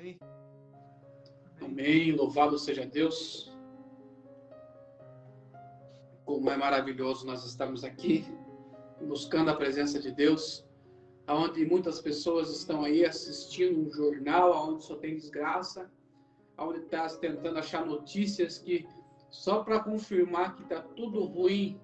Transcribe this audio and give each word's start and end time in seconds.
Amém. 0.00 0.18
Amém. 1.60 2.12
Louvado 2.12 2.58
seja 2.58 2.86
Deus. 2.86 3.54
Como 6.24 6.48
é 6.48 6.56
maravilhoso 6.56 7.26
nós 7.26 7.44
estamos 7.44 7.84
aqui 7.84 8.24
buscando 9.02 9.50
a 9.50 9.56
presença 9.56 10.00
de 10.00 10.10
Deus, 10.10 10.66
aonde 11.26 11.66
muitas 11.66 12.00
pessoas 12.00 12.50
estão 12.50 12.82
aí 12.82 13.04
assistindo 13.04 13.78
um 13.78 13.90
jornal, 13.90 14.54
aonde 14.54 14.84
só 14.84 14.96
tem 14.96 15.16
desgraça, 15.16 15.90
aonde 16.56 16.80
está 16.80 17.06
tentando 17.18 17.58
achar 17.58 17.84
notícias 17.84 18.56
que 18.56 18.88
só 19.28 19.62
para 19.62 19.80
confirmar 19.80 20.56
que 20.56 20.62
está 20.62 20.80
tudo 20.80 21.24
ruim, 21.24 21.78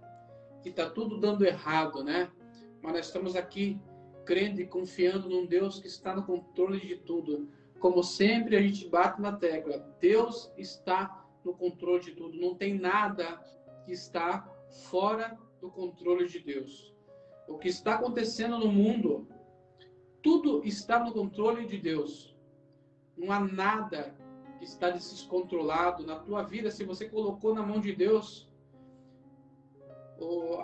que 0.62 0.70
está 0.70 0.88
tudo 0.88 1.20
dando 1.20 1.44
errado, 1.44 2.02
né? 2.02 2.32
Mas 2.80 2.94
nós 2.94 3.06
estamos 3.06 3.36
aqui 3.36 3.78
crendo 4.24 4.58
e 4.62 4.66
confiando 4.66 5.28
num 5.28 5.44
Deus 5.44 5.80
que 5.80 5.86
está 5.86 6.16
no 6.16 6.22
controle 6.22 6.80
de 6.80 6.96
tudo. 6.96 7.46
Como 7.86 8.02
sempre 8.02 8.56
a 8.56 8.60
gente 8.60 8.88
bate 8.88 9.22
na 9.22 9.30
tecla, 9.30 9.78
Deus 10.00 10.50
está 10.56 11.24
no 11.44 11.54
controle 11.54 12.00
de 12.00 12.10
tudo. 12.16 12.36
Não 12.36 12.52
tem 12.52 12.74
nada 12.74 13.40
que 13.84 13.92
está 13.92 14.44
fora 14.90 15.38
do 15.60 15.70
controle 15.70 16.26
de 16.26 16.40
Deus. 16.40 16.92
O 17.46 17.56
que 17.56 17.68
está 17.68 17.94
acontecendo 17.94 18.58
no 18.58 18.72
mundo, 18.72 19.28
tudo 20.20 20.64
está 20.64 20.98
no 20.98 21.12
controle 21.12 21.64
de 21.64 21.78
Deus. 21.78 22.36
Não 23.16 23.30
há 23.30 23.38
nada 23.38 24.16
que 24.58 24.64
está 24.64 24.90
descontrolado 24.90 26.04
na 26.04 26.18
tua 26.18 26.42
vida. 26.42 26.72
Se 26.72 26.82
você 26.82 27.08
colocou 27.08 27.54
na 27.54 27.62
mão 27.62 27.80
de 27.80 27.92
Deus, 27.92 28.50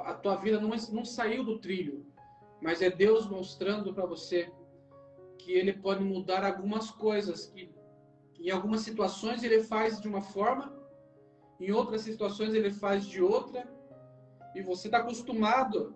a 0.05 0.15
tua 0.15 0.35
vida 0.35 0.61
não, 0.61 0.71
não 0.71 1.05
saiu 1.05 1.45
do 1.45 1.61
trilho, 1.61 2.05
mas 2.61 2.83
é 2.83 2.91
Deus 2.91 3.29
mostrando 3.29 3.95
para 3.95 4.07
você 4.07 4.53
que 5.43 5.53
Ele 5.53 5.73
pode 5.73 6.05
mudar 6.05 6.45
algumas 6.45 6.91
coisas 6.91 7.47
que 7.47 7.73
em 8.39 8.51
algumas 8.51 8.81
situações 8.81 9.43
ele 9.45 9.63
faz 9.63 10.01
de 10.01 10.09
uma 10.09 10.21
forma, 10.21 10.73
em 11.61 11.71
outras 11.71 12.03
situações 12.03 12.55
ele 12.55 12.73
faz 12.73 13.05
de 13.07 13.23
outra, 13.23 13.69
e 14.55 14.63
você 14.63 14.89
está 14.89 14.99
acostumado, 14.99 15.95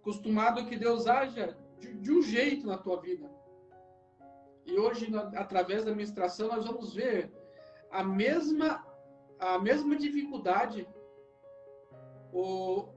acostumado 0.00 0.66
que 0.66 0.76
Deus 0.76 1.06
haja 1.06 1.56
de, 1.80 1.94
de, 1.94 2.12
um 2.12 2.22
jeito 2.22 2.66
na 2.66 2.76
tua 2.76 3.00
vida. 3.00 3.30
E 4.66 4.78
hoje, 4.78 5.10
através 5.34 5.84
da 5.84 5.92
ministração, 5.92 6.48
nós 6.48 6.66
vamos 6.66 6.94
ver 6.94 7.32
a 7.90 8.04
mesma, 8.04 8.84
a 9.38 9.58
mesma 9.58 9.96
dificuldade, 9.96 10.86
ou 12.30 12.94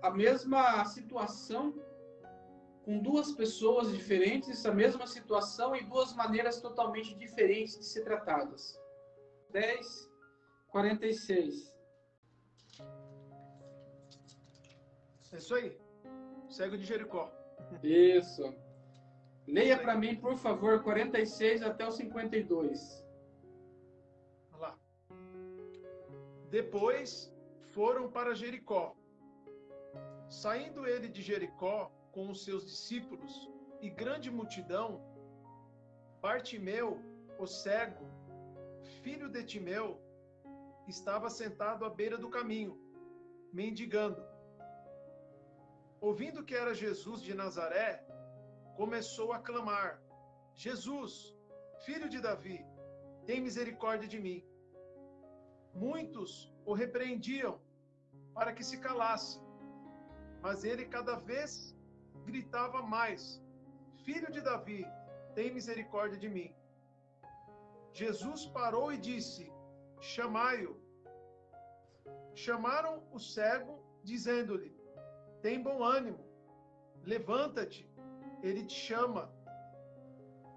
a 0.00 0.10
mesma 0.10 0.84
situação 0.86 1.74
com 2.88 2.98
duas 3.00 3.32
pessoas 3.32 3.92
diferentes, 3.92 4.48
essa 4.48 4.72
mesma 4.72 5.06
situação 5.06 5.76
em 5.76 5.84
duas 5.84 6.14
maneiras 6.14 6.58
totalmente 6.58 7.14
diferentes 7.14 7.78
de 7.78 7.84
ser 7.84 8.02
tratadas. 8.02 8.80
10, 9.50 10.10
46. 10.68 11.76
É 15.30 15.36
isso 15.36 15.54
aí. 15.54 15.78
Cego 16.48 16.78
de 16.78 16.86
Jericó. 16.86 17.30
Isso. 17.82 18.54
Leia 19.46 19.76
para 19.76 19.94
mim, 19.94 20.16
por 20.16 20.38
favor, 20.38 20.82
46 20.82 21.62
até 21.62 21.86
o 21.86 21.90
52. 21.90 23.04
Vamos 24.50 24.60
lá. 24.62 24.78
Depois 26.48 27.30
foram 27.74 28.10
para 28.10 28.34
Jericó. 28.34 28.96
Saindo 30.30 30.86
ele 30.86 31.06
de 31.06 31.20
Jericó 31.20 31.92
com 32.18 32.30
os 32.32 32.42
seus 32.44 32.64
discípulos 32.70 33.32
e 33.80 33.88
grande 33.88 34.28
multidão, 34.28 34.88
Bartimeu, 36.20 36.88
o 37.38 37.46
cego, 37.46 38.06
filho 39.02 39.28
de 39.34 39.44
Timeu, 39.44 40.02
estava 40.88 41.30
sentado 41.30 41.84
à 41.84 41.90
beira 42.00 42.18
do 42.18 42.28
caminho, 42.28 42.74
mendigando. 43.52 44.20
Ouvindo 46.00 46.44
que 46.44 46.56
era 46.56 46.74
Jesus 46.74 47.22
de 47.22 47.34
Nazaré, 47.34 48.04
começou 48.80 49.32
a 49.32 49.38
clamar: 49.38 50.02
Jesus, 50.56 51.36
filho 51.86 52.08
de 52.08 52.20
Davi, 52.20 52.66
tem 53.26 53.40
misericórdia 53.40 54.08
de 54.08 54.18
mim. 54.18 54.44
Muitos 55.72 56.52
o 56.66 56.72
repreendiam 56.72 57.60
para 58.34 58.52
que 58.52 58.64
se 58.64 58.78
calasse, 58.78 59.40
mas 60.42 60.64
ele 60.64 60.84
cada 60.84 61.14
vez 61.14 61.77
gritava 62.30 62.80
mais: 62.96 63.22
Filho 64.04 64.30
de 64.36 64.40
Davi, 64.48 64.82
tem 65.34 65.52
misericórdia 65.58 66.18
de 66.24 66.28
mim. 66.36 66.50
Jesus 67.92 68.46
parou 68.58 68.88
e 68.92 68.98
disse: 69.10 69.44
Chamai-o. 70.00 70.74
Chamaram 72.34 72.94
o 73.16 73.18
cego, 73.18 73.74
dizendo-lhe: 74.04 74.70
tem 75.42 75.62
bom 75.62 75.82
ânimo, 75.84 76.24
levanta-te, 77.04 77.88
ele 78.42 78.64
te 78.64 78.74
chama. 78.74 79.32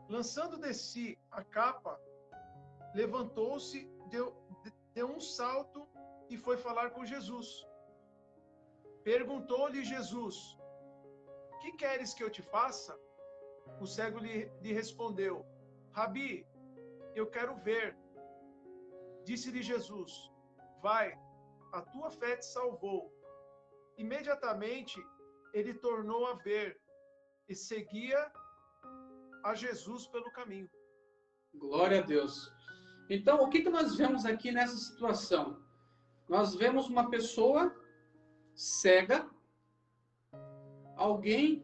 Lançando 0.10 0.58
de 0.58 0.74
si 0.74 1.18
a 1.32 1.44
capa, 1.44 2.00
levantou-se, 2.94 3.80
deu, 4.10 4.28
deu 4.94 5.08
um 5.08 5.20
salto 5.20 5.88
e 6.30 6.38
foi 6.38 6.58
falar 6.58 6.90
com 6.92 7.06
Jesus. 7.06 7.48
Perguntou-lhe 9.04 9.84
Jesus: 9.84 10.58
Que 11.62 11.72
queres 11.74 12.14
que 12.14 12.24
eu 12.24 12.30
te 12.30 12.42
faça? 12.42 12.98
O 13.80 13.86
cego 13.86 14.20
lhe, 14.20 14.52
lhe 14.62 14.74
respondeu: 14.74 15.46
Rabi, 15.92 16.46
eu 17.16 17.28
quero 17.28 17.56
ver. 17.56 17.98
Disse-lhe 19.26 19.62
Jesus: 19.62 20.12
Vai, 20.82 21.08
a 21.72 21.82
tua 21.82 22.10
fé 22.12 22.36
te 22.38 22.46
salvou 22.46 23.02
imediatamente 23.98 25.00
ele 25.54 25.74
tornou 25.74 26.26
a 26.28 26.34
ver 26.34 26.80
e 27.48 27.56
seguia 27.56 28.32
a 29.44 29.54
Jesus 29.54 30.08
pelo 30.08 30.32
caminho. 30.32 30.70
Glória 31.56 32.00
a 32.00 32.02
Deus. 32.02 32.52
Então, 33.10 33.44
o 33.44 33.50
que, 33.50 33.62
que 33.62 33.70
nós 33.70 33.96
vemos 33.96 34.26
aqui 34.26 34.52
nessa 34.52 34.78
situação? 34.78 35.62
Nós 36.30 36.56
vemos 36.56 36.88
uma 36.88 37.10
pessoa 37.10 37.76
cega, 38.56 39.30
alguém 41.02 41.64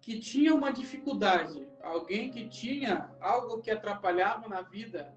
que 0.00 0.18
tinha 0.18 0.54
uma 0.54 0.72
dificuldade, 0.72 1.66
alguém 1.82 2.30
que 2.30 2.48
tinha 2.48 3.10
algo 3.20 3.60
que 3.60 3.70
atrapalhava 3.70 4.48
na 4.48 4.62
vida, 4.62 5.14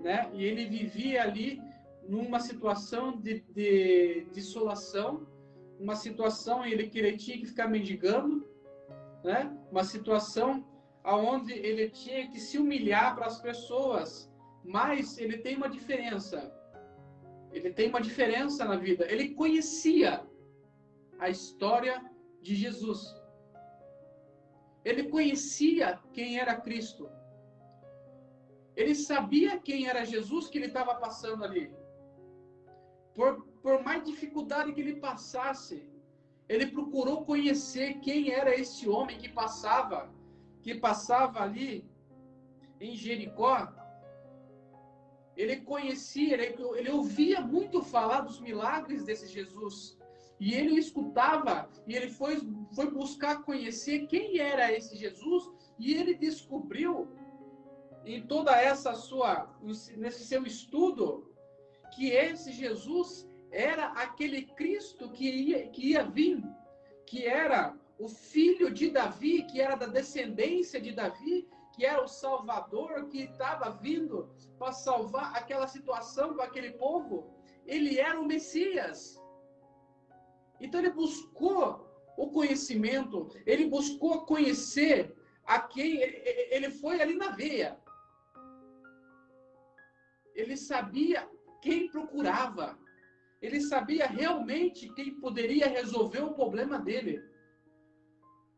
né? 0.00 0.30
E 0.34 0.44
ele 0.44 0.64
vivia 0.66 1.22
ali 1.22 1.62
numa 2.08 2.40
situação 2.40 3.16
de, 3.16 3.40
de 3.54 4.26
desolação, 4.32 5.26
uma 5.78 5.94
situação 5.94 6.64
em 6.66 6.88
que 6.88 6.98
ele 6.98 7.16
tinha 7.16 7.38
que 7.38 7.46
ficar 7.46 7.68
mendigando, 7.68 8.46
né? 9.22 9.40
uma 9.70 9.84
situação 9.84 10.64
onde 11.04 11.52
ele 11.52 11.90
tinha 11.90 12.28
que 12.28 12.40
se 12.40 12.58
humilhar 12.58 13.14
para 13.14 13.26
as 13.26 13.40
pessoas, 13.40 14.30
mas 14.64 15.18
ele 15.18 15.38
tem 15.38 15.56
uma 15.56 15.68
diferença. 15.68 16.52
Ele 17.52 17.70
tem 17.72 17.88
uma 17.88 18.00
diferença 18.00 18.64
na 18.64 18.76
vida. 18.76 19.04
Ele 19.10 19.30
conhecia 19.30 20.24
a 21.18 21.28
história 21.28 22.02
de 22.42 22.54
Jesus. 22.54 23.00
Ele 24.84 25.04
conhecia 25.04 25.98
quem 26.12 26.38
era 26.38 26.60
Cristo. 26.60 27.08
Ele 28.74 28.94
sabia 28.94 29.58
quem 29.58 29.86
era 29.86 30.04
Jesus 30.04 30.48
que 30.48 30.58
ele 30.58 30.66
estava 30.66 30.94
passando 30.96 31.44
ali 31.44 31.72
por, 33.14 33.42
por 33.62 33.82
mais 33.82 34.04
dificuldade 34.04 34.72
que 34.72 34.80
ele 34.80 34.96
passasse, 34.96 35.88
ele 36.48 36.66
procurou 36.66 37.24
conhecer 37.24 38.00
quem 38.00 38.30
era 38.30 38.54
esse 38.54 38.88
homem 38.88 39.18
que 39.18 39.28
passava, 39.28 40.12
que 40.62 40.74
passava 40.74 41.40
ali 41.40 41.88
em 42.80 42.96
Jericó. 42.96 43.68
Ele 45.36 45.56
conhecia, 45.60 46.34
ele, 46.34 46.62
ele 46.76 46.90
ouvia 46.90 47.40
muito 47.40 47.82
falar 47.82 48.20
dos 48.20 48.40
milagres 48.40 49.04
desse 49.04 49.26
Jesus. 49.26 49.98
E 50.44 50.54
ele 50.54 50.76
escutava, 50.76 51.70
e 51.86 51.94
ele 51.94 52.10
foi, 52.10 52.36
foi 52.74 52.90
buscar 52.90 53.44
conhecer 53.44 54.08
quem 54.08 54.40
era 54.40 54.72
esse 54.72 54.96
Jesus, 54.96 55.48
e 55.78 55.94
ele 55.94 56.14
descobriu 56.16 57.08
em 58.04 58.26
toda 58.26 58.50
essa 58.60 58.92
sua, 58.92 59.48
nesse 59.96 60.24
seu 60.24 60.44
estudo, 60.44 61.32
que 61.94 62.10
esse 62.10 62.50
Jesus 62.50 63.24
era 63.52 63.92
aquele 63.92 64.42
Cristo 64.58 65.12
que 65.12 65.30
ia, 65.30 65.68
que 65.68 65.90
ia 65.90 66.02
vir, 66.02 66.42
que 67.06 67.24
era 67.24 67.76
o 67.96 68.08
filho 68.08 68.68
de 68.74 68.90
Davi, 68.90 69.44
que 69.44 69.60
era 69.60 69.76
da 69.76 69.86
descendência 69.86 70.80
de 70.80 70.90
Davi, 70.90 71.48
que 71.72 71.86
era 71.86 72.02
o 72.02 72.08
Salvador, 72.08 73.06
que 73.10 73.22
estava 73.22 73.70
vindo 73.70 74.28
para 74.58 74.72
salvar 74.72 75.36
aquela 75.36 75.68
situação 75.68 76.34
com 76.34 76.42
aquele 76.42 76.72
povo. 76.72 77.30
Ele 77.64 78.00
era 78.00 78.20
o 78.20 78.26
Messias. 78.26 79.21
Então 80.62 80.80
ele 80.80 80.90
buscou 80.90 81.64
o 82.16 82.28
conhecimento, 82.30 83.28
ele 83.44 83.66
buscou 83.66 84.24
conhecer 84.24 85.12
a 85.44 85.60
quem 85.60 86.00
ele 86.00 86.70
foi 86.70 87.02
ali 87.02 87.16
na 87.16 87.30
veia. 87.30 87.76
Ele 90.34 90.56
sabia 90.56 91.28
quem 91.60 91.90
procurava. 91.90 92.78
Ele 93.40 93.60
sabia 93.60 94.06
realmente 94.06 94.88
quem 94.94 95.18
poderia 95.18 95.66
resolver 95.66 96.22
o 96.22 96.32
problema 96.32 96.78
dele. 96.78 97.20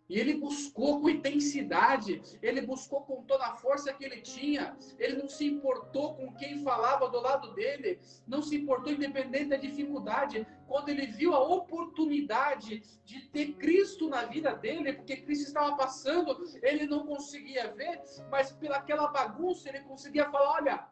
E 0.06 0.18
ele 0.20 0.34
buscou 0.34 1.00
com 1.00 1.08
intensidade, 1.08 2.20
ele 2.42 2.60
buscou 2.60 3.00
com 3.02 3.22
toda 3.22 3.46
a 3.46 3.56
força 3.56 3.92
que 3.92 4.04
ele 4.04 4.20
tinha. 4.20 4.76
Ele 4.98 5.16
não 5.16 5.28
se 5.28 5.46
importou 5.46 6.14
com 6.14 6.34
quem 6.34 6.62
falava 6.62 7.08
do 7.08 7.20
lado 7.20 7.54
dele, 7.54 7.98
não 8.26 8.42
se 8.42 8.56
importou 8.56 8.92
independente 8.92 9.46
da 9.46 9.56
dificuldade. 9.56 10.46
Quando 10.66 10.90
ele 10.90 11.06
viu 11.06 11.34
a 11.34 11.42
oportunidade 11.42 12.82
de 13.02 13.20
ter 13.28 13.54
Cristo 13.54 14.08
na 14.08 14.26
vida 14.26 14.54
dele, 14.54 14.92
porque 14.92 15.16
Cristo 15.16 15.46
estava 15.46 15.74
passando, 15.74 16.36
ele 16.62 16.86
não 16.86 17.06
conseguia 17.06 17.72
ver, 17.72 18.02
mas 18.30 18.52
pelaquela 18.52 19.08
bagunça 19.08 19.70
ele 19.70 19.80
conseguia 19.80 20.30
falar: 20.30 20.50
olha, 20.52 20.88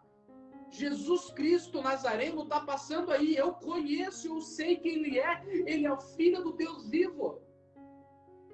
Jesus 0.70 1.30
Cristo 1.32 1.82
Nazareno 1.82 2.44
está 2.44 2.60
passando 2.60 3.12
aí, 3.12 3.36
eu 3.36 3.52
conheço, 3.52 4.28
eu 4.28 4.40
sei 4.40 4.76
quem 4.76 4.92
ele 4.94 5.18
é, 5.18 5.42
ele 5.66 5.84
é 5.84 5.92
o 5.92 6.00
filho 6.00 6.42
do 6.42 6.52
Deus 6.52 6.88
vivo. 6.88 7.42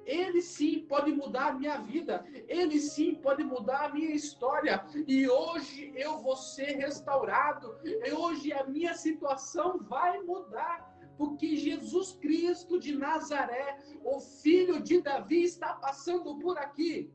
Ele 0.09 0.41
sim 0.41 0.87
pode 0.89 1.13
mudar 1.13 1.49
a 1.49 1.53
minha 1.53 1.77
vida. 1.77 2.25
Ele 2.49 2.81
sim 2.81 3.15
pode 3.17 3.45
mudar 3.45 3.85
a 3.85 3.93
minha 3.93 4.15
história. 4.15 4.83
E 5.07 5.29
hoje 5.29 5.93
eu 5.95 6.19
vou 6.19 6.35
ser 6.35 6.79
restaurado. 6.79 7.77
E 7.85 8.11
hoje 8.11 8.51
a 8.51 8.65
minha 8.65 8.95
situação 8.95 9.79
vai 9.81 10.19
mudar. 10.23 10.97
Porque 11.19 11.57
Jesus 11.57 12.13
Cristo 12.13 12.81
de 12.81 12.97
Nazaré, 12.97 13.77
o 14.03 14.19
filho 14.19 14.81
de 14.83 15.03
Davi, 15.03 15.43
está 15.43 15.75
passando 15.75 16.39
por 16.39 16.57
aqui. 16.57 17.13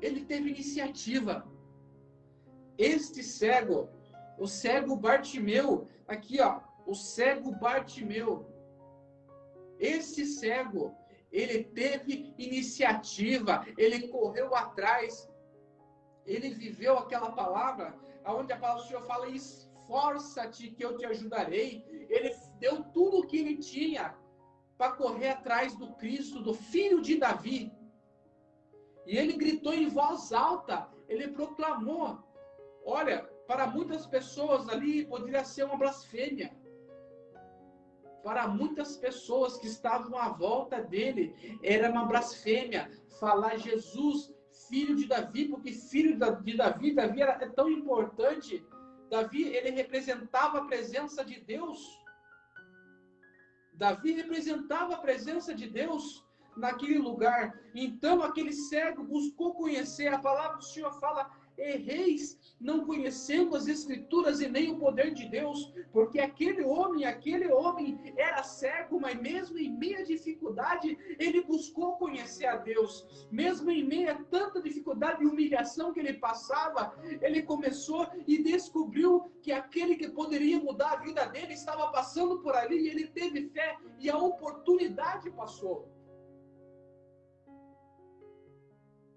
Ele 0.00 0.24
teve 0.24 0.50
iniciativa. 0.50 1.44
Este 2.78 3.20
cego, 3.24 3.88
o 4.38 4.46
cego 4.46 4.94
Bartimeu, 4.94 5.88
aqui 6.06 6.40
ó, 6.40 6.60
o 6.86 6.94
cego 6.94 7.50
Bartimeu, 7.50 8.46
esse 9.82 10.24
cego, 10.24 10.96
ele 11.32 11.64
teve 11.64 12.32
iniciativa, 12.38 13.66
ele 13.76 14.06
correu 14.08 14.54
atrás, 14.54 15.28
ele 16.24 16.50
viveu 16.50 16.96
aquela 16.98 17.32
palavra, 17.32 17.98
aonde 18.22 18.52
a 18.52 18.56
palavra 18.56 18.82
do 18.82 18.88
Senhor 18.88 19.02
fala: 19.02 19.28
esforça-te 19.28 20.70
que 20.70 20.84
eu 20.84 20.96
te 20.96 21.04
ajudarei. 21.04 21.84
Ele 22.08 22.32
deu 22.60 22.84
tudo 22.84 23.18
o 23.18 23.26
que 23.26 23.38
ele 23.38 23.56
tinha 23.56 24.14
para 24.78 24.92
correr 24.92 25.30
atrás 25.30 25.74
do 25.76 25.92
Cristo, 25.94 26.40
do 26.40 26.54
filho 26.54 27.02
de 27.02 27.18
Davi. 27.18 27.72
E 29.04 29.18
ele 29.18 29.32
gritou 29.32 29.74
em 29.74 29.88
voz 29.88 30.32
alta, 30.32 30.88
ele 31.08 31.28
proclamou. 31.28 32.22
Olha, 32.84 33.24
para 33.48 33.66
muitas 33.66 34.06
pessoas 34.06 34.68
ali 34.68 35.04
poderia 35.06 35.44
ser 35.44 35.64
uma 35.64 35.76
blasfêmia 35.76 36.54
para 38.22 38.46
muitas 38.46 38.96
pessoas 38.96 39.58
que 39.58 39.66
estavam 39.66 40.16
à 40.18 40.28
volta 40.28 40.82
dele, 40.82 41.58
era 41.62 41.90
uma 41.90 42.04
blasfêmia 42.04 42.90
falar 43.18 43.56
Jesus, 43.56 44.32
filho 44.68 44.94
de 44.96 45.06
Davi, 45.06 45.48
porque 45.48 45.72
filho 45.72 46.12
de 46.12 46.18
Davi, 46.18 46.56
Davi 46.94 47.22
era 47.22 47.32
é 47.44 47.48
tão 47.48 47.68
importante. 47.68 48.64
Davi, 49.10 49.42
ele 49.42 49.70
representava 49.70 50.58
a 50.58 50.64
presença 50.64 51.24
de 51.24 51.40
Deus. 51.40 51.78
Davi 53.74 54.12
representava 54.12 54.94
a 54.94 54.98
presença 54.98 55.54
de 55.54 55.68
Deus 55.68 56.24
naquele 56.56 56.98
lugar. 56.98 57.58
Então, 57.74 58.22
aquele 58.22 58.52
cego 58.52 59.02
buscou 59.02 59.54
conhecer. 59.54 60.08
A 60.08 60.18
palavra 60.18 60.58
do 60.58 60.64
Senhor 60.64 60.92
fala 61.00 61.30
erreis, 61.56 62.38
não 62.60 62.84
conhecendo 62.84 63.56
as 63.56 63.66
escrituras 63.66 64.40
e 64.40 64.48
nem 64.48 64.70
o 64.70 64.78
poder 64.78 65.12
de 65.12 65.28
Deus, 65.28 65.72
porque 65.92 66.20
aquele 66.20 66.62
homem, 66.62 67.04
aquele 67.04 67.48
homem 67.52 67.98
era 68.16 68.42
cego, 68.42 69.00
mas 69.00 69.20
mesmo 69.20 69.58
em 69.58 69.70
meia 69.70 70.04
dificuldade, 70.04 70.96
ele 71.18 71.42
buscou 71.42 71.96
conhecer 71.96 72.46
a 72.46 72.56
Deus. 72.56 73.28
Mesmo 73.30 73.70
em 73.70 73.84
meia 73.84 74.14
tanta 74.30 74.62
dificuldade 74.62 75.22
e 75.22 75.26
humilhação 75.26 75.92
que 75.92 76.00
ele 76.00 76.14
passava, 76.14 76.94
ele 77.20 77.42
começou 77.42 78.06
e 78.26 78.42
descobriu 78.42 79.30
que 79.42 79.52
aquele 79.52 79.96
que 79.96 80.08
poderia 80.08 80.58
mudar 80.58 80.92
a 80.92 80.96
vida 80.96 81.26
dele 81.26 81.54
estava 81.54 81.90
passando 81.90 82.40
por 82.40 82.54
ali 82.54 82.82
e 82.82 82.88
ele 82.88 83.06
teve 83.08 83.48
fé 83.50 83.76
e 83.98 84.08
a 84.08 84.16
oportunidade 84.16 85.30
passou. 85.30 85.91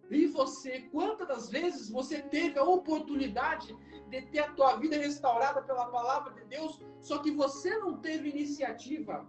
E 0.09 0.27
você, 0.27 0.81
quantas 0.91 1.27
das 1.27 1.49
vezes 1.49 1.89
você 1.89 2.21
teve 2.21 2.59
a 2.59 2.63
oportunidade 2.63 3.75
de 4.09 4.21
ter 4.27 4.39
a 4.39 4.51
tua 4.51 4.75
vida 4.75 4.97
restaurada 4.97 5.61
pela 5.63 5.87
palavra 5.87 6.33
de 6.33 6.45
Deus, 6.45 6.79
só 7.01 7.19
que 7.19 7.31
você 7.31 7.77
não 7.79 7.97
teve 7.97 8.29
iniciativa? 8.29 9.27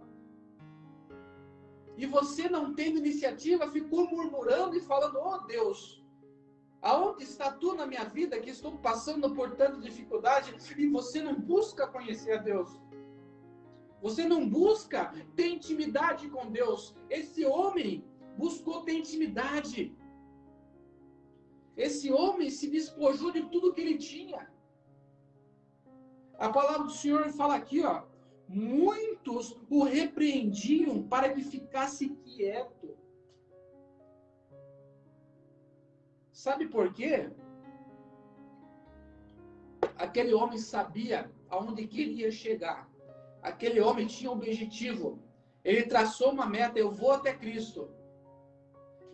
E 1.97 2.05
você 2.05 2.47
não 2.47 2.75
tendo 2.75 2.99
iniciativa, 2.99 3.71
ficou 3.71 4.07
murmurando 4.07 4.77
e 4.77 4.81
falando: 4.81 5.17
"Oh 5.17 5.39
Deus, 5.47 6.05
aonde 6.81 7.23
está 7.23 7.51
tu 7.51 7.73
na 7.73 7.87
minha 7.87 8.05
vida 8.05 8.39
que 8.39 8.51
estou 8.51 8.77
passando 8.77 9.33
por 9.33 9.55
tanta 9.55 9.81
dificuldade?" 9.81 10.55
E 10.77 10.87
você 10.87 11.23
não 11.23 11.33
busca 11.33 11.87
conhecer 11.87 12.33
a 12.33 12.37
Deus. 12.37 12.79
Você 13.99 14.27
não 14.27 14.47
busca 14.47 15.11
ter 15.35 15.47
intimidade 15.47 16.29
com 16.29 16.51
Deus. 16.51 16.95
Esse 17.09 17.43
homem 17.45 18.05
buscou 18.37 18.83
ter 18.83 18.93
intimidade. 18.93 19.97
Esse 21.77 22.11
homem 22.11 22.49
se 22.49 22.67
despojou 22.69 23.31
de 23.31 23.43
tudo 23.51 23.71
que 23.73 23.81
ele 23.81 23.97
tinha. 23.99 24.51
A 26.37 26.49
palavra 26.49 26.85
do 26.85 26.91
Senhor 26.91 27.29
fala 27.29 27.55
aqui, 27.55 27.83
ó. 27.83 28.03
Muitos 28.47 29.55
o 29.69 29.83
repreendiam 29.83 31.03
para 31.03 31.33
que 31.33 31.43
ficasse 31.43 32.09
quieto. 32.25 32.97
Sabe 36.31 36.67
por 36.67 36.93
quê? 36.93 37.29
Aquele 39.95 40.33
homem 40.33 40.57
sabia 40.57 41.29
aonde 41.49 41.87
queria 41.87 42.31
chegar. 42.31 42.89
Aquele 43.41 43.81
homem 43.81 44.07
tinha 44.07 44.31
um 44.31 44.35
objetivo. 44.35 45.19
Ele 45.63 45.83
traçou 45.83 46.31
uma 46.31 46.45
meta: 46.45 46.79
eu 46.79 46.89
vou 46.89 47.11
até 47.11 47.33
Cristo. 47.35 47.89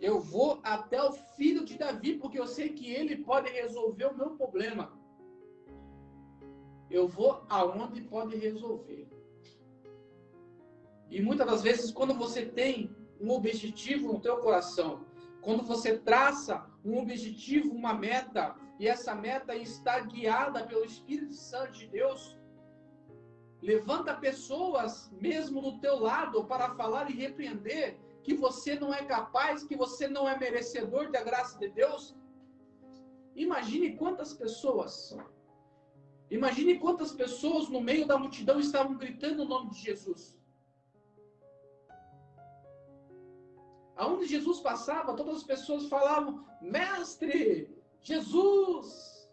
Eu 0.00 0.20
vou 0.20 0.60
até 0.62 1.02
o 1.02 1.12
filho 1.12 1.64
de 1.64 1.78
Davi, 1.78 2.14
porque 2.14 2.38
eu 2.38 2.46
sei 2.46 2.70
que 2.70 2.92
ele 2.92 3.16
pode 3.16 3.50
resolver 3.50 4.06
o 4.06 4.16
meu 4.16 4.30
problema. 4.30 4.92
Eu 6.90 7.08
vou 7.08 7.44
aonde 7.48 8.02
pode 8.02 8.36
resolver. 8.36 9.08
E 11.10 11.20
muitas 11.22 11.46
das 11.46 11.62
vezes, 11.62 11.90
quando 11.90 12.14
você 12.14 12.44
tem 12.44 12.94
um 13.20 13.30
objetivo 13.30 14.12
no 14.12 14.20
teu 14.20 14.38
coração, 14.38 15.06
quando 15.40 15.62
você 15.62 15.98
traça 15.98 16.66
um 16.84 16.98
objetivo, 16.98 17.72
uma 17.72 17.94
meta, 17.94 18.56
e 18.78 18.88
essa 18.88 19.14
meta 19.14 19.54
está 19.54 20.00
guiada 20.00 20.66
pelo 20.66 20.84
Espírito 20.84 21.34
Santo 21.34 21.72
de 21.72 21.86
Deus, 21.86 22.38
levanta 23.62 24.14
pessoas 24.14 25.10
mesmo 25.20 25.60
do 25.62 25.78
teu 25.78 25.98
lado 25.98 26.44
para 26.44 26.74
falar 26.74 27.10
e 27.10 27.14
repreender, 27.14 27.98
que 28.24 28.34
você 28.44 28.72
não 28.82 28.92
é 28.92 29.02
capaz, 29.04 29.62
que 29.68 29.76
você 29.76 30.08
não 30.08 30.24
é 30.28 30.34
merecedor 30.44 31.10
da 31.14 31.22
graça 31.22 31.58
de 31.58 31.68
Deus? 31.80 32.02
Imagine 33.36 33.96
quantas 34.00 34.32
pessoas, 34.42 34.94
imagine 36.30 36.78
quantas 36.84 37.12
pessoas 37.12 37.68
no 37.68 37.80
meio 37.80 38.06
da 38.06 38.16
multidão 38.22 38.58
estavam 38.58 38.96
gritando 38.96 39.42
o 39.42 39.50
nome 39.52 39.70
de 39.70 39.80
Jesus. 39.88 40.22
Aonde 43.96 44.26
Jesus 44.26 44.60
passava, 44.60 45.16
todas 45.20 45.36
as 45.36 45.44
pessoas 45.44 45.86
falavam: 45.86 46.44
Mestre, 46.60 47.42
Jesus, 48.00 49.28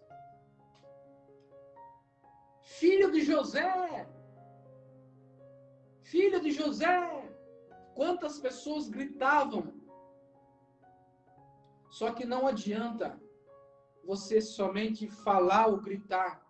filho 2.82 3.10
de 3.16 3.22
José, 3.22 4.08
filho 6.02 6.42
de 6.42 6.52
José. 6.52 7.31
Quantas 8.02 8.40
pessoas 8.40 8.90
gritavam? 8.90 9.76
Só 11.92 12.12
que 12.12 12.26
não 12.26 12.48
adianta 12.48 13.22
você 14.04 14.42
somente 14.42 15.08
falar 15.08 15.68
ou 15.68 15.80
gritar. 15.80 16.44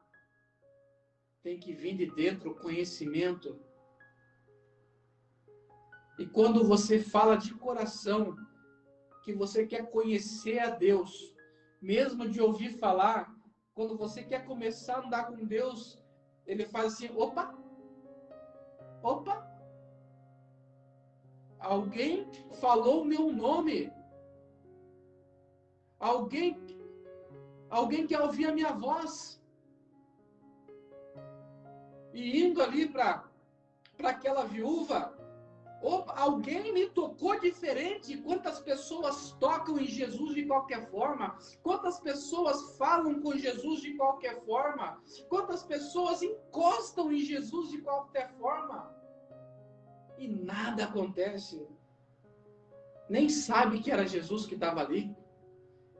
Tem 1.44 1.60
que 1.60 1.74
vir 1.74 1.98
de 1.98 2.06
dentro 2.06 2.52
o 2.52 2.56
conhecimento. 2.56 3.60
E 6.18 6.26
quando 6.26 6.64
você 6.64 7.04
fala 7.04 7.36
de 7.36 7.54
coração, 7.54 8.34
que 9.26 9.34
você 9.34 9.68
quer 9.68 9.92
conhecer 9.92 10.58
a 10.60 10.70
Deus, 10.70 11.36
mesmo 11.82 12.30
de 12.30 12.40
ouvir 12.40 12.78
falar, 12.80 13.30
quando 13.74 13.98
você 13.98 14.24
quer 14.24 14.46
começar 14.46 15.00
a 15.00 15.06
andar 15.06 15.26
com 15.26 15.46
Deus, 15.46 16.02
ele 16.48 16.66
faz 16.66 16.94
assim: 16.94 17.10
opa, 17.14 17.54
opa, 19.04 19.51
Alguém 21.62 22.28
falou 22.60 23.02
o 23.02 23.06
meu 23.06 23.32
nome. 23.32 23.92
Alguém, 26.00 26.60
alguém 27.70 28.08
quer 28.08 28.20
ouvir 28.20 28.48
a 28.48 28.52
minha 28.52 28.74
voz. 28.74 29.40
E 32.14 32.42
indo 32.44 32.62
ali 32.62 32.90
para 32.90 33.24
aquela 34.04 34.44
viúva, 34.44 35.16
alguém 36.16 36.74
me 36.74 36.90
tocou 36.90 37.40
diferente. 37.40 38.18
Quantas 38.18 38.60
pessoas 38.60 39.32
tocam 39.40 39.80
em 39.80 39.86
Jesus 39.86 40.34
de 40.34 40.46
qualquer 40.48 40.90
forma? 40.90 41.38
Quantas 41.62 42.00
pessoas 42.00 42.76
falam 42.78 43.22
com 43.22 43.38
Jesus 43.38 43.82
de 43.82 43.94
qualquer 43.96 44.44
forma? 44.44 45.02
Quantas 45.30 45.64
pessoas 45.64 46.24
encostam 46.24 47.12
em 47.12 47.20
Jesus 47.20 47.70
de 47.70 47.78
qualquer 47.82 48.32
forma? 48.40 49.01
E 50.22 50.28
nada 50.28 50.84
acontece. 50.84 51.68
Nem 53.10 53.28
sabe 53.28 53.80
que 53.82 53.92
era 53.92 54.06
Jesus 54.16 54.46
que 54.46 54.54
estava 54.54 54.80
ali. 54.80 55.04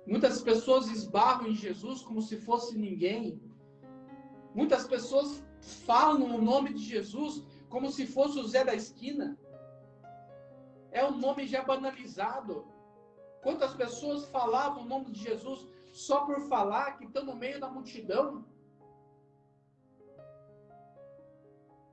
Muitas 0.06 0.44
pessoas 0.44 0.86
esbarram 0.96 1.48
em 1.48 1.56
Jesus 1.56 2.04
como 2.04 2.22
se 2.22 2.38
fosse 2.38 2.78
ninguém. 2.78 3.42
Muitas 4.54 4.86
pessoas 4.88 5.44
falam 5.88 6.36
o 6.36 6.42
nome 6.42 6.72
de 6.72 6.84
Jesus 6.84 7.44
como 7.68 7.90
se 7.90 8.06
fosse 8.06 8.38
o 8.40 8.48
Zé 8.48 8.64
da 8.64 8.76
esquina. 8.76 9.36
É 10.92 11.04
um 11.04 11.18
nome 11.18 11.48
já 11.48 11.64
banalizado. 11.64 12.68
Quantas 13.42 13.74
pessoas 13.74 14.30
falavam 14.30 14.84
o 14.84 14.88
nome 14.94 15.10
de 15.10 15.20
Jesus 15.24 15.68
só 15.92 16.26
por 16.28 16.42
falar, 16.42 16.98
que 16.98 17.06
estão 17.06 17.26
no 17.26 17.36
meio 17.36 17.60
da 17.60 17.68
multidão? 17.68 18.46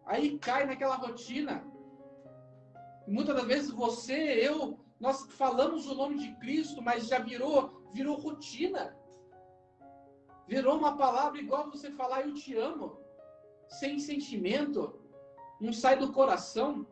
Aí 0.04 0.38
cai 0.38 0.66
naquela 0.66 0.96
rotina. 0.96 1.77
Muitas 3.08 3.36
das 3.36 3.46
vezes 3.46 3.70
você, 3.70 4.14
eu, 4.14 4.78
nós 5.00 5.22
falamos 5.32 5.86
o 5.86 5.94
nome 5.94 6.18
de 6.18 6.34
Cristo, 6.36 6.82
mas 6.82 7.06
já 7.06 7.18
virou, 7.18 7.82
virou 7.90 8.16
rotina. 8.16 8.94
Virou 10.46 10.76
uma 10.76 10.94
palavra 10.96 11.40
igual 11.40 11.70
você 11.70 11.90
falar 11.90 12.22
eu 12.22 12.34
te 12.34 12.54
amo, 12.54 13.00
sem 13.66 13.98
sentimento, 13.98 15.00
não 15.58 15.72
sai 15.72 15.98
do 15.98 16.12
coração. 16.12 16.86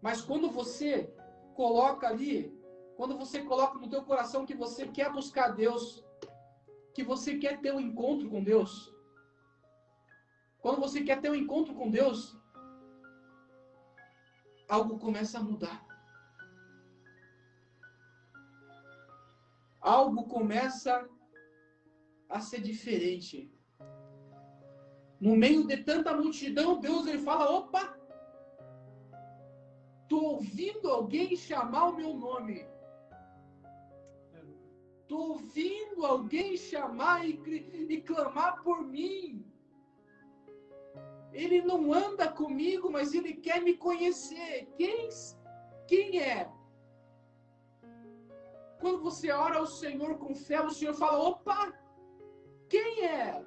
Mas 0.00 0.20
quando 0.20 0.48
você 0.48 1.12
coloca 1.54 2.06
ali, 2.06 2.56
quando 2.96 3.18
você 3.18 3.42
coloca 3.42 3.76
no 3.76 3.90
teu 3.90 4.04
coração 4.04 4.46
que 4.46 4.54
você 4.54 4.86
quer 4.86 5.10
buscar 5.10 5.48
Deus, 5.48 6.04
que 6.94 7.02
você 7.02 7.38
quer 7.38 7.60
ter 7.60 7.74
um 7.74 7.80
encontro 7.80 8.30
com 8.30 8.42
Deus, 8.42 8.94
quando 10.60 10.80
você 10.80 11.02
quer 11.02 11.20
ter 11.20 11.30
um 11.30 11.34
encontro 11.34 11.74
com 11.74 11.90
Deus, 11.90 12.36
algo 14.68 14.98
começa 14.98 15.38
a 15.38 15.42
mudar. 15.42 15.86
Algo 19.80 20.26
começa 20.28 21.08
a 22.28 22.40
ser 22.40 22.60
diferente. 22.60 23.52
No 25.20 25.36
meio 25.36 25.66
de 25.66 25.78
tanta 25.78 26.16
multidão, 26.16 26.80
Deus 26.80 27.06
ele 27.06 27.18
fala: 27.18 27.50
opa, 27.50 27.94
Estou 30.04 30.34
ouvindo 30.34 30.90
alguém 30.90 31.34
chamar 31.34 31.88
o 31.88 31.96
meu 31.96 32.14
nome. 32.14 32.66
Estou 35.00 35.30
ouvindo 35.30 36.04
alguém 36.04 36.56
chamar 36.56 37.26
e, 37.26 37.32
e 37.88 38.00
clamar 38.02 38.62
por 38.62 38.82
mim. 38.82 39.44
Ele 41.34 41.60
não 41.62 41.92
anda 41.92 42.30
comigo, 42.30 42.88
mas 42.90 43.12
ele 43.12 43.34
quer 43.34 43.60
me 43.60 43.74
conhecer. 43.76 44.68
Quem, 44.76 45.08
quem 45.88 46.20
é? 46.20 46.48
Quando 48.80 49.02
você 49.02 49.32
ora 49.32 49.56
ao 49.58 49.66
Senhor 49.66 50.16
com 50.16 50.32
fé, 50.32 50.60
o 50.62 50.70
Senhor 50.70 50.94
fala: 50.94 51.18
opa, 51.18 51.72
quem 52.68 53.04
é? 53.04 53.44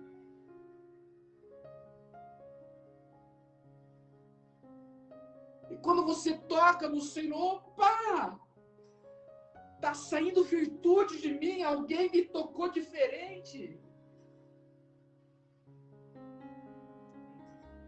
E 5.70 5.78
quando 5.78 6.06
você 6.06 6.38
toca 6.40 6.90
no 6.90 7.00
Senhor, 7.00 7.56
opa! 7.56 8.38
Tá 9.80 9.94
saindo 9.94 10.44
virtude 10.44 11.22
de 11.22 11.34
mim, 11.34 11.64
alguém 11.64 12.12
me 12.12 12.26
tocou 12.26 12.68
diferente. 12.70 13.80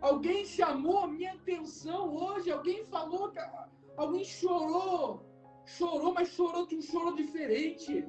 Alguém 0.01 0.45
chamou 0.45 0.99
a 0.99 1.07
minha 1.07 1.33
atenção 1.33 2.15
hoje, 2.15 2.51
alguém 2.51 2.85
falou, 2.85 3.33
alguém 3.97 4.23
chorou, 4.23 5.25
chorou, 5.65 6.13
mas 6.13 6.29
chorou 6.29 6.65
de 6.65 6.77
um 6.77 6.81
choro 6.81 7.15
diferente. 7.15 8.07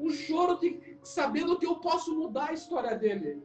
Um 0.00 0.10
choro 0.10 0.58
de 0.58 0.98
sabendo 1.02 1.58
que 1.58 1.66
eu 1.66 1.76
posso 1.76 2.14
mudar 2.14 2.50
a 2.50 2.52
história 2.52 2.96
dele. 2.96 3.42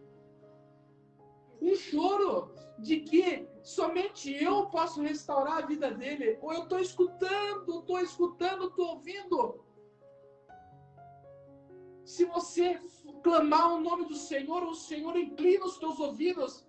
Um 1.61 1.75
choro 1.75 2.51
de 2.79 2.99
que 3.01 3.47
somente 3.61 4.31
eu 4.31 4.67
posso 4.67 5.01
restaurar 5.01 5.63
a 5.63 5.65
vida 5.65 5.91
dele. 5.91 6.37
Ou 6.41 6.51
eu 6.53 6.63
estou 6.63 6.79
escutando, 6.79 7.79
estou 7.79 7.99
escutando, 7.99 8.67
estou 8.67 8.87
ouvindo. 8.87 9.63
Se 12.03 12.25
você 12.25 12.79
clamar 13.23 13.73
o 13.73 13.81
nome 13.81 14.05
do 14.05 14.15
Senhor, 14.15 14.63
o 14.63 14.75
Senhor 14.75 15.15
inclina 15.15 15.65
os 15.65 15.77
teus 15.77 15.99
ouvidos 15.99 16.67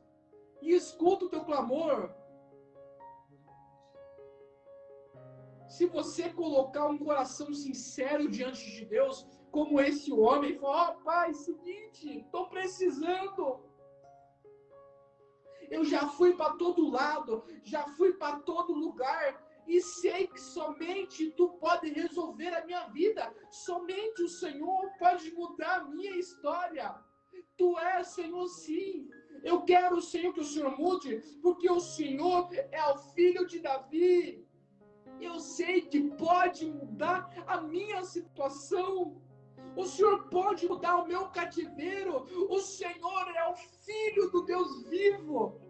e 0.65 0.75
escuta 0.75 1.27
o 1.27 1.29
teu 1.29 1.45
clamor. 1.45 2.13
Se 5.69 5.87
você 5.87 6.29
colocar 6.31 6.87
um 6.87 6.99
coração 6.99 7.53
sincero 7.53 8.29
diante 8.29 8.65
de 8.71 8.85
Deus, 8.85 9.27
como 9.51 9.81
esse 9.81 10.13
homem, 10.13 10.53
e 10.53 10.59
falar: 10.59 10.91
Ó 10.91 10.93
oh, 10.93 11.05
Pai, 11.05 11.35
seguinte, 11.35 12.19
estou 12.19 12.49
precisando 12.49 13.63
eu 15.71 15.85
já 15.85 16.09
fui 16.09 16.35
para 16.35 16.53
todo 16.53 16.91
lado, 16.91 17.45
já 17.63 17.87
fui 17.97 18.13
para 18.15 18.39
todo 18.41 18.73
lugar 18.73 19.43
e 19.67 19.81
sei 19.81 20.27
que 20.27 20.41
somente 20.41 21.31
tu 21.33 21.49
pode 21.59 21.91
resolver 21.91 22.55
a 22.55 22.65
minha 22.65 22.87
vida, 22.89 23.35
somente 23.51 24.23
o 24.23 24.29
Senhor 24.29 24.91
pode 24.99 25.31
mudar 25.33 25.81
a 25.81 25.85
minha 25.85 26.17
história. 26.17 26.95
Tu 27.57 27.79
és, 27.79 28.09
Senhor, 28.09 28.47
sim. 28.49 29.09
Eu 29.51 29.61
quero, 29.71 30.01
Senhor, 30.01 30.33
que 30.33 30.41
o 30.41 30.51
Senhor 30.53 30.73
mude, 30.79 31.13
porque 31.43 31.71
o 31.71 31.79
Senhor 31.79 32.49
é 32.73 32.83
o 32.93 32.97
filho 33.15 33.47
de 33.47 33.59
Davi. 33.61 34.47
Eu 35.21 35.39
sei 35.39 35.83
que 35.83 36.01
pode 36.27 36.65
mudar 36.71 37.19
a 37.47 37.61
minha 37.61 38.03
situação. 38.05 39.21
O 39.77 39.85
Senhor 39.85 40.29
pode 40.29 40.67
mudar 40.67 40.97
o 40.97 41.07
meu 41.07 41.29
cativeiro. 41.29 42.27
O 42.49 42.59
Senhor 42.59 43.25
é 43.37 43.45
o 43.51 43.55
Filho 43.85 44.31
do 44.31 44.43
Deus 44.43 44.71
vivo. 44.89 45.61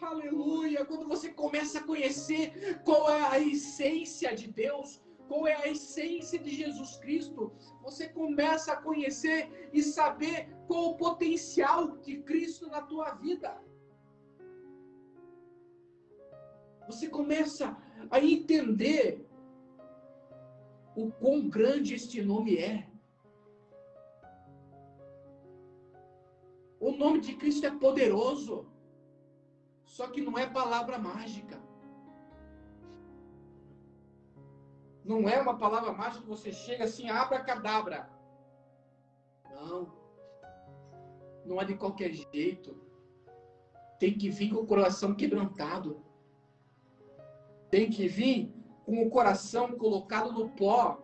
Aleluia! 0.00 0.84
Quando 0.84 1.06
você 1.06 1.30
começa 1.30 1.78
a 1.78 1.84
conhecer 1.84 2.80
qual 2.82 3.10
é 3.10 3.22
a 3.28 3.38
essência 3.38 4.34
de 4.34 4.48
Deus, 4.48 5.03
qual 5.28 5.46
é 5.46 5.54
a 5.54 5.68
essência 5.68 6.38
de 6.38 6.50
Jesus 6.50 6.96
Cristo, 6.96 7.52
você 7.82 8.08
começa 8.08 8.72
a 8.72 8.80
conhecer 8.80 9.68
e 9.72 9.82
saber 9.82 10.48
qual 10.66 10.90
o 10.90 10.96
potencial 10.96 11.96
de 11.98 12.18
Cristo 12.22 12.68
na 12.68 12.82
tua 12.82 13.14
vida. 13.14 13.60
Você 16.86 17.08
começa 17.08 17.76
a 18.10 18.20
entender 18.20 19.26
o 20.94 21.10
quão 21.10 21.48
grande 21.48 21.94
este 21.94 22.22
nome 22.22 22.56
é. 22.58 22.86
O 26.78 26.92
nome 26.92 27.20
de 27.20 27.34
Cristo 27.36 27.66
é 27.66 27.70
poderoso. 27.70 28.66
Só 29.84 30.08
que 30.08 30.20
não 30.20 30.38
é 30.38 30.46
palavra 30.46 30.98
mágica. 30.98 31.58
Não 35.04 35.28
é 35.28 35.40
uma 35.40 35.58
palavra 35.58 35.92
mágica 35.92 36.22
que 36.22 36.28
você 36.28 36.50
chega 36.50 36.84
assim, 36.84 37.10
abra 37.10 37.44
cadabra. 37.44 38.08
Não. 39.50 39.92
Não 41.44 41.60
é 41.60 41.64
de 41.64 41.76
qualquer 41.76 42.10
jeito. 42.10 42.82
Tem 43.98 44.16
que 44.16 44.30
vir 44.30 44.50
com 44.50 44.60
o 44.60 44.66
coração 44.66 45.14
quebrantado. 45.14 46.02
Tem 47.70 47.90
que 47.90 48.08
vir 48.08 48.50
com 48.86 49.02
o 49.02 49.10
coração 49.10 49.76
colocado 49.76 50.32
no 50.32 50.48
pó. 50.50 51.02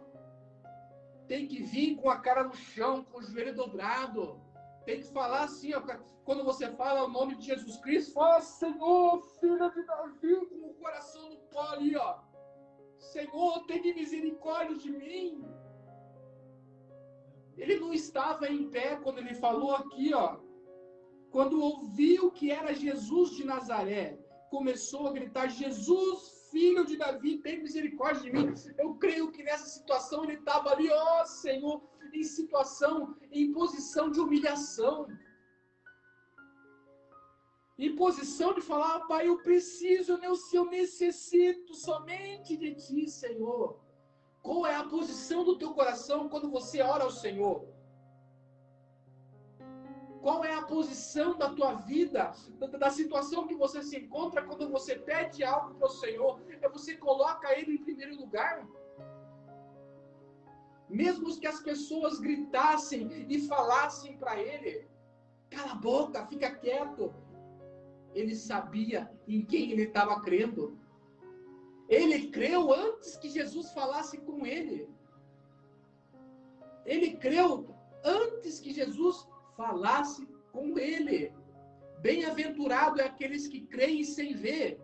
Tem 1.28 1.46
que 1.46 1.62
vir 1.62 1.96
com 1.96 2.08
a 2.08 2.18
cara 2.18 2.44
no 2.44 2.54
chão, 2.54 3.04
com 3.04 3.18
o 3.18 3.22
joelho 3.22 3.54
dobrado. 3.54 4.40
Tem 4.86 5.00
que 5.00 5.12
falar 5.12 5.44
assim, 5.44 5.74
ó, 5.74 5.82
quando 6.24 6.42
você 6.42 6.70
fala 6.72 7.04
o 7.04 7.08
nome 7.08 7.36
de 7.36 7.46
Jesus 7.46 7.76
Cristo, 7.78 8.14
fala, 8.14 8.40
Senhor, 8.40 9.20
filho 9.38 9.70
de 9.70 9.84
Davi, 9.84 10.46
com 10.46 10.70
o 10.70 10.74
coração 10.74 11.30
no 11.30 11.36
pó 11.36 11.60
ali, 11.72 11.94
ó. 11.96 12.29
Senhor, 13.12 13.64
tenha 13.66 13.94
misericórdia 13.94 14.76
de 14.76 14.90
mim. 14.90 15.44
Ele 17.56 17.76
não 17.82 17.92
estava 17.92 18.48
em 18.48 18.70
pé 18.70 18.96
quando 19.02 19.18
ele 19.18 19.34
falou 19.34 19.74
aqui, 19.74 20.14
ó. 20.14 20.38
Quando 21.30 21.60
ouviu 21.60 22.30
que 22.30 22.50
era 22.50 22.72
Jesus 22.72 23.30
de 23.36 23.44
Nazaré, 23.44 24.18
começou 24.48 25.08
a 25.08 25.12
gritar: 25.12 25.48
Jesus, 25.48 26.48
filho 26.52 26.84
de 26.86 26.96
Davi, 26.96 27.38
tem 27.38 27.62
misericórdia 27.62 28.22
de 28.22 28.32
mim. 28.32 28.54
Eu 28.78 28.94
creio 28.94 29.30
que 29.32 29.42
nessa 29.42 29.66
situação 29.66 30.24
ele 30.24 30.34
estava 30.34 30.70
ali, 30.70 30.88
ó 30.90 31.24
Senhor, 31.24 31.82
em 32.12 32.22
situação, 32.22 33.16
em 33.32 33.52
posição 33.52 34.10
de 34.10 34.20
humilhação. 34.20 35.06
Em 37.80 37.96
posição 37.96 38.52
de 38.52 38.60
falar, 38.60 39.06
pai, 39.06 39.26
eu 39.26 39.38
preciso, 39.38 40.18
eu 40.52 40.66
necessito 40.66 41.74
somente 41.74 42.54
de 42.54 42.74
ti, 42.74 43.08
Senhor. 43.08 43.80
Qual 44.42 44.66
é 44.66 44.74
a 44.74 44.84
posição 44.84 45.42
do 45.42 45.56
teu 45.56 45.72
coração 45.72 46.28
quando 46.28 46.50
você 46.50 46.82
ora 46.82 47.04
ao 47.04 47.10
Senhor? 47.10 47.66
Qual 50.20 50.44
é 50.44 50.54
a 50.54 50.60
posição 50.60 51.38
da 51.38 51.48
tua 51.48 51.72
vida, 51.72 52.34
da, 52.78 52.90
situação 52.90 53.46
que 53.46 53.54
você 53.54 53.82
se 53.82 53.96
encontra 53.96 54.42
quando 54.42 54.68
você 54.68 54.96
pede 54.96 55.42
algo 55.42 55.74
para 55.76 55.86
o 55.86 55.96
Senhor? 56.02 56.38
É 56.60 56.68
você 56.68 56.98
coloca 56.98 57.58
Ele 57.58 57.76
em 57.76 57.82
primeiro 57.82 58.14
lugar? 58.14 58.68
Mesmo 60.86 61.34
que 61.40 61.46
as 61.46 61.60
pessoas 61.62 62.20
gritassem 62.20 63.26
e 63.26 63.48
falassem 63.48 64.18
para 64.18 64.38
Ele, 64.38 64.86
cala 65.48 65.72
a 65.72 65.76
boca, 65.76 66.26
fica 66.26 66.50
quieto. 66.50 67.14
Ele 68.14 68.34
sabia 68.34 69.10
em 69.26 69.44
quem 69.44 69.70
ele 69.70 69.84
estava 69.84 70.20
crendo. 70.20 70.78
Ele 71.88 72.28
creu 72.28 72.72
antes 72.72 73.16
que 73.16 73.28
Jesus 73.28 73.72
falasse 73.72 74.18
com 74.18 74.46
ele. 74.46 74.88
Ele 76.84 77.16
creu 77.16 77.74
antes 78.04 78.60
que 78.60 78.72
Jesus 78.72 79.28
falasse 79.56 80.26
com 80.52 80.78
ele. 80.78 81.32
Bem-aventurado 82.00 83.00
é 83.00 83.04
aqueles 83.04 83.46
que 83.46 83.60
creem 83.60 84.04
sem 84.04 84.34
ver. 84.34 84.80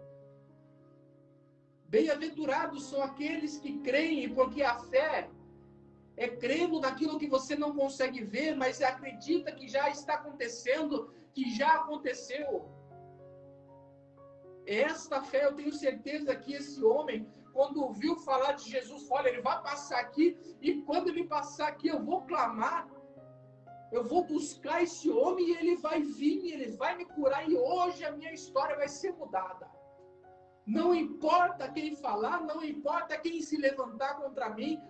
Bem-aventurados 1.89 2.85
são 2.91 3.03
aqueles 3.03 3.59
que 3.59 3.79
creem, 3.79 4.35
porque 4.35 4.63
a 4.63 4.79
fé 4.81 5.31
é 6.17 6.29
crendo 6.29 6.81
naquilo 6.81 7.19
que 7.19 7.29
você 7.29 7.55
não 7.55 7.75
consegue 7.75 8.25
ver, 8.25 8.57
mas 8.57 8.83
acredita 8.83 9.53
que 9.53 9.69
já 9.69 9.89
está 9.89 10.15
acontecendo, 10.15 11.13
que 11.33 11.55
já 11.55 11.75
aconteceu. 11.75 12.69
Esta 14.67 15.23
fé, 15.23 15.45
eu 15.45 15.55
tenho 15.55 15.73
certeza 15.73 16.35
que 16.35 16.55
esse 16.55 16.83
homem, 16.85 17.29
quando 17.53 17.83
ouviu 17.83 18.17
falar 18.17 18.53
de 18.53 18.69
Jesus, 18.71 19.09
olha, 19.11 19.29
ele 19.29 19.41
vai 19.41 19.63
passar 19.63 20.01
aqui, 20.01 20.37
e 20.61 20.83
quando 20.83 21.09
ele 21.09 21.25
passar 21.25 21.69
aqui, 21.69 21.89
eu 21.89 22.03
vou 22.03 22.23
clamar 22.23 22.89
eu 23.93 24.03
vou 24.03 24.25
buscar 24.25 24.83
esse 24.83 25.09
homem 25.11 25.49
e 25.49 25.57
ele 25.57 25.77
vai 25.77 26.03
vir, 26.03 26.53
ele 26.53 26.73
vai 26.73 26.97
me 26.97 27.05
curar 27.05 27.49
e 27.49 27.57
hoje 27.57 28.05
a 28.05 28.11
minha 28.11 28.33
história 28.33 28.77
vai 28.77 28.89
ser 28.89 29.13
mudada. 29.13 29.71
Não 30.67 30.95
importa 30.95 31.71
quem 31.71 31.95
falar, 31.95 32.43
não 32.43 32.63
importa 32.65 33.17
quem 33.17 33.41
se 33.41 33.57
levantar 33.57 34.17
contra 34.21 34.51
mim. 34.51 34.83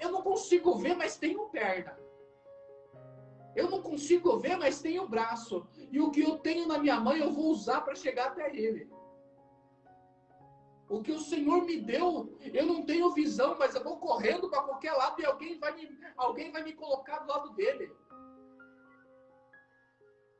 Eu 0.00 0.12
não 0.12 0.20
consigo 0.20 0.74
ver, 0.76 0.94
mas 0.94 1.16
tenho 1.16 1.48
perna. 1.48 1.98
Eu 3.54 3.70
não 3.70 3.80
consigo 3.80 4.36
ver, 4.38 4.56
mas 4.58 4.82
tenho 4.82 5.08
braço. 5.08 5.66
E 5.90 5.98
o 5.98 6.10
que 6.10 6.20
eu 6.20 6.38
tenho 6.38 6.68
na 6.68 6.78
minha 6.78 7.00
mão 7.00 7.16
eu 7.16 7.32
vou 7.32 7.46
usar 7.46 7.80
para 7.80 7.94
chegar 7.94 8.26
até 8.26 8.54
ele. 8.54 8.90
O 10.88 11.02
que 11.02 11.10
o 11.10 11.18
Senhor 11.18 11.64
me 11.64 11.78
deu, 11.78 12.38
eu 12.40 12.64
não 12.64 12.84
tenho 12.84 13.12
visão, 13.12 13.56
mas 13.58 13.74
eu 13.74 13.82
vou 13.82 13.96
correndo 13.98 14.48
para 14.48 14.62
qualquer 14.62 14.92
lado 14.92 15.20
e 15.20 15.24
alguém 15.24 15.58
vai 15.58 15.74
me, 15.74 15.98
alguém 16.16 16.52
vai 16.52 16.62
me 16.62 16.72
colocar 16.72 17.18
do 17.18 17.28
lado 17.28 17.50
dele. 17.54 17.92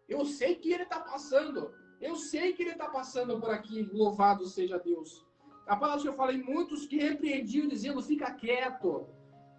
Eu 0.08 0.24
sei 0.24 0.54
que 0.54 0.72
ele 0.72 0.84
está 0.84 1.00
passando. 1.00 1.74
Eu 2.00 2.14
sei 2.14 2.52
que 2.52 2.62
ele 2.62 2.72
está 2.72 2.88
passando 2.88 3.40
por 3.40 3.50
aqui. 3.50 3.82
Louvado 3.92 4.46
seja 4.46 4.78
Deus. 4.78 5.26
A 5.66 5.76
palavra 5.76 6.02
que 6.02 6.08
eu 6.08 6.14
falei, 6.14 6.40
muitos 6.40 6.86
que 6.86 6.96
repreendiam, 6.96 7.66
dizendo, 7.66 8.00
fica 8.00 8.32
quieto. 8.32 9.08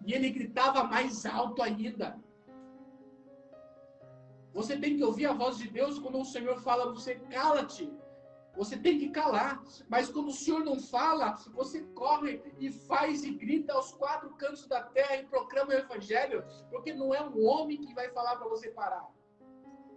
E 0.06 0.14
ele 0.14 0.30
gritava 0.30 0.84
mais 0.84 1.26
alto 1.26 1.60
ainda. 1.62 2.18
Você 4.54 4.78
tem 4.78 4.96
que 4.96 5.04
ouvir 5.04 5.26
a 5.26 5.34
voz 5.34 5.58
de 5.58 5.68
Deus 5.68 5.98
quando 5.98 6.18
o 6.18 6.24
Senhor 6.24 6.58
fala, 6.62 6.92
você 6.92 7.16
cala-te. 7.16 7.92
Você 8.58 8.76
tem 8.76 8.98
que 8.98 9.10
calar. 9.10 9.62
Mas 9.88 10.10
quando 10.10 10.28
o 10.28 10.32
Senhor 10.32 10.64
não 10.64 10.80
fala, 10.80 11.36
você 11.54 11.80
corre 11.94 12.42
e 12.58 12.72
faz 12.72 13.22
e 13.22 13.30
grita 13.30 13.72
aos 13.72 13.92
quatro 13.92 14.30
cantos 14.30 14.66
da 14.66 14.82
terra 14.82 15.16
e 15.16 15.26
proclama 15.26 15.70
o 15.70 15.78
Evangelho. 15.78 16.44
Porque 16.68 16.92
não 16.92 17.14
é 17.14 17.22
um 17.22 17.46
homem 17.46 17.78
que 17.80 17.94
vai 17.94 18.10
falar 18.10 18.34
para 18.36 18.48
você 18.48 18.68
parar. 18.70 19.06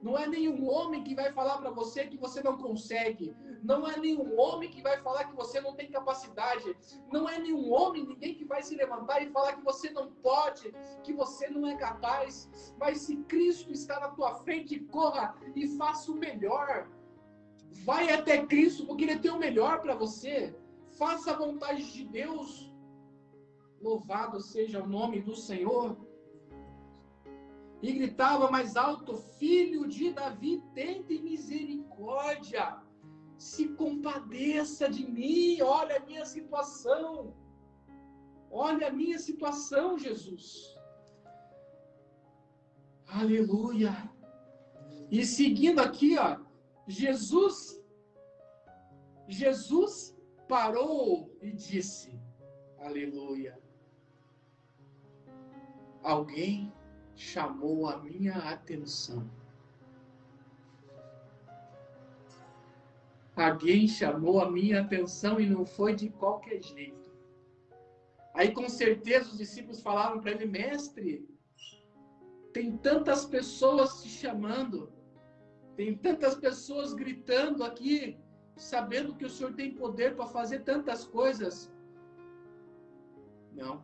Não 0.01 0.17
é 0.17 0.27
nenhum 0.27 0.67
homem 0.67 1.03
que 1.03 1.13
vai 1.13 1.31
falar 1.31 1.57
para 1.57 1.69
você 1.69 2.07
que 2.07 2.17
você 2.17 2.41
não 2.41 2.57
consegue. 2.57 3.35
Não 3.63 3.87
é 3.87 3.97
nenhum 3.97 4.39
homem 4.39 4.69
que 4.69 4.81
vai 4.81 4.99
falar 5.01 5.25
que 5.25 5.35
você 5.35 5.59
não 5.61 5.75
tem 5.75 5.91
capacidade. 5.91 6.75
Não 7.11 7.27
é 7.29 7.39
nenhum 7.39 7.71
homem, 7.71 8.05
ninguém 8.05 8.35
que 8.35 8.45
vai 8.45 8.63
se 8.63 8.75
levantar 8.75 9.21
e 9.21 9.31
falar 9.31 9.53
que 9.53 9.63
você 9.63 9.91
não 9.91 10.11
pode, 10.11 10.73
que 11.03 11.13
você 11.13 11.49
não 11.49 11.67
é 11.67 11.75
capaz. 11.77 12.49
Mas 12.79 13.01
se 13.01 13.17
Cristo 13.23 13.71
está 13.71 13.99
na 13.99 14.09
tua 14.09 14.35
frente, 14.35 14.79
corra 14.79 15.35
e 15.55 15.67
faça 15.77 16.11
o 16.11 16.15
melhor. 16.15 16.87
Vai 17.85 18.11
até 18.11 18.45
Cristo, 18.45 18.85
porque 18.85 19.03
Ele 19.03 19.19
tem 19.19 19.31
o 19.31 19.39
melhor 19.39 19.81
para 19.81 19.95
você. 19.95 20.55
Faça 20.97 21.31
a 21.31 21.37
vontade 21.37 21.91
de 21.91 22.05
Deus. 22.05 22.71
Louvado 23.81 24.39
seja 24.39 24.83
o 24.83 24.87
nome 24.87 25.21
do 25.21 25.35
Senhor 25.35 25.97
e 27.81 27.91
gritava 27.91 28.51
mais 28.51 28.77
alto: 28.77 29.17
Filho 29.39 29.87
de 29.87 30.11
Davi, 30.11 30.63
tente 30.73 31.19
misericórdia, 31.19 32.77
se 33.37 33.69
compadeça 33.69 34.87
de 34.89 35.09
mim, 35.09 35.61
olha 35.61 35.97
a 35.97 36.05
minha 36.05 36.25
situação, 36.25 37.33
olha 38.51 38.87
a 38.87 38.91
minha 38.91 39.17
situação, 39.17 39.97
Jesus. 39.97 40.77
Aleluia. 43.07 44.09
E 45.09 45.25
seguindo 45.25 45.79
aqui, 45.79 46.17
ó, 46.17 46.39
Jesus, 46.91 47.81
Jesus 49.27 50.17
parou 50.47 51.33
e 51.41 51.51
disse: 51.51 52.19
Aleluia. 52.79 53.57
Alguém 56.03 56.73
chamou 57.15 57.87
a 57.87 57.97
minha 57.97 58.35
atenção. 58.35 59.29
Alguém 63.35 63.87
chamou 63.87 64.41
a 64.41 64.51
minha 64.51 64.81
atenção 64.81 65.39
e 65.39 65.49
não 65.49 65.65
foi 65.65 65.95
de 65.95 66.09
qualquer 66.09 66.61
jeito. 66.61 67.09
Aí 68.33 68.53
com 68.53 68.67
certeza 68.67 69.29
os 69.31 69.37
discípulos 69.37 69.81
falaram 69.81 70.19
para 70.19 70.31
ele, 70.31 70.45
mestre, 70.45 71.25
tem 72.53 72.77
tantas 72.77 73.25
pessoas 73.25 74.01
te 74.01 74.09
chamando, 74.09 74.90
tem 75.81 75.97
tantas 75.97 76.35
pessoas 76.35 76.93
gritando 76.93 77.63
aqui, 77.63 78.15
sabendo 78.55 79.15
que 79.15 79.25
o 79.25 79.29
Senhor 79.35 79.51
tem 79.53 79.73
poder 79.73 80.15
para 80.15 80.27
fazer 80.27 80.59
tantas 80.59 81.03
coisas. 81.03 81.73
Não. 83.51 83.83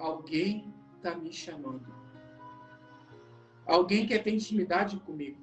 Alguém 0.00 0.74
está 0.96 1.14
me 1.14 1.32
chamando. 1.32 1.94
Alguém 3.64 4.04
quer 4.04 4.24
ter 4.24 4.34
intimidade 4.34 4.98
comigo. 4.98 5.40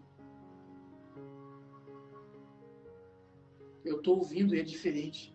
Eu 3.86 4.00
estou 4.00 4.18
ouvindo 4.18 4.54
e 4.54 4.60
é 4.60 4.64
diferente. 4.64 5.34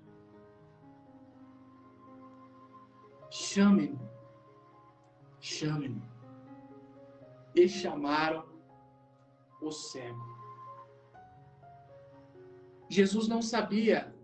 Chame-me. 3.30 3.98
Chame-me. 5.40 6.13
E 7.54 7.68
chamaram 7.68 8.44
o 9.60 9.70
cego. 9.70 10.34
Jesus 12.88 13.28
não 13.28 13.40
sabia. 13.40 14.14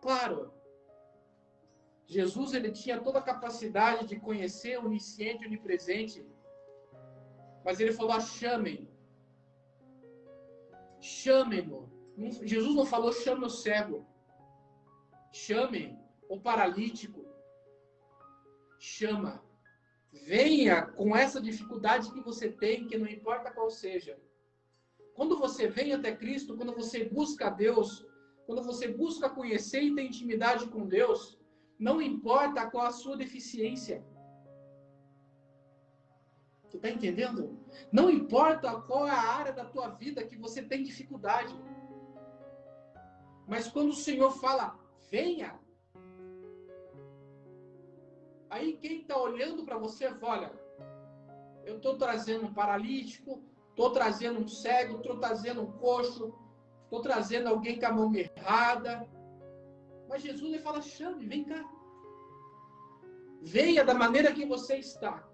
Claro, 0.00 0.52
Jesus 2.06 2.54
ele 2.54 2.70
tinha 2.72 2.98
toda 2.98 3.18
a 3.18 3.22
capacidade 3.22 4.06
de 4.06 4.18
conhecer 4.18 4.78
o 4.78 4.86
onisciente, 4.86 5.44
onipresente. 5.44 6.26
Mas 7.62 7.78
ele 7.80 7.92
falou: 7.92 8.12
ah, 8.12 8.20
chamem. 8.20 8.88
Chamem-no. 11.00 11.92
Jesus 12.42 12.74
não 12.74 12.86
falou: 12.86 13.12
chame 13.12 13.44
o 13.44 13.50
cego. 13.50 14.06
Chame 15.32 15.98
o 16.28 16.40
paralítico. 16.40 17.26
Chama. 18.78 19.47
Venha 20.12 20.82
com 20.82 21.14
essa 21.14 21.40
dificuldade 21.40 22.10
que 22.12 22.20
você 22.20 22.50
tem, 22.50 22.86
que 22.86 22.98
não 22.98 23.06
importa 23.06 23.50
qual 23.50 23.70
seja. 23.70 24.18
Quando 25.14 25.38
você 25.38 25.68
vem 25.68 25.92
até 25.92 26.14
Cristo, 26.14 26.56
quando 26.56 26.72
você 26.72 27.04
busca 27.04 27.50
Deus, 27.50 28.06
quando 28.46 28.62
você 28.62 28.88
busca 28.88 29.28
conhecer 29.28 29.82
e 29.82 29.94
ter 29.94 30.02
intimidade 30.02 30.68
com 30.68 30.86
Deus, 30.86 31.38
não 31.78 32.00
importa 32.00 32.70
qual 32.70 32.86
a 32.86 32.92
sua 32.92 33.16
deficiência. 33.16 34.04
Tu 36.70 36.76
está 36.76 36.90
entendendo? 36.90 37.58
Não 37.90 38.10
importa 38.10 38.80
qual 38.82 39.06
é 39.06 39.10
a 39.10 39.32
área 39.40 39.52
da 39.52 39.64
tua 39.64 39.88
vida 39.88 40.24
que 40.24 40.36
você 40.36 40.62
tem 40.62 40.82
dificuldade. 40.82 41.54
Mas 43.46 43.68
quando 43.68 43.90
o 43.90 43.94
Senhor 43.94 44.30
fala, 44.30 44.78
venha, 45.10 45.58
aí 48.50 48.76
quem 48.76 49.00
está 49.00 49.16
olhando 49.16 49.64
para 49.64 49.78
você, 49.78 50.12
olha, 50.22 50.52
eu 51.64 51.76
estou 51.76 51.96
trazendo 51.96 52.46
um 52.46 52.54
paralítico, 52.54 53.42
estou 53.70 53.92
trazendo 53.92 54.40
um 54.40 54.48
cego, 54.48 54.96
estou 54.96 55.18
trazendo 55.18 55.62
um 55.62 55.72
coxo, 55.72 56.34
estou 56.84 57.02
trazendo 57.02 57.48
alguém 57.48 57.78
com 57.78 57.86
a 57.86 57.92
mão 57.92 58.12
errada. 58.14 59.08
Mas 60.08 60.22
Jesus 60.22 60.50
ele 60.50 60.62
fala, 60.62 60.80
chame, 60.80 61.26
vem 61.26 61.44
cá. 61.44 61.62
Venha 63.42 63.84
da 63.84 63.94
maneira 63.94 64.32
que 64.32 64.46
você 64.46 64.78
está. 64.78 65.28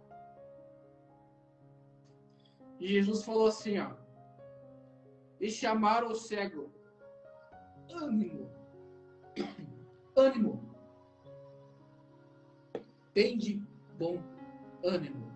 E 2.81 2.89
Jesus 2.89 3.25
falou 3.25 3.47
assim, 3.47 3.79
ó. 3.79 3.93
E 5.41 5.51
chamaram 5.51 6.09
o 6.11 6.15
cego. 6.15 6.73
Ânimo. 7.93 8.51
Ânimo. 10.17 10.64
Tende 13.15 13.63
bom 13.97 14.21
ânimo. 14.83 15.33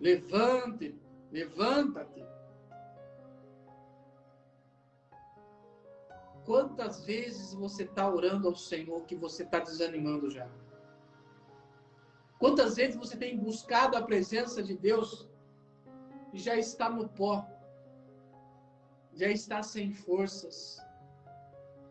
Levante, 0.00 0.98
levanta-te. 1.30 2.24
Quantas 6.44 7.04
vezes 7.04 7.54
você 7.54 7.84
está 7.84 8.08
orando 8.08 8.48
ao 8.48 8.56
Senhor 8.56 9.04
que 9.04 9.14
você 9.14 9.44
está 9.44 9.60
desanimando 9.60 10.28
já? 10.30 10.48
Quantas 12.38 12.74
vezes 12.74 12.96
você 12.96 13.16
tem 13.16 13.38
buscado 13.38 13.96
a 13.96 14.02
presença 14.02 14.60
de 14.62 14.76
Deus 14.76 15.28
e 16.32 16.38
já 16.38 16.56
está 16.56 16.90
no 16.90 17.08
pó, 17.08 17.46
já 19.12 19.28
está 19.28 19.62
sem 19.62 19.92
forças, 19.92 20.80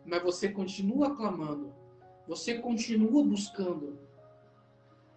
mas 0.04 0.22
você 0.22 0.50
continua 0.50 1.16
clamando, 1.16 1.74
você 2.32 2.58
continua 2.60 3.22
buscando, 3.26 4.00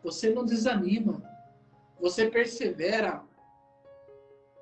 você 0.03 0.31
não 0.31 0.45
desanima, 0.45 1.23
você 2.01 2.29
persevera, 2.29 3.23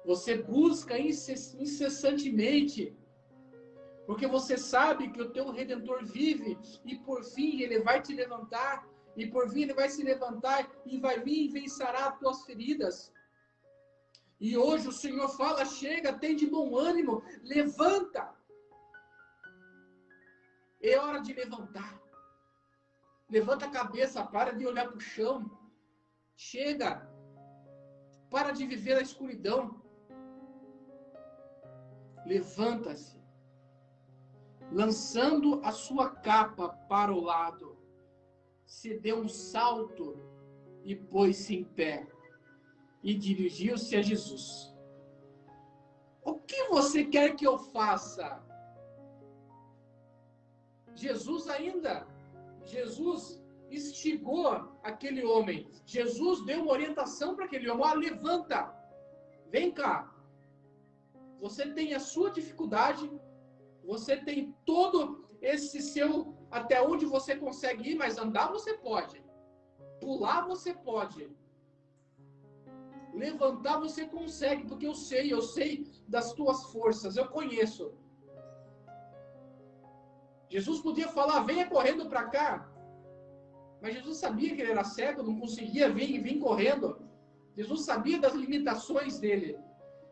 você 0.05 0.37
busca 0.37 0.99
incessantemente, 0.99 2.95
porque 4.07 4.27
você 4.27 4.59
sabe 4.59 5.11
que 5.13 5.23
o 5.23 5.31
teu 5.31 5.51
redentor 5.51 6.05
vive 6.05 6.59
e 6.85 6.95
por 6.97 7.25
fim 7.25 7.63
ele 7.63 7.79
vai 7.81 8.03
te 8.03 8.13
levantar 8.13 8.87
e 9.17 9.27
por 9.27 9.49
vir 9.49 9.63
ele 9.63 9.73
vai 9.73 9.89
se 9.89 10.03
levantar 10.03 10.71
e 10.85 10.99
vai 10.99 11.21
vir 11.21 11.47
e 11.47 11.49
vencerá 11.49 12.09
as 12.09 12.19
tuas 12.19 12.45
feridas. 12.45 13.11
E 14.39 14.59
hoje 14.59 14.89
o 14.89 14.93
Senhor 14.93 15.31
fala: 15.31 15.65
chega, 15.65 16.19
tem 16.19 16.37
de 16.37 16.47
bom 16.47 16.77
ânimo, 16.77 17.25
levanta. 17.43 18.31
É 20.83 20.99
hora 20.99 21.21
de 21.23 21.33
levantar. 21.33 22.02
Levanta 23.35 23.65
a 23.65 23.71
cabeça, 23.71 24.23
para 24.23 24.53
de 24.53 24.67
olhar 24.67 24.87
para 24.89 24.99
o 24.99 25.01
chão. 25.01 25.51
Chega. 26.37 26.91
Para 28.29 28.51
de 28.53 28.67
viver 28.67 28.97
a 28.99 29.01
escuridão. 29.09 29.83
Levanta-se. 32.27 33.19
Lançando 34.71 35.61
a 35.65 35.73
sua 35.73 36.11
capa 36.11 36.69
para 36.91 37.13
o 37.13 37.21
lado 37.21 37.79
se 38.67 38.99
deu 38.99 39.19
um 39.21 39.29
salto 39.29 40.07
e 40.83 40.95
pôs-se 40.95 41.57
em 41.57 41.65
pé 41.65 42.07
e 43.03 43.15
dirigiu-se 43.15 43.97
a 43.97 44.03
Jesus. 44.03 44.75
O 46.23 46.35
que 46.35 46.65
você 46.69 47.05
quer 47.05 47.35
que 47.35 47.47
eu 47.47 47.59
faça? 47.59 48.43
Jesus 50.95 51.49
ainda, 51.49 52.07
Jesus 52.65 53.43
instigou 53.71 54.47
aquele 54.83 55.25
homem. 55.25 55.69
Jesus 55.87 56.45
deu 56.45 56.63
uma 56.63 56.73
orientação 56.73 57.35
para 57.35 57.47
aquele 57.47 57.69
homem: 57.69 57.87
ah, 57.87 57.95
levanta, 57.95 58.75
vem 59.51 59.73
cá. 59.73 60.13
Você 61.41 61.67
tem 61.73 61.95
a 61.95 62.01
sua 62.01 62.31
dificuldade, 62.31 63.11
você 63.85 64.17
tem 64.17 64.55
todo 64.65 65.29
esse 65.41 65.81
seu 65.83 66.37
até 66.51 66.81
onde 66.81 67.05
você 67.05 67.35
consegue 67.35 67.91
ir, 67.91 67.95
mas 67.97 68.19
andar 68.19 68.49
você 68.49 68.75
pode. 68.75 69.23
Pular 70.01 70.47
você 70.47 70.73
pode. 70.73 71.29
Levantar 73.13 73.79
você 73.79 74.07
consegue, 74.07 74.67
porque 74.67 74.87
eu 74.87 74.95
sei, 74.95 75.33
eu 75.33 75.43
sei 75.43 75.87
das 76.07 76.33
tuas 76.33 76.65
forças, 76.73 77.17
eu 77.17 77.29
conheço. 77.29 77.93
Jesus 80.55 80.79
podia 80.87 81.09
falar, 81.19 81.41
venha 81.51 81.67
correndo 81.75 82.05
para 82.11 82.25
cá. 82.35 82.49
Mas 83.81 83.95
Jesus 83.97 84.19
sabia 84.25 84.55
que 84.55 84.61
ele 84.63 84.75
era 84.75 84.85
cego, 84.97 85.23
não 85.29 85.41
conseguia 85.43 85.87
vir 85.97 86.11
e 86.15 86.19
vir 86.27 86.39
correndo. 86.47 86.89
Jesus 87.57 87.81
sabia 87.91 88.19
das 88.25 88.35
limitações 88.43 89.19
dele. 89.23 89.51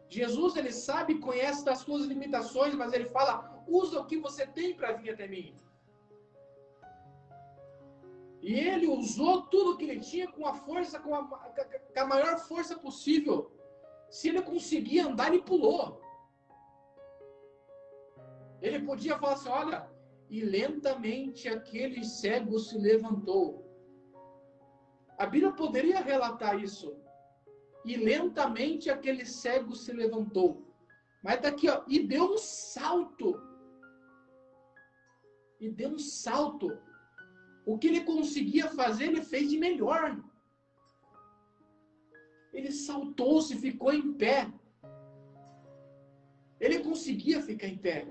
Jesus, 0.08 0.56
ele 0.56 0.72
sabe, 0.72 1.20
conhece 1.26 1.62
das 1.68 1.80
suas 1.84 2.06
limitações, 2.12 2.74
mas 2.74 2.94
ele 2.94 3.08
fala, 3.16 3.34
usa 3.80 4.00
o 4.00 4.06
que 4.06 4.16
você 4.26 4.46
tem 4.46 4.74
para 4.74 4.92
vir 4.92 5.10
até 5.10 5.28
mim. 5.34 5.54
E 8.48 8.54
ele 8.72 8.86
usou 8.86 9.34
tudo 9.54 9.76
que 9.76 9.84
ele 9.84 10.00
tinha 10.00 10.26
com 10.34 10.46
a 10.46 10.54
força, 10.54 10.98
com 10.98 11.14
a, 11.14 11.22
com 11.26 12.00
a 12.04 12.06
maior 12.06 12.38
força 12.50 12.74
possível. 12.86 13.38
Se 14.08 14.30
ele 14.30 14.40
conseguia 14.40 15.06
andar, 15.06 15.28
ele 15.28 15.42
pulou. 15.42 16.00
Ele 18.62 18.80
podia 18.90 19.18
falar 19.18 19.34
assim: 19.34 19.50
olha, 19.62 19.78
e 20.30 20.40
lentamente 20.42 21.48
aquele 21.48 22.04
cego 22.04 22.58
se 22.58 22.78
levantou. 22.78 23.66
A 25.18 25.26
Bíblia 25.26 25.52
poderia 25.52 26.00
relatar 26.00 26.58
isso. 26.62 26.96
E 27.84 27.96
lentamente 27.96 28.88
aquele 28.88 29.26
cego 29.26 29.74
se 29.74 29.92
levantou. 29.92 30.64
Mas 31.22 31.40
daqui, 31.40 31.68
ó, 31.68 31.82
e 31.88 31.98
deu 32.06 32.34
um 32.34 32.38
salto. 32.38 33.34
E 35.58 35.68
deu 35.68 35.90
um 35.90 35.98
salto 35.98 36.70
o 37.66 37.78
que 37.78 37.88
ele 37.88 38.02
conseguia 38.04 38.68
fazer, 38.68 39.04
ele 39.04 39.22
fez 39.22 39.50
de 39.50 39.58
melhor. 39.58 40.18
Ele 42.52 42.72
saltou-se, 42.72 43.54
ficou 43.56 43.92
em 43.92 44.12
pé. 44.14 44.52
Ele 46.58 46.80
conseguia 46.80 47.40
ficar 47.42 47.68
em 47.68 47.78
pé. 47.78 48.06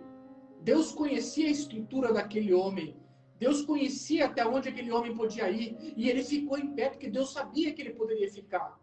Deus 0.61 0.91
conhecia 0.91 1.47
a 1.47 1.51
estrutura 1.51 2.13
daquele 2.13 2.53
homem. 2.53 2.95
Deus 3.37 3.61
conhecia 3.61 4.25
até 4.25 4.45
onde 4.45 4.69
aquele 4.69 4.91
homem 4.91 5.15
podia 5.15 5.49
ir. 5.49 5.93
E 5.95 6.09
ele 6.09 6.23
ficou 6.23 6.57
em 6.57 6.73
pé 6.73 6.89
porque 6.89 7.09
Deus 7.09 7.31
sabia 7.31 7.73
que 7.73 7.81
ele 7.81 7.93
poderia 7.93 8.29
ficar. 8.31 8.77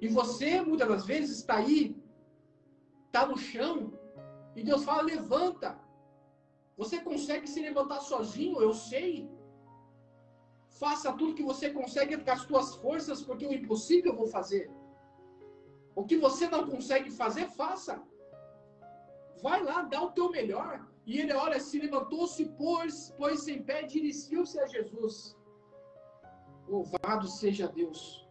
E 0.00 0.08
você, 0.08 0.60
muitas 0.62 0.88
das 0.88 1.06
vezes, 1.06 1.38
está 1.38 1.56
aí, 1.56 1.96
está 3.06 3.26
no 3.26 3.36
chão, 3.36 3.92
e 4.54 4.62
Deus 4.62 4.84
fala: 4.84 5.02
levanta. 5.02 5.78
Você 6.76 7.00
consegue 7.00 7.46
se 7.48 7.60
levantar 7.60 8.00
sozinho, 8.00 8.60
eu 8.60 8.72
sei. 8.72 9.28
Faça 10.68 11.12
tudo 11.12 11.34
que 11.34 11.42
você 11.42 11.70
consegue 11.70 12.16
com 12.16 12.30
as 12.30 12.42
suas 12.42 12.76
forças, 12.76 13.20
porque 13.20 13.44
o 13.46 13.52
impossível 13.52 14.12
eu 14.12 14.16
vou 14.16 14.28
fazer. 14.28 14.70
O 15.96 16.04
que 16.04 16.16
você 16.16 16.48
não 16.48 16.68
consegue 16.68 17.10
fazer, 17.10 17.48
faça. 17.48 18.00
Vai 19.42 19.62
lá, 19.62 19.82
dá 19.82 20.02
o 20.02 20.10
teu 20.12 20.30
melhor. 20.30 20.86
E 21.06 21.18
ele, 21.20 21.32
olha, 21.32 21.58
se 21.58 21.78
levantou-se, 21.78 22.44
pôs, 22.50 23.10
pôs 23.16 23.48
em 23.48 23.62
pé, 23.62 23.82
dirigiu-se 23.82 24.58
a 24.60 24.66
Jesus. 24.66 25.36
Louvado 26.66 27.26
seja 27.28 27.66
Deus. 27.68 28.28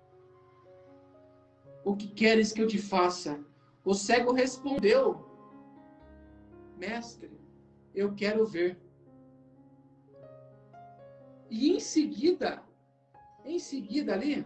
O 1.84 1.96
que 1.96 2.08
queres 2.08 2.52
que 2.52 2.62
eu 2.62 2.68
te 2.68 2.78
faça? 2.78 3.44
O 3.84 3.94
cego 3.94 4.32
respondeu: 4.34 5.26
Mestre, 6.78 7.40
eu 7.96 8.14
quero 8.14 8.46
ver. 8.46 8.80
E 11.50 11.72
em 11.72 11.80
seguida, 11.80 12.62
em 13.46 13.58
seguida 13.58 14.14
ali, 14.14 14.46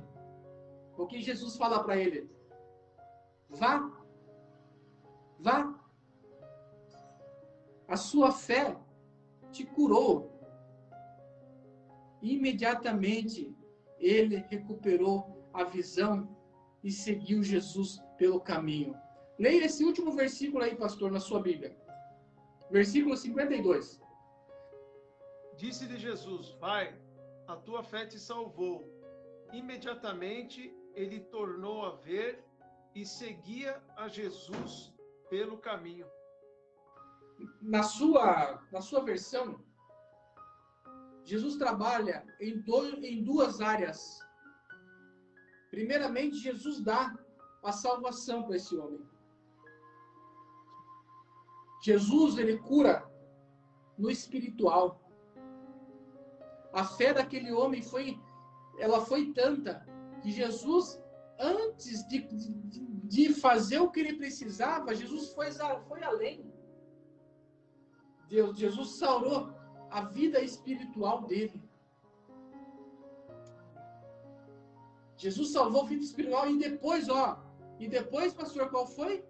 o 0.98 1.08
que 1.08 1.20
Jesus 1.20 1.58
fala 1.58 1.84
para 1.84 1.98
ele? 1.98 2.30
Vá, 3.50 3.92
vá. 5.40 5.81
A 7.92 7.98
sua 7.98 8.32
fé 8.32 8.78
te 9.52 9.66
curou. 9.66 10.32
Imediatamente 12.22 13.54
ele 14.00 14.38
recuperou 14.48 15.46
a 15.54 15.66
visão 15.66 16.16
e 16.82 16.90
seguiu 16.90 17.44
Jesus 17.44 18.02
pelo 18.18 18.40
caminho. 18.40 18.96
Leia 19.38 19.66
esse 19.66 19.84
último 19.84 20.14
versículo 20.14 20.64
aí, 20.64 20.74
pastor, 20.74 21.12
na 21.12 21.20
sua 21.20 21.42
Bíblia. 21.42 21.76
Versículo 22.70 23.18
52. 23.18 24.00
Disse-lhe 25.58 25.98
Jesus: 25.98 26.54
Vai, 26.62 26.98
a 27.46 27.58
tua 27.58 27.84
fé 27.84 28.06
te 28.06 28.18
salvou. 28.18 28.88
Imediatamente 29.52 30.74
ele 30.96 31.20
tornou 31.20 31.86
a 31.86 31.92
ver 31.98 32.42
e 32.96 33.06
seguia 33.06 33.84
a 33.98 34.08
Jesus 34.08 34.94
pelo 35.30 35.58
caminho. 35.58 36.08
Na 37.62 37.84
sua, 37.84 38.62
na 38.72 38.82
sua 38.82 39.02
versão, 39.02 39.60
Jesus 41.24 41.56
trabalha 41.56 42.26
em, 42.40 42.60
dois, 42.62 43.04
em 43.04 43.24
duas 43.24 43.62
áreas. 43.62 44.20
Primeiramente, 45.70 46.38
Jesus 46.38 46.82
dá 46.82 47.16
a 47.64 47.72
salvação 47.72 48.44
para 48.44 48.56
esse 48.56 48.76
homem. 48.76 49.02
Jesus, 51.84 52.38
ele 52.38 52.58
cura 52.58 53.10
no 53.98 54.10
espiritual. 54.10 55.00
A 56.74 56.84
fé 56.84 57.14
daquele 57.14 57.52
homem 57.52 57.82
foi, 57.82 58.20
ela 58.80 59.06
foi 59.06 59.32
tanta 59.34 59.86
que 60.22 60.32
Jesus, 60.32 61.02
antes 61.40 62.08
de, 62.08 62.20
de, 62.20 62.54
de 63.08 63.34
fazer 63.34 63.80
o 63.80 63.90
que 63.90 64.00
ele 64.00 64.18
precisava, 64.18 64.96
Jesus 64.96 65.34
foi, 65.34 65.48
foi 65.88 66.04
além. 66.04 66.51
Deus, 68.32 68.58
Jesus 68.58 68.92
salvou 68.92 69.54
a 69.90 70.06
vida 70.06 70.40
espiritual 70.40 71.24
dele. 71.24 71.62
Jesus 75.18 75.52
salvou 75.52 75.82
a 75.82 75.86
vida 75.86 76.02
espiritual 76.02 76.50
e 76.50 76.58
depois, 76.58 77.10
ó, 77.10 77.44
e 77.78 77.90
depois, 77.90 78.34
pastor, 78.34 78.70
qual 78.70 78.88
foi? 78.88 79.26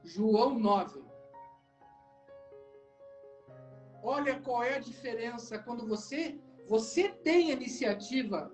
João 0.05 0.59
9. 0.59 1.03
Olha 4.03 4.39
qual 4.41 4.63
é 4.63 4.75
a 4.77 4.81
diferença 4.81 5.59
quando 5.59 5.87
você 5.87 6.39
você 6.67 7.11
tem 7.11 7.51
a 7.51 7.55
iniciativa 7.55 8.51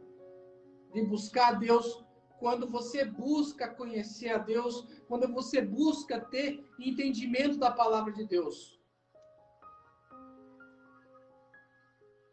de 0.93 1.03
buscar 1.05 1.55
a 1.55 1.59
Deus, 1.59 2.05
quando 2.41 2.69
você 2.69 3.05
busca 3.05 3.69
conhecer 3.69 4.31
a 4.31 4.39
Deus, 4.39 4.89
quando 5.07 5.33
você 5.33 5.63
busca 5.63 6.21
ter 6.21 6.65
entendimento 6.79 7.57
da 7.57 7.71
palavra 7.71 8.13
de 8.13 8.25
Deus. 8.25 8.81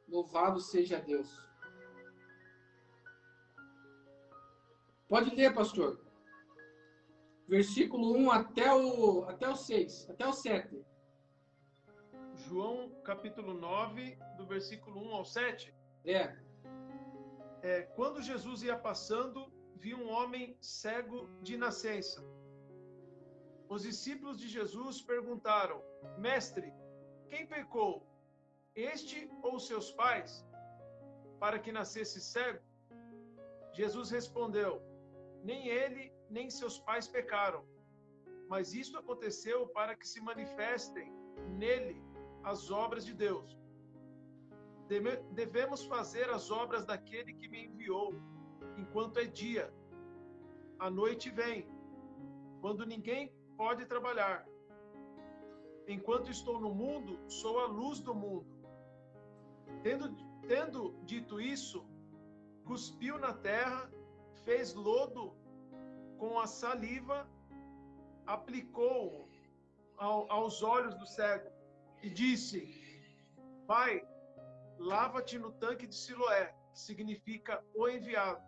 Louvado 0.08 0.60
seja 0.60 0.99
Deus. 0.99 1.30
Pode 5.08 5.36
ler, 5.36 5.53
pastor. 5.53 6.06
Versículo 7.47 8.12
1 8.17 8.31
até 8.31 8.73
o, 8.73 9.23
até 9.23 9.47
o 9.47 9.55
6, 9.55 10.10
até 10.10 10.27
o 10.27 10.33
7. 10.33 10.86
João 12.36 12.89
capítulo 13.05 13.53
9, 13.53 14.17
do 14.38 14.45
versículo 14.45 15.01
1 15.01 15.15
ao 15.15 15.25
7. 15.25 15.73
É. 16.03 16.36
é. 17.62 17.81
Quando 17.95 18.21
Jesus 18.21 18.63
ia 18.63 18.77
passando, 18.77 19.49
viu 19.75 19.97
um 19.97 20.10
homem 20.10 20.57
cego 20.60 21.29
de 21.41 21.55
nascença. 21.55 22.21
Os 23.69 23.83
discípulos 23.83 24.38
de 24.38 24.49
Jesus 24.49 25.01
perguntaram: 25.01 25.81
Mestre, 26.17 26.73
quem 27.29 27.47
pecou, 27.47 28.05
este 28.75 29.29
ou 29.41 29.57
seus 29.57 29.89
pais, 29.91 30.45
para 31.39 31.60
que 31.60 31.71
nascesse 31.71 32.19
cego? 32.19 32.62
Jesus 33.71 34.10
respondeu: 34.12 34.81
nem 35.47 35.69
ele 35.69 36.12
nem 36.29 36.49
seus 36.49 36.77
pais 36.88 37.07
pecaram. 37.07 37.63
Mas 38.49 38.73
isto 38.73 38.97
aconteceu 38.97 39.60
para 39.77 39.95
que 39.95 40.07
se 40.07 40.19
manifestem 40.29 41.07
nele 41.62 41.97
as 42.43 42.69
obras 42.69 43.05
de 43.05 43.13
Deus. 43.13 43.57
Devemos 45.31 45.81
fazer 45.86 46.29
as 46.29 46.51
obras 46.51 46.86
daquele 46.86 47.33
que 47.33 47.47
me 47.47 47.65
enviou, 47.65 48.13
enquanto 48.77 49.19
é 49.19 49.25
dia. 49.25 49.73
A 50.79 50.89
noite 50.89 51.29
vem, 51.29 51.67
quando 52.62 52.86
ninguém 52.86 53.33
pode 53.57 53.86
trabalhar. 53.86 54.45
Enquanto 55.88 56.29
estou 56.29 56.60
no 56.60 56.73
mundo, 56.83 57.19
sou 57.41 57.60
a 57.60 57.67
luz 57.67 58.01
do 58.01 58.13
mundo. 58.13 58.51
Tendo, 59.81 60.05
tendo 60.45 60.79
dito 61.03 61.39
isso, 61.39 61.86
cuspiu 62.65 63.17
na 63.17 63.33
terra 63.33 63.89
fez 64.47 64.73
lodo 64.73 65.36
com 66.17 66.39
a 66.39 66.47
saliva, 66.47 67.29
aplicou 68.25 69.27
ao, 69.97 70.31
aos 70.31 70.63
olhos 70.63 70.95
do 70.95 71.05
cego 71.05 71.49
e 72.01 72.10
disse: 72.10 72.60
Pai, 73.67 73.93
lava-te 74.79 75.38
no 75.38 75.51
tanque 75.51 75.86
de 75.86 75.93
Siloé, 75.93 76.45
que 76.71 76.79
significa 76.79 77.62
o 77.75 77.89
enviado. 77.89 78.41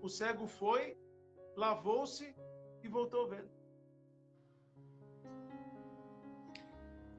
O 0.00 0.08
cego 0.08 0.48
foi, 0.48 0.98
lavou-se 1.56 2.34
e 2.82 2.88
voltou 2.88 3.28
vendo. 3.28 3.52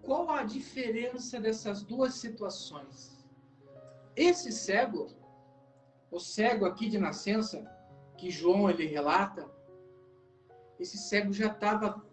Qual 0.02 0.30
a 0.30 0.44
diferença 0.44 1.40
dessas 1.40 1.82
duas 1.82 2.16
situações? 2.16 3.26
Esse 4.18 4.52
cego 4.52 5.23
o 6.14 6.20
cego 6.20 6.66
aqui 6.66 6.88
de 6.88 7.00
nascença, 7.00 7.66
que 8.18 8.30
João 8.30 8.70
ele 8.70 8.86
relata, 8.86 9.50
esse 10.80 10.98
cego 10.98 11.34
já 11.34 11.48
estava 11.48 12.06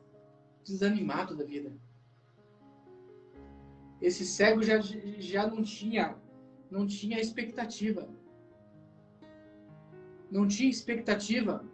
desanimado 0.65 1.37
da 1.37 1.45
vida. 1.45 1.71
Esse 4.01 4.25
cego 4.25 4.63
já, 4.63 4.81
já 4.81 5.47
não 5.47 5.63
tinha 5.63 6.19
não 6.71 6.87
tinha 6.87 7.21
expectativa. 7.21 8.09
Não 10.31 10.47
tinha 10.47 10.71
expectativa. 10.71 11.65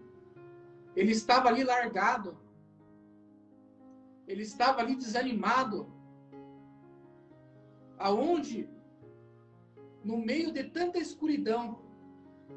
Ele 0.97 1.12
estava 1.12 1.49
ali 1.49 1.62
largado. 1.62 2.37
Ele 4.27 4.43
estava 4.43 4.81
ali 4.81 4.97
desanimado. 4.97 5.93
Aonde 7.99 8.69
no 10.03 10.19
meio 10.19 10.51
de 10.51 10.65
tanta 10.65 10.99
escuridão, 10.99 11.86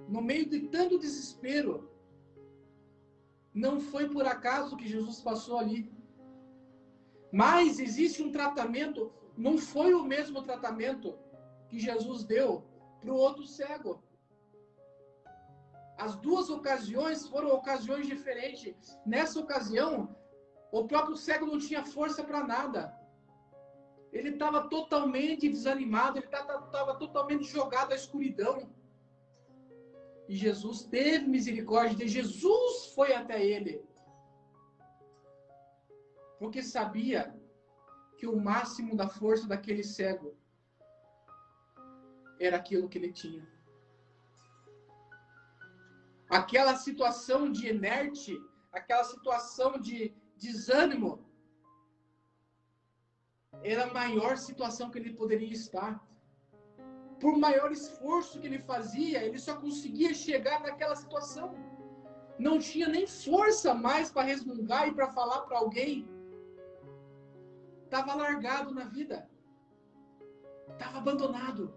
no 0.07 0.21
meio 0.21 0.47
de 0.49 0.67
tanto 0.67 0.97
desespero, 0.97 1.89
não 3.53 3.79
foi 3.79 4.09
por 4.09 4.25
acaso 4.25 4.77
que 4.77 4.87
Jesus 4.87 5.21
passou 5.21 5.57
ali. 5.57 5.91
Mas 7.31 7.79
existe 7.79 8.21
um 8.21 8.31
tratamento, 8.31 9.11
não 9.37 9.57
foi 9.57 9.93
o 9.93 10.03
mesmo 10.03 10.41
tratamento 10.41 11.17
que 11.67 11.79
Jesus 11.79 12.23
deu 12.23 12.63
para 12.99 13.11
o 13.11 13.15
outro 13.15 13.45
cego. 13.45 14.03
As 15.97 16.15
duas 16.15 16.49
ocasiões 16.49 17.27
foram 17.27 17.49
ocasiões 17.49 18.07
diferentes. 18.07 18.97
Nessa 19.05 19.39
ocasião, 19.39 20.15
o 20.71 20.85
próprio 20.87 21.17
cego 21.17 21.45
não 21.45 21.59
tinha 21.59 21.83
força 21.83 22.23
para 22.23 22.43
nada. 22.43 22.97
Ele 24.11 24.29
estava 24.29 24.67
totalmente 24.67 25.47
desanimado, 25.47 26.17
ele 26.17 26.25
estava 26.25 26.95
totalmente 26.95 27.43
jogado 27.43 27.91
à 27.91 27.95
escuridão. 27.95 28.69
E 30.29 30.35
Jesus 30.35 30.83
teve 30.83 31.25
misericórdia 31.25 31.97
de 31.97 32.07
Jesus 32.07 32.93
foi 32.93 33.13
até 33.15 33.43
ele. 33.43 33.83
Porque 36.37 36.61
sabia 36.61 37.35
que 38.15 38.27
o 38.27 38.39
máximo 38.39 38.95
da 38.95 39.09
força 39.09 39.47
daquele 39.47 39.83
cego 39.83 40.37
era 42.39 42.57
aquilo 42.57 42.87
que 42.87 42.99
ele 42.99 43.11
tinha. 43.11 43.43
Aquela 46.29 46.75
situação 46.75 47.51
de 47.51 47.67
inerte, 47.67 48.39
aquela 48.71 49.03
situação 49.05 49.79
de 49.79 50.13
desânimo, 50.37 51.25
era 53.63 53.85
a 53.85 53.93
maior 53.93 54.37
situação 54.37 54.91
que 54.91 54.99
ele 54.99 55.13
poderia 55.15 55.51
estar 55.51 56.07
por 57.19 57.37
maior 57.37 57.71
esforço 57.71 58.39
que 58.39 58.47
ele 58.47 58.59
fazia, 58.59 59.23
ele 59.23 59.39
só 59.39 59.55
conseguia 59.55 60.13
chegar 60.13 60.61
naquela 60.61 60.95
situação. 60.95 61.47
não 62.47 62.57
tinha 62.57 62.87
nem 62.87 63.05
força 63.05 63.73
mais 63.73 64.09
para 64.09 64.27
resmungar 64.31 64.87
e 64.87 64.93
para 64.93 65.09
falar 65.17 65.41
para 65.41 65.57
alguém. 65.57 66.07
Estava 67.83 68.15
largado 68.15 68.73
na 68.73 68.85
vida. 68.85 69.29
Estava 70.69 70.99
abandonado. 70.99 71.73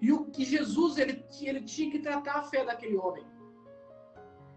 E 0.00 0.10
o 0.12 0.24
que 0.32 0.44
Jesus 0.44 0.98
ele, 0.98 1.24
ele 1.40 1.62
tinha 1.62 1.88
que 1.92 2.00
tratar 2.00 2.38
a 2.38 2.42
fé 2.42 2.64
daquele 2.64 2.96
homem. 2.96 3.24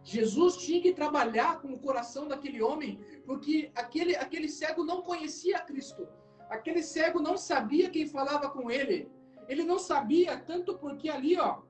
Jesus 0.03 0.57
tinha 0.57 0.81
que 0.81 0.93
trabalhar 0.93 1.61
com 1.61 1.71
o 1.73 1.79
coração 1.79 2.27
daquele 2.27 2.63
homem, 2.63 2.99
porque 3.27 3.71
aquele, 3.75 4.15
aquele 4.15 4.49
cego 4.49 4.83
não 4.83 5.03
conhecia 5.03 5.59
Cristo. 5.59 6.07
Aquele 6.49 6.83
cego 6.83 7.19
não 7.19 7.37
sabia 7.37 7.89
quem 7.89 8.07
falava 8.07 8.49
com 8.49 8.69
ele. 8.69 9.11
Ele 9.47 9.63
não 9.63 9.79
sabia, 9.79 10.37
tanto 10.37 10.77
porque 10.77 11.09
ali, 11.09 11.37
ó, 11.37 11.61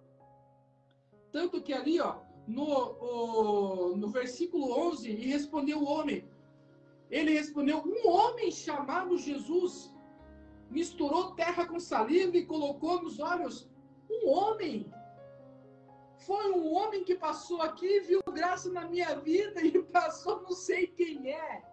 tanto 1.31 1.61
que 1.61 1.73
ali, 1.73 1.99
ó, 1.99 2.19
no, 2.47 2.63
o, 2.63 3.97
no 3.97 4.07
versículo 4.09 4.71
11, 4.89 5.09
e 5.09 5.25
respondeu 5.27 5.79
o 5.79 5.85
homem. 5.85 6.27
Ele 7.09 7.33
respondeu: 7.33 7.83
Um 7.85 8.09
homem 8.09 8.51
chamado 8.51 9.17
Jesus 9.17 9.93
misturou 10.69 11.35
terra 11.35 11.65
com 11.65 11.79
saliva 11.79 12.37
e 12.37 12.45
colocou 12.45 13.01
nos 13.01 13.19
olhos. 13.19 13.69
Um 14.09 14.29
homem. 14.29 14.91
Foi 16.25 16.51
um 16.51 16.73
homem 16.73 17.03
que 17.03 17.15
passou 17.15 17.61
aqui, 17.61 17.99
viu 17.99 18.21
graça 18.33 18.71
na 18.71 18.87
minha 18.87 19.15
vida 19.19 19.61
e 19.61 19.83
passou, 19.91 20.41
não 20.41 20.51
sei 20.51 20.87
quem 20.87 21.31
é. 21.31 21.63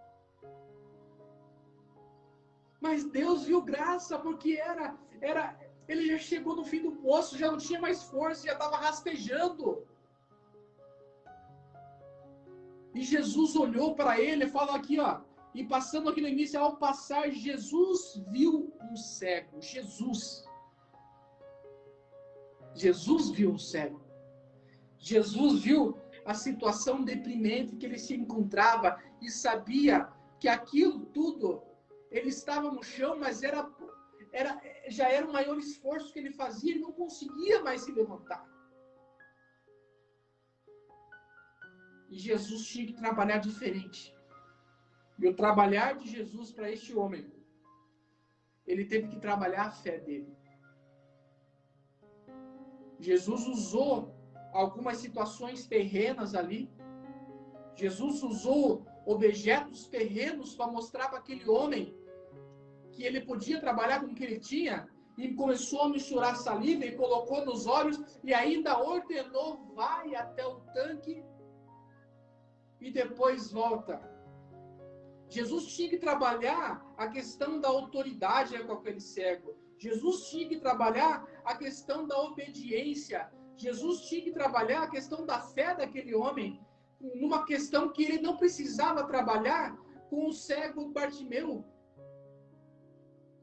Mas 2.83 3.05
Deus 3.05 3.45
viu 3.45 3.63
graça 3.63 4.19
porque 4.19 4.53
era, 4.73 4.87
era, 5.21 5.57
ele 5.89 6.05
já 6.09 6.19
chegou 6.19 6.57
no 6.57 6.65
fim 6.65 6.83
do 6.83 6.93
poço, 7.07 7.39
já 7.39 7.49
não 7.51 7.59
tinha 7.67 7.81
mais 7.81 8.03
força, 8.03 8.47
já 8.49 8.55
estava 8.55 8.77
rastejando. 8.77 9.87
E 12.93 13.03
Jesus 13.03 13.55
olhou 13.55 13.95
para 13.95 14.21
ele 14.21 14.49
falou 14.49 14.75
aqui, 14.75 14.99
ó, 14.99 15.21
e 15.55 15.63
passando 15.65 16.09
aqui 16.11 16.21
no 16.21 16.29
início, 16.29 16.59
ao 16.59 16.77
passar, 16.77 17.31
Jesus 17.31 18.21
viu 18.29 18.75
um 18.91 18.97
cego. 18.97 19.61
Jesus. 19.61 20.45
Jesus 22.75 23.31
viu 23.31 23.53
um 23.53 23.59
cego. 23.59 24.01
Jesus 24.99 25.61
viu 25.61 25.97
a 26.25 26.35
situação 26.35 27.05
deprimente 27.05 27.77
que 27.77 27.87
ele 27.87 27.99
se 27.99 28.15
encontrava 28.15 28.99
e 29.21 29.31
sabia 29.31 30.09
que 30.41 30.49
aquilo 30.49 31.01
tudo, 31.07 31.63
ele 32.13 32.29
estava 32.29 32.71
no 32.71 32.83
chão, 32.83 33.19
mas 33.19 33.43
era 33.43 33.63
era, 34.33 34.59
já 34.89 35.09
era 35.11 35.27
o 35.27 35.33
maior 35.33 35.59
esforço 35.59 36.13
que 36.13 36.19
ele 36.19 36.33
fazia, 36.33 36.71
ele 36.71 36.81
não 36.81 36.93
conseguia 36.93 37.63
mais 37.63 37.83
se 37.83 37.93
levantar. 37.93 38.43
E 42.11 42.19
Jesus 42.19 42.67
tinha 42.67 42.87
que 42.87 42.95
trabalhar 42.95 43.39
diferente. 43.39 44.15
E 45.19 45.29
o 45.29 45.35
trabalhar 45.35 45.97
de 45.99 46.09
Jesus 46.09 46.51
para 46.51 46.71
este 46.71 46.95
homem, 46.95 47.31
ele 48.67 48.87
teve 48.87 49.09
que 49.09 49.21
trabalhar 49.21 49.67
a 49.67 49.71
fé 49.71 49.99
dele. 49.99 50.35
Jesus 52.99 53.47
usou 53.47 54.15
algumas 54.53 54.97
situações 54.99 55.67
terrenas 55.67 56.35
ali. 56.35 56.71
Jesus 57.75 58.23
usou 58.23 58.87
objetos 59.05 59.87
terrenos 59.89 60.55
para 60.55 60.71
mostrar 60.71 61.09
para 61.09 61.19
aquele 61.19 61.49
homem 61.49 62.02
que 62.93 63.05
ele 63.05 63.21
podia 63.21 63.61
trabalhar 63.61 64.01
com 64.01 64.07
o 64.07 64.15
que 64.15 64.25
ele 64.25 64.39
tinha, 64.39 64.89
e 65.19 65.35
começou 65.35 65.83
a 65.83 65.89
misturar 65.89 66.37
saliva 66.37 66.85
e 66.85 66.97
colocou 66.97 67.45
nos 67.45 67.67
olhos 67.67 68.01
e 68.25 68.33
ainda 68.33 68.79
ordenou: 68.79 69.73
vai 69.75 70.15
até 70.15 70.47
o 70.47 70.61
tanque 70.73 71.23
e 72.81 72.91
depois 72.91 73.53
volta. 73.53 74.01
Jesus 75.29 75.75
tinha 75.75 75.89
que 75.89 75.99
trabalhar 75.99 76.85
a 76.97 77.09
questão 77.09 77.61
da 77.61 77.69
autoridade 77.69 78.59
com 78.65 78.73
aquele 78.73 79.01
cego. 79.01 79.57
Jesus 79.79 80.29
tinha 80.29 80.49
que 80.49 80.59
trabalhar 80.59 81.27
a 81.45 81.57
questão 81.57 82.07
da 82.07 82.19
obediência. 82.21 83.31
Jesus 83.57 84.03
tinha 84.03 84.23
que 84.23 84.33
trabalhar 84.33 84.83
a 84.83 84.91
questão 84.91 85.25
da 85.25 85.41
fé 85.41 85.75
daquele 85.75 86.15
homem, 86.15 86.61
numa 87.01 87.45
questão 87.45 87.91
que 87.91 88.05
ele 88.05 88.21
não 88.21 88.37
precisava 88.37 89.07
trabalhar 89.07 89.77
com 90.11 90.27
o 90.27 90.33
cego 90.33 90.89
Bartimeu. 90.91 91.65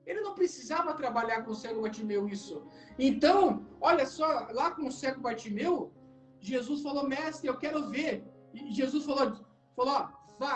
Ele 0.10 0.22
não 0.22 0.34
precisava 0.34 0.95
trabalhar 0.95 1.43
com 1.43 1.52
o 1.52 1.56
cego 1.56 1.84
Bartimeu 1.84 2.28
isso. 2.28 2.56
Então, 2.98 3.63
olha 3.80 4.08
só, 4.08 4.48
lá 4.60 4.72
com 4.72 4.88
o 4.88 4.91
cego 4.91 5.22
Bartimeu, 5.22 5.93
Jesus 6.39 6.82
falou, 6.82 7.08
mestre, 7.08 7.48
eu 7.48 7.58
quero 7.63 7.91
ver. 7.91 8.13
E 8.52 8.74
Jesus 8.74 9.06
falou, 9.06 9.38
falou, 9.76 10.10
vá, 10.39 10.56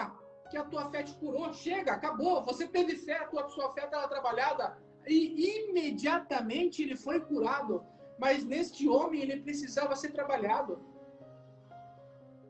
que 0.50 0.58
a 0.58 0.63
tua 0.63 0.89
fé 0.89 1.04
te 1.04 1.13
curou. 1.18 1.54
Chega, 1.54 1.92
acabou. 1.94 2.44
Você 2.44 2.68
teve 2.68 2.96
fé, 2.96 3.18
a 3.20 3.28
tua, 3.28 3.48
sua 3.50 3.72
fé 3.74 3.86
estava 3.86 4.08
trabalhada. 4.08 4.76
E 5.08 5.70
imediatamente 5.70 6.82
ele 6.82 6.96
foi 6.96 7.20
curado. 7.20 7.86
Mas 8.18 8.44
neste 8.44 8.89
homem 8.89 9.22
ele 9.22 9.42
precisava 9.42 9.96
ser 9.96 10.13
trabalhado. 10.13 10.82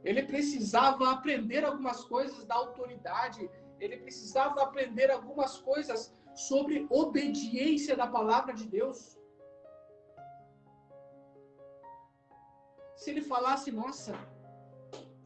Ele 0.06 0.24
precisava 0.24 1.12
aprender 1.12 1.66
algumas 1.66 2.06
coisas 2.06 2.46
da 2.46 2.56
autoridade. 2.56 3.50
Ele 3.78 3.98
precisava 3.98 4.64
aprender 4.64 5.12
algumas 5.12 5.58
coisas 5.58 6.14
sobre 6.36 6.88
obediência 6.90 7.96
da 7.96 8.08
palavra 8.08 8.54
de 8.54 8.66
Deus. 8.68 9.18
Se 12.96 13.10
ele 13.12 13.22
falasse, 13.22 13.72
nossa, 13.72 14.14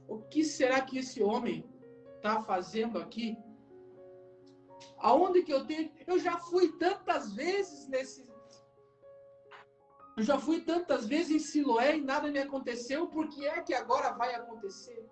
o 0.08 0.20
que 0.20 0.44
será 0.44 0.82
que 0.82 0.98
esse 0.98 1.22
homem 1.22 1.64
está 2.16 2.42
fazendo 2.42 2.98
aqui? 2.98 3.38
Aonde 4.98 5.44
que 5.44 5.54
eu 5.54 5.66
tenho. 5.66 5.92
Eu 6.06 6.18
já 6.20 6.38
fui 6.40 6.72
tantas 6.78 7.34
vezes 7.34 7.88
nesse. 7.88 8.26
Eu 10.18 10.24
já 10.24 10.40
fui 10.40 10.62
tantas 10.62 11.06
vezes 11.06 11.32
em 11.32 11.40
Siloé 11.40 11.98
e 11.98 12.02
nada 12.02 12.32
me 12.32 12.40
aconteceu, 12.40 13.08
por 13.08 13.30
que 13.30 13.46
é 13.46 13.62
que 13.62 13.74
agora 13.76 14.14
vai 14.14 14.34
acontecer? 14.34 15.08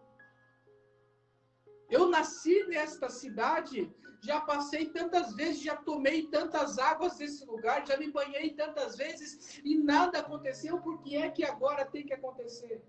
Eu 1.88 2.10
nasci 2.10 2.64
nesta 2.66 3.08
cidade, 3.08 3.94
já 4.26 4.42
passei 4.42 4.88
tantas 4.88 5.36
vezes, 5.36 5.62
já 5.62 5.76
tomei 5.76 6.24
tantas 6.24 6.80
águas 6.80 7.18
desse 7.18 7.46
lugar, 7.46 7.86
já 7.86 7.96
me 7.96 8.12
banhei 8.12 8.50
tantas 8.50 8.98
vezes 8.98 9.62
e 9.64 9.78
nada 9.78 10.20
aconteceu, 10.20 10.80
por 10.80 11.00
que 11.02 11.16
é 11.16 11.30
que 11.30 11.46
agora 11.46 11.86
tem 11.86 12.04
que 12.04 12.14
acontecer? 12.14 12.84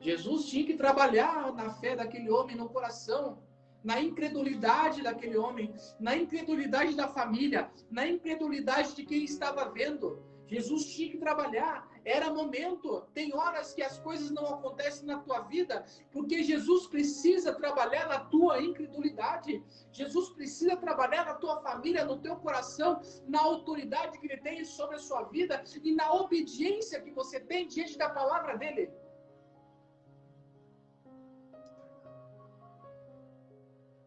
Jesus 0.00 0.46
tinha 0.46 0.66
que 0.66 0.74
trabalhar 0.74 1.54
na 1.54 1.70
fé 1.70 1.94
daquele 1.94 2.28
homem 2.28 2.56
no 2.56 2.68
coração, 2.68 3.38
na 3.84 4.00
incredulidade 4.00 5.02
daquele 5.02 5.36
homem, 5.36 5.72
na 6.00 6.16
incredulidade 6.16 6.96
da 6.96 7.06
família, 7.06 7.70
na 7.90 8.06
incredulidade 8.06 8.94
de 8.96 9.04
quem 9.04 9.22
estava 9.24 9.70
vendo. 9.70 10.22
Jesus 10.46 10.86
tinha 10.86 11.10
que 11.12 11.18
trabalhar, 11.18 11.88
era 12.04 12.32
momento. 12.32 13.02
Tem 13.14 13.34
horas 13.34 13.72
que 13.72 13.82
as 13.82 13.98
coisas 13.98 14.30
não 14.30 14.46
acontecem 14.46 15.06
na 15.06 15.18
tua 15.18 15.40
vida, 15.40 15.84
porque 16.12 16.42
Jesus 16.42 16.86
precisa 16.86 17.54
trabalhar 17.54 18.08
na 18.08 18.20
tua 18.20 18.62
incredulidade. 18.62 19.64
Jesus 19.90 20.30
precisa 20.30 20.76
trabalhar 20.76 21.24
na 21.24 21.34
tua 21.34 21.60
família, 21.62 22.04
no 22.04 22.18
teu 22.18 22.36
coração, 22.36 23.00
na 23.26 23.40
autoridade 23.40 24.18
que 24.18 24.26
ele 24.26 24.40
tem 24.40 24.64
sobre 24.64 24.96
a 24.96 24.98
sua 24.98 25.22
vida 25.24 25.62
e 25.82 25.94
na 25.94 26.12
obediência 26.12 27.00
que 27.00 27.10
você 27.10 27.40
tem 27.40 27.66
diante 27.66 27.96
da 27.96 28.10
palavra 28.10 28.56
dele. 28.56 28.90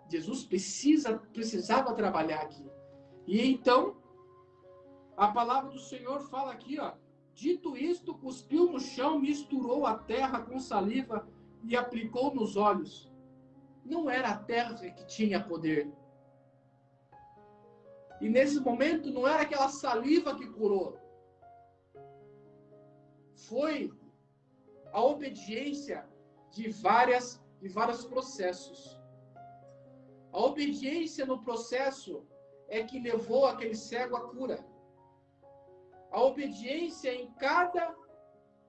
Jesus 0.10 0.45
precisa, 0.45 1.17
precisava 1.33 1.93
trabalhar 1.93 2.41
aqui. 2.41 2.65
E 3.25 3.45
então, 3.51 3.97
a 5.17 5.27
palavra 5.27 5.69
do 5.69 5.79
Senhor 5.79 6.21
fala 6.29 6.53
aqui, 6.53 6.79
ó. 6.79 6.93
Dito 7.38 7.78
isto, 7.78 8.15
cuspiu 8.15 8.71
no 8.71 8.79
chão, 8.79 9.19
misturou 9.19 9.85
a 9.85 9.96
terra 9.96 10.40
com 10.42 10.60
saliva 10.60 11.27
e 11.63 11.77
aplicou 11.77 12.33
nos 12.33 12.58
olhos. 12.58 13.13
Não 13.85 14.10
era 14.10 14.29
a 14.29 14.38
terra 14.38 14.73
que 14.73 15.06
tinha 15.06 15.40
poder. 15.44 15.88
E 18.19 18.27
nesse 18.27 18.60
momento 18.60 19.12
não 19.12 19.27
era 19.27 19.44
aquela 19.44 19.69
saliva 19.69 20.35
que 20.35 20.48
curou. 20.48 20.98
Foi 23.35 23.94
a 24.92 25.00
obediência 25.00 26.10
de 26.50 26.69
várias 26.69 27.40
de 27.62 27.69
vários 27.69 28.04
processos. 28.04 29.00
A 30.31 30.40
obediência 30.40 31.23
no 31.23 31.40
processo 31.44 32.25
é 32.67 32.83
que 32.83 33.00
levou 33.00 33.46
aquele 33.46 33.75
cego 33.75 34.15
à 34.15 34.21
cura. 34.21 34.65
A 36.12 36.21
obediência 36.21 37.13
em 37.13 37.31
cada 37.33 37.95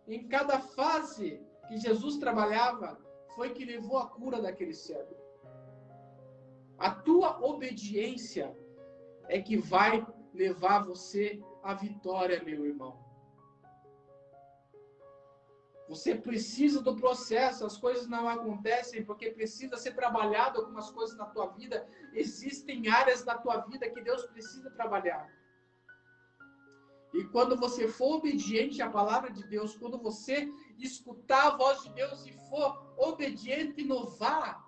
em 0.07 0.27
cada 0.27 0.59
fase 0.59 1.41
que 1.69 1.77
Jesus 1.77 2.17
trabalhava 2.17 2.99
foi 3.37 3.51
que 3.51 3.65
levou 3.65 3.99
a 3.99 4.09
cura 4.09 4.41
daquele 4.41 4.73
cego. 4.73 5.15
A 6.79 6.91
tua 6.91 7.45
obediência 7.45 8.57
é 9.29 9.41
que 9.43 9.57
vai 9.57 10.07
levar 10.33 10.85
você 10.85 11.43
à 11.63 11.75
vitória, 11.75 12.43
meu 12.43 12.65
irmão. 12.65 12.99
Você 15.89 16.15
precisa 16.15 16.83
do 16.83 16.97
processo, 16.97 17.65
as 17.65 17.79
coisas 17.79 18.07
não 18.07 18.29
acontecem 18.29 19.05
porque 19.05 19.31
precisa 19.31 19.77
ser 19.77 19.95
trabalhado 19.95 20.61
algumas 20.61 20.91
coisas 20.91 21.17
na 21.17 21.27
tua 21.27 21.47
vida. 21.49 21.87
Existem 22.13 22.89
áreas 22.89 23.25
na 23.25 23.37
tua 23.39 23.61
vida 23.63 23.89
que 23.89 24.01
Deus 24.03 24.25
precisa 24.27 24.71
trabalhar. 24.71 25.27
E 27.13 27.25
quando 27.25 27.57
você 27.57 27.89
for 27.89 28.17
obediente 28.17 28.83
à 28.83 28.91
palavra 28.91 29.31
de 29.31 29.43
Deus, 29.45 29.77
quando 29.77 29.99
você 29.99 30.53
escutar 30.79 31.47
a 31.47 31.57
voz 31.57 31.83
de 31.83 31.91
Deus 31.91 32.27
e 32.27 32.33
for 32.33 32.95
obediente 32.99 33.81
e 33.81 33.85
inovar, 33.85 34.67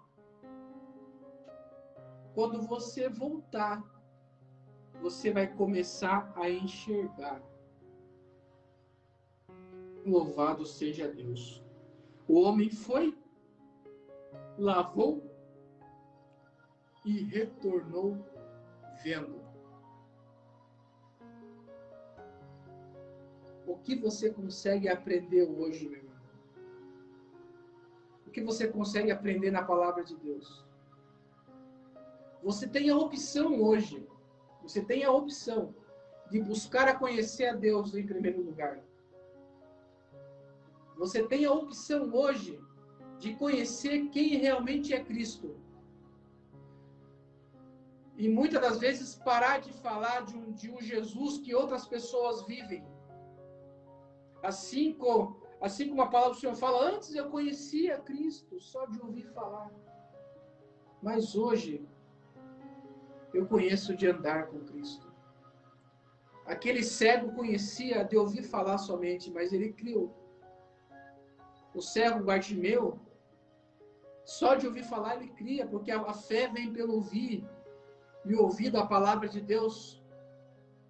quando 2.34 2.62
você 2.62 3.08
voltar, 3.08 3.82
você 5.02 5.30
vai 5.30 5.46
começar 5.46 6.32
a 6.36 6.48
enxergar. 6.48 7.42
Louvado 10.06 10.64
seja 10.64 11.08
Deus. 11.08 11.62
O 12.26 12.40
homem 12.40 12.70
foi, 12.70 13.16
lavou 14.56 15.22
e 17.04 17.22
retornou 17.24 18.16
vendo. 19.02 19.49
O 23.70 23.76
que 23.84 23.94
você 23.94 24.30
consegue 24.30 24.88
aprender 24.88 25.44
hoje, 25.44 25.88
meu 25.88 25.98
irmão? 25.98 26.16
O 28.26 28.30
que 28.30 28.42
você 28.42 28.66
consegue 28.66 29.12
aprender 29.12 29.52
na 29.52 29.62
palavra 29.62 30.02
de 30.02 30.16
Deus? 30.16 30.64
Você 32.42 32.66
tem 32.66 32.90
a 32.90 32.96
opção 32.96 33.62
hoje, 33.62 34.04
você 34.60 34.82
tem 34.82 35.04
a 35.04 35.12
opção 35.12 35.72
de 36.32 36.40
buscar 36.42 36.88
a 36.88 36.96
conhecer 36.96 37.46
a 37.46 37.54
Deus 37.54 37.94
em 37.94 38.04
primeiro 38.04 38.42
lugar. 38.42 38.80
Você 40.96 41.22
tem 41.28 41.44
a 41.44 41.52
opção 41.52 42.12
hoje 42.12 42.60
de 43.20 43.36
conhecer 43.36 44.08
quem 44.08 44.36
realmente 44.36 44.92
é 44.92 45.04
Cristo. 45.04 45.56
E 48.16 48.28
muitas 48.28 48.60
das 48.60 48.78
vezes 48.80 49.14
parar 49.14 49.60
de 49.60 49.72
falar 49.74 50.22
de 50.22 50.36
um, 50.36 50.50
de 50.50 50.68
um 50.72 50.80
Jesus 50.80 51.38
que 51.38 51.54
outras 51.54 51.86
pessoas 51.86 52.44
vivem. 52.46 52.84
Assim 54.42 54.94
como, 54.94 55.40
assim 55.60 55.88
como 55.88 56.02
a 56.02 56.08
palavra 56.08 56.34
do 56.34 56.40
Senhor 56.40 56.54
fala, 56.54 56.90
antes 56.90 57.14
eu 57.14 57.30
conhecia 57.30 57.98
Cristo 58.00 58.60
só 58.60 58.86
de 58.86 59.00
ouvir 59.00 59.26
falar. 59.34 59.70
Mas 61.02 61.34
hoje 61.34 61.86
eu 63.32 63.46
conheço 63.46 63.94
de 63.94 64.08
andar 64.08 64.46
com 64.48 64.60
Cristo. 64.60 65.10
Aquele 66.46 66.82
cego 66.82 67.32
conhecia 67.32 68.04
de 68.04 68.16
ouvir 68.16 68.42
falar 68.42 68.78
somente, 68.78 69.30
mas 69.30 69.52
ele 69.52 69.72
criou. 69.72 70.12
O 71.72 71.80
cego 71.80 72.24
Bartimeu, 72.24 72.98
só 74.24 74.54
de 74.54 74.66
ouvir 74.66 74.82
falar 74.82 75.16
ele 75.16 75.28
cria, 75.28 75.66
porque 75.66 75.90
a 75.90 76.12
fé 76.12 76.48
vem 76.48 76.72
pelo 76.72 76.94
ouvir 76.94 77.44
e 78.24 78.34
ouvir 78.34 78.70
da 78.70 78.84
palavra 78.86 79.28
de 79.28 79.40
Deus. 79.40 80.02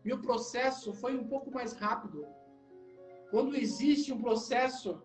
E 0.05 0.12
o 0.12 0.22
processo 0.22 0.94
foi 0.94 1.16
um 1.16 1.26
pouco 1.28 1.51
mais 1.51 1.72
rápido. 1.74 2.26
Quando 3.30 3.56
existe 3.56 4.12
um 4.12 4.20
processo 4.20 5.02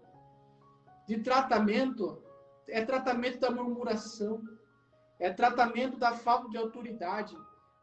de 1.07 1.19
tratamento, 1.21 2.23
é 2.67 2.83
tratamento 2.83 3.39
da 3.39 3.51
murmuração, 3.51 4.41
é 5.19 5.31
tratamento 5.31 5.97
da 5.97 6.13
falta 6.13 6.49
de 6.49 6.57
autoridade, 6.57 7.37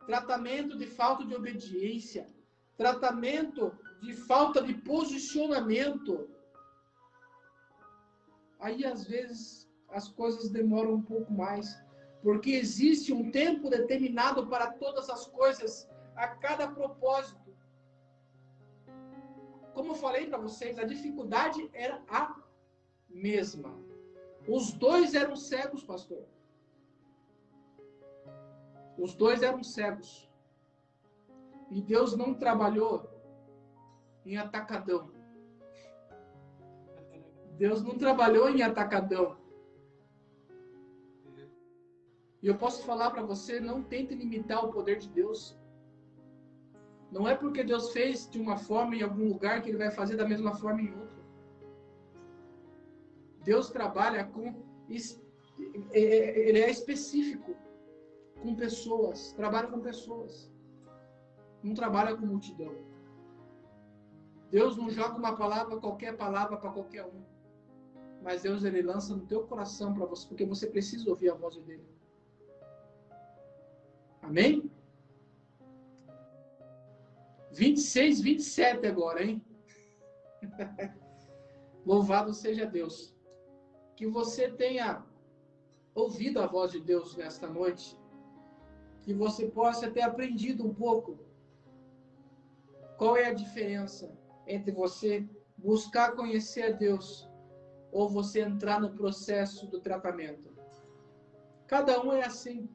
tratamento 0.06 0.76
de 0.76 0.86
falta 0.86 1.24
de 1.24 1.34
obediência, 1.34 2.28
tratamento 2.76 3.72
de 4.00 4.14
falta 4.14 4.60
de 4.62 4.74
posicionamento. 4.74 6.28
Aí, 8.58 8.84
às 8.84 9.06
vezes, 9.06 9.68
as 9.88 10.08
coisas 10.08 10.50
demoram 10.50 10.94
um 10.94 11.02
pouco 11.02 11.32
mais, 11.32 11.80
porque 12.22 12.50
existe 12.50 13.12
um 13.12 13.30
tempo 13.30 13.70
determinado 13.70 14.48
para 14.48 14.72
todas 14.72 15.08
as 15.08 15.26
coisas, 15.26 15.88
a 16.16 16.28
cada 16.28 16.68
propósito. 16.68 17.41
Como 19.74 19.92
eu 19.92 19.94
falei 19.96 20.26
para 20.26 20.38
vocês, 20.38 20.78
a 20.78 20.84
dificuldade 20.84 21.68
era 21.72 22.02
a 22.08 22.42
mesma. 23.08 23.74
Os 24.46 24.72
dois 24.72 25.14
eram 25.14 25.36
cegos, 25.36 25.82
pastor. 25.82 26.24
Os 28.98 29.14
dois 29.14 29.42
eram 29.42 29.62
cegos. 29.62 30.30
E 31.70 31.80
Deus 31.80 32.16
não 32.16 32.34
trabalhou 32.34 33.08
em 34.26 34.36
atacadão. 34.36 35.10
Deus 37.56 37.82
não 37.82 37.96
trabalhou 37.96 38.48
em 38.50 38.62
atacadão. 38.62 39.38
E 42.42 42.48
eu 42.48 42.58
posso 42.58 42.84
falar 42.84 43.10
para 43.12 43.22
você, 43.22 43.60
não 43.60 43.82
tente 43.82 44.14
limitar 44.14 44.64
o 44.64 44.72
poder 44.72 44.98
de 44.98 45.08
Deus. 45.08 45.56
Não 47.12 47.28
é 47.28 47.36
porque 47.36 47.62
Deus 47.62 47.92
fez 47.92 48.28
de 48.28 48.40
uma 48.40 48.56
forma 48.56 48.96
em 48.96 49.02
algum 49.02 49.28
lugar 49.28 49.62
que 49.62 49.68
ele 49.68 49.76
vai 49.76 49.90
fazer 49.90 50.16
da 50.16 50.26
mesma 50.26 50.54
forma 50.54 50.80
em 50.80 50.90
outro. 50.98 51.22
Deus 53.44 53.70
trabalha 53.70 54.24
com 54.24 54.62
ele 55.92 56.58
é 56.58 56.70
específico 56.70 57.54
com 58.40 58.54
pessoas, 58.54 59.32
trabalha 59.34 59.68
com 59.68 59.80
pessoas. 59.80 60.50
Não 61.62 61.74
trabalha 61.74 62.16
com 62.16 62.26
multidão. 62.26 62.74
Deus 64.50 64.76
não 64.76 64.90
joga 64.90 65.16
uma 65.16 65.36
palavra, 65.36 65.78
qualquer 65.78 66.16
palavra 66.16 66.56
para 66.56 66.70
qualquer 66.70 67.04
um. 67.04 67.22
Mas 68.22 68.42
Deus 68.42 68.64
ele 68.64 68.82
lança 68.82 69.14
no 69.14 69.26
teu 69.26 69.46
coração 69.46 69.94
para 69.94 70.06
você, 70.06 70.26
porque 70.26 70.44
você 70.44 70.66
precisa 70.66 71.08
ouvir 71.08 71.30
a 71.30 71.34
voz 71.34 71.56
dele. 71.56 71.86
Amém? 74.22 74.70
26, 77.52 78.20
27 78.20 78.86
agora, 78.86 79.22
hein? 79.22 79.44
Louvado 81.84 82.32
seja 82.32 82.66
Deus. 82.66 83.14
Que 83.96 84.06
você 84.06 84.50
tenha 84.50 85.04
ouvido 85.94 86.40
a 86.40 86.46
voz 86.46 86.72
de 86.72 86.80
Deus 86.80 87.16
nesta 87.16 87.46
noite 87.46 87.98
que 89.02 89.12
você 89.12 89.48
possa 89.48 89.90
ter 89.90 90.02
aprendido 90.02 90.64
um 90.64 90.72
pouco 90.72 91.18
qual 92.96 93.16
é 93.16 93.26
a 93.26 93.34
diferença 93.34 94.16
entre 94.46 94.70
você 94.72 95.28
buscar 95.58 96.12
conhecer 96.12 96.62
a 96.62 96.70
Deus 96.70 97.28
ou 97.90 98.08
você 98.08 98.40
entrar 98.40 98.80
no 98.80 98.94
processo 98.94 99.66
do 99.66 99.80
tratamento. 99.80 100.50
Cada 101.66 102.00
um 102.02 102.12
é 102.12 102.24
assim. 102.24 102.68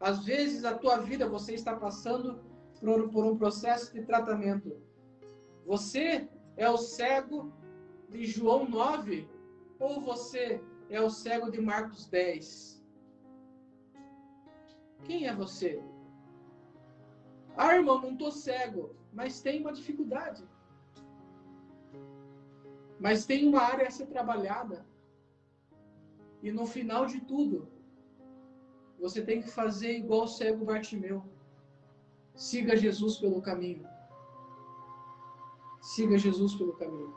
Às 0.00 0.24
vezes 0.24 0.64
a 0.64 0.76
tua 0.76 0.96
vida 0.98 1.28
você 1.28 1.54
está 1.54 1.76
passando 1.76 2.42
por, 2.82 3.24
um 3.24 3.36
processo 3.36 3.92
de 3.94 4.02
tratamento. 4.02 4.76
Você 5.64 6.28
é 6.56 6.68
o 6.68 6.76
cego 6.76 7.52
de 8.08 8.26
João 8.26 8.68
9 8.68 9.28
ou 9.78 10.00
você 10.00 10.60
é 10.90 11.00
o 11.00 11.08
cego 11.08 11.50
de 11.50 11.60
Marcos 11.60 12.06
10? 12.06 12.82
Quem 15.04 15.26
é 15.26 15.34
você? 15.34 15.82
Ah, 17.56 17.76
irmão, 17.76 18.00
não 18.00 18.12
estou 18.12 18.32
cego, 18.32 18.96
mas 19.12 19.40
tem 19.40 19.60
uma 19.60 19.72
dificuldade. 19.72 20.44
Mas 22.98 23.24
tem 23.26 23.48
uma 23.48 23.62
área 23.62 23.86
a 23.86 23.90
ser 23.90 24.06
trabalhada. 24.06 24.84
E 26.42 26.50
no 26.50 26.66
final 26.66 27.06
de 27.06 27.20
tudo, 27.20 27.68
você 28.98 29.22
tem 29.22 29.40
que 29.40 29.50
fazer 29.50 29.98
igual 29.98 30.24
o 30.24 30.28
cego 30.28 30.64
Bartimeu. 30.64 31.24
Siga 32.34 32.76
Jesus 32.76 33.18
pelo 33.18 33.40
caminho. 33.42 33.86
Siga 35.80 36.16
Jesus 36.16 36.54
pelo 36.54 36.74
caminho. 36.74 37.14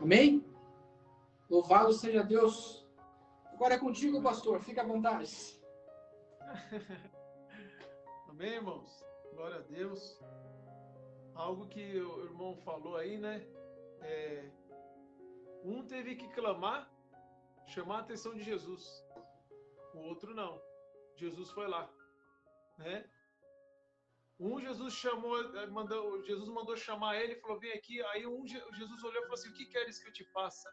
Amém? 0.00 0.44
Louvado 1.50 1.92
seja 1.92 2.22
Deus. 2.22 2.86
Agora 3.52 3.74
é 3.74 3.78
contigo, 3.78 4.22
pastor. 4.22 4.60
Fica 4.60 4.82
à 4.82 4.86
vontade. 4.86 5.60
Amém, 8.28 8.54
irmãos? 8.54 9.04
Glória 9.34 9.56
a 9.56 9.62
Deus. 9.62 10.20
Algo 11.34 11.66
que 11.68 12.00
o 12.00 12.24
irmão 12.24 12.56
falou 12.56 12.96
aí, 12.96 13.18
né? 13.18 13.46
É, 14.00 14.50
um 15.64 15.86
teve 15.86 16.16
que 16.16 16.28
clamar, 16.28 16.90
chamar 17.66 17.98
a 17.98 18.00
atenção 18.00 18.34
de 18.34 18.42
Jesus. 18.42 19.04
O 19.94 19.98
outro 20.00 20.34
não. 20.34 20.60
Jesus 21.16 21.50
foi 21.50 21.68
lá, 21.68 21.88
né? 22.78 23.04
Um 24.42 24.58
Jesus 24.58 24.94
chamou, 24.94 25.40
eh, 25.56 25.66
mandou, 25.68 26.20
Jesus 26.24 26.48
mandou 26.48 26.76
chamar 26.76 27.16
ele 27.20 27.34
e 27.34 27.40
falou: 27.40 27.60
"Vem 27.60 27.72
aqui". 27.72 28.02
Aí 28.06 28.26
um 28.26 28.44
Jesus 28.44 29.04
olhou 29.04 29.22
e 29.22 29.26
falou 29.26 29.34
assim: 29.34 29.50
"O 29.50 29.54
que 29.54 29.66
queres 29.66 30.00
que 30.00 30.08
eu 30.08 30.12
te 30.12 30.24
faça?" 30.32 30.68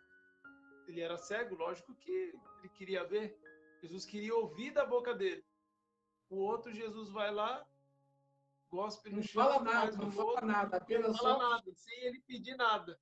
Ele 0.88 1.02
era 1.02 1.18
cego, 1.18 1.56
lógico 1.56 1.94
que 1.94 2.12
ele 2.12 2.70
queria 2.74 3.04
ver. 3.04 3.40
Jesus 3.80 4.06
queria 4.06 4.36
ouvir 4.36 4.72
da 4.72 4.86
boca 4.86 5.14
dele. 5.14 5.46
O 6.32 6.38
outro, 6.38 6.74
Jesus 6.74 7.10
vai 7.12 7.32
lá, 7.32 7.64
gospe 8.70 9.12
no 9.12 9.18
não 9.18 9.24
chão, 9.24 9.44
fala 9.44 9.64
nada, 9.64 9.98
não 9.98 10.12
fala 10.12 10.42
nada, 10.42 10.78
apenas 10.78 11.08
não 11.08 11.16
fala 11.16 11.50
nada, 11.50 11.72
sem 11.76 12.04
ele 12.06 12.20
pedir 12.22 12.56
nada. 12.56 13.00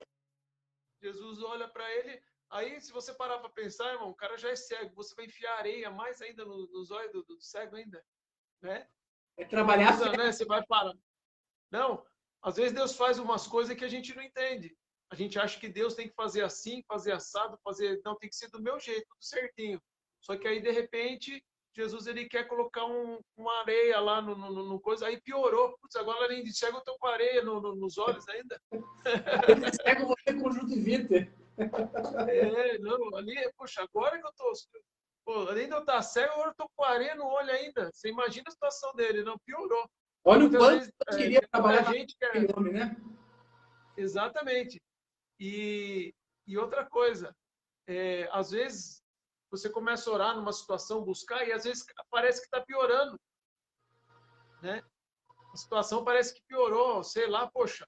Jesus 1.01 1.41
olha 1.43 1.68
para 1.70 1.89
ele, 1.95 2.22
aí 2.49 2.82
se 2.82 2.91
você 2.91 3.13
parar 3.13 3.39
para 3.39 3.49
pensar, 3.49 3.93
irmão, 3.93 4.09
o 4.09 4.15
cara 4.15 4.38
já 4.38 4.49
é 4.49 4.55
cego, 4.55 4.95
você 4.95 5.15
vai 5.15 5.26
enfiar 5.26 5.59
areia 5.59 5.89
mais 5.89 6.22
ainda 6.22 6.43
no, 6.43 6.68
nos 6.68 6.91
olhos 6.91 7.11
do, 7.13 7.24
do, 7.24 7.41
cego 7.41 7.78
ainda, 7.78 8.03
né? 8.61 8.89
É 9.38 9.46
trabalhar, 9.46 9.98
né? 10.18 10.32
Você 10.32 10.46
vai 10.46 10.66
parar. 10.66 10.94
Não, 11.72 12.04
às 12.42 12.56
vezes 12.56 12.74
Deus 12.74 12.96
faz 12.96 13.20
umas 13.20 13.46
coisas 13.48 13.76
que 13.76 13.86
a 13.86 13.90
gente 13.90 14.16
não 14.16 14.24
entende. 14.24 14.76
A 15.10 15.16
gente 15.16 15.40
acha 15.40 15.60
que 15.60 15.70
Deus 15.70 15.96
tem 15.96 16.08
que 16.08 16.16
fazer 16.16 16.44
assim, 16.44 16.84
fazer 16.88 17.14
assado, 17.14 17.58
fazer. 17.64 18.02
Não, 18.04 18.16
tem 18.16 18.30
que 18.30 18.36
ser 18.36 18.50
do 18.50 18.62
meu 18.62 18.80
jeito, 18.80 19.08
tudo 19.08 19.24
certinho. 19.24 19.82
Só 20.22 20.36
que 20.36 20.48
aí, 20.48 20.60
de 20.60 20.72
repente, 20.72 21.42
Jesus 21.76 22.08
ele 22.08 22.28
quer 22.28 22.48
colocar 22.48 22.86
um, 22.86 23.20
uma 23.38 23.62
areia 23.62 24.00
lá 24.00 24.22
no, 24.22 24.36
no, 24.36 24.52
no, 24.52 24.80
coisa, 24.80 25.08
aí 25.08 25.22
piorou. 25.22 25.78
Putz, 25.80 25.96
agora 25.96 26.28
de 26.28 26.54
cego, 26.54 26.78
eu 26.78 26.84
tô 26.84 26.98
com 26.98 27.08
areia 27.08 27.44
no, 27.44 27.76
nos 27.76 27.98
olhos 27.98 28.28
ainda. 28.28 28.60
cego 29.84 30.08
você 30.08 30.30
é 30.30 30.34
conjuntivite. 30.34 31.32
É, 32.30 32.78
não, 32.78 33.16
ali, 33.16 33.36
poxa, 33.58 33.82
agora 33.82 34.20
que 34.20 34.28
eu 34.28 34.32
tô. 34.34 34.52
Pô, 35.28 35.41
além 35.49 35.67
de 35.67 35.73
eu 35.73 35.82
estar 35.82 36.01
cego, 36.03 36.32
agora 36.32 36.51
eu 36.51 36.55
tô 36.55 36.69
com 36.73 36.86
areia 36.86 37.13
no 37.13 37.25
olho 37.25 37.51
ainda. 37.51 37.91
Você 37.91 38.07
imagina 38.07 38.45
a 38.47 38.51
situação 38.51 38.95
dele, 38.95 39.25
não 39.25 39.38
piorou. 39.39 39.86
Olha 40.23 40.45
o 40.45 40.49
quanto 40.49 40.80
vezes, 40.80 40.93
eu 41.05 41.17
queria 41.17 41.39
é, 41.39 41.47
trabalhar 41.47 41.91
gente 41.91 42.15
quer... 42.17 42.47
nome, 42.55 42.71
né? 42.71 42.95
Exatamente. 43.97 44.82
E, 45.38 46.15
e 46.47 46.57
outra 46.57 46.86
coisa, 46.86 47.36
é, 47.88 48.30
às 48.32 48.51
vezes 48.51 49.03
você 49.51 49.69
começa 49.69 50.09
a 50.09 50.13
orar 50.13 50.34
numa 50.34 50.53
situação, 50.53 51.03
buscar, 51.03 51.45
e 51.45 51.51
às 51.51 51.65
vezes 51.65 51.86
parece 52.09 52.39
que 52.39 52.47
está 52.47 52.61
piorando. 52.61 53.19
Né? 54.61 54.82
A 55.53 55.57
situação 55.57 56.05
parece 56.05 56.36
que 56.36 56.41
piorou, 56.47 57.03
sei 57.03 57.28
lá, 57.28 57.51
poxa, 57.51 57.86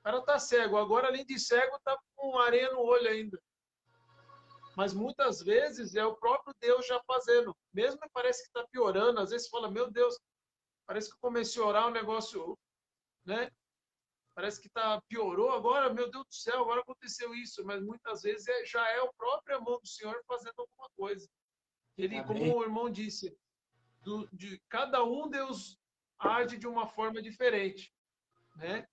o 0.00 0.02
cara 0.02 0.18
está 0.18 0.40
cego, 0.40 0.76
agora 0.76 1.06
além 1.06 1.24
de 1.24 1.38
cego, 1.38 1.76
está 1.76 1.96
com 2.16 2.36
areia 2.36 2.72
no 2.72 2.80
olho 2.80 3.08
ainda. 3.08 3.40
Mas 4.76 4.92
muitas 4.92 5.40
vezes 5.40 5.94
é 5.94 6.04
o 6.04 6.16
próprio 6.16 6.54
Deus 6.60 6.86
já 6.86 7.00
fazendo. 7.06 7.56
Mesmo 7.72 8.00
que 8.00 8.08
parece 8.12 8.42
que 8.42 8.48
está 8.48 8.66
piorando, 8.68 9.20
às 9.20 9.30
vezes 9.30 9.48
fala, 9.48 9.70
meu 9.70 9.90
Deus, 9.90 10.18
parece 10.86 11.08
que 11.08 11.14
eu 11.14 11.20
comecei 11.20 11.62
a 11.62 11.66
orar, 11.66 11.86
o 11.86 11.90
negócio, 11.90 12.58
né? 13.24 13.50
Parece 14.34 14.60
que 14.60 14.68
tá, 14.68 15.00
piorou 15.08 15.52
agora, 15.52 15.94
meu 15.94 16.10
Deus 16.10 16.26
do 16.26 16.34
céu, 16.34 16.62
agora 16.62 16.80
aconteceu 16.80 17.32
isso. 17.34 17.64
Mas 17.64 17.80
muitas 17.80 18.22
vezes 18.22 18.48
é, 18.48 18.64
já 18.64 18.88
é 18.90 19.00
o 19.00 19.12
próprio 19.14 19.62
mão 19.62 19.78
do 19.78 19.86
Senhor 19.86 20.20
fazendo 20.26 20.58
alguma 20.58 20.88
coisa. 20.96 21.28
Ele, 21.96 22.18
Amém. 22.18 22.26
como 22.26 22.58
o 22.58 22.62
irmão 22.64 22.90
disse, 22.90 23.36
do, 24.02 24.28
de 24.32 24.60
cada 24.68 25.04
um 25.04 25.28
Deus 25.28 25.78
age 26.18 26.58
de 26.58 26.66
uma 26.66 26.86
forma 26.86 27.22
diferente, 27.22 27.92
né? 28.56 28.86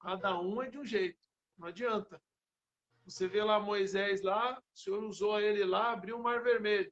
Cada 0.00 0.40
um 0.40 0.62
é 0.62 0.68
de 0.68 0.78
um 0.78 0.84
jeito, 0.84 1.18
não 1.56 1.68
adianta. 1.68 2.20
Você 3.10 3.26
vê 3.26 3.42
lá 3.42 3.58
Moisés 3.58 4.22
lá, 4.22 4.56
o 4.56 4.78
Senhor 4.78 5.02
usou 5.02 5.40
ele 5.40 5.64
lá, 5.64 5.90
abriu 5.90 6.16
o 6.16 6.22
mar 6.22 6.42
vermelho, 6.42 6.90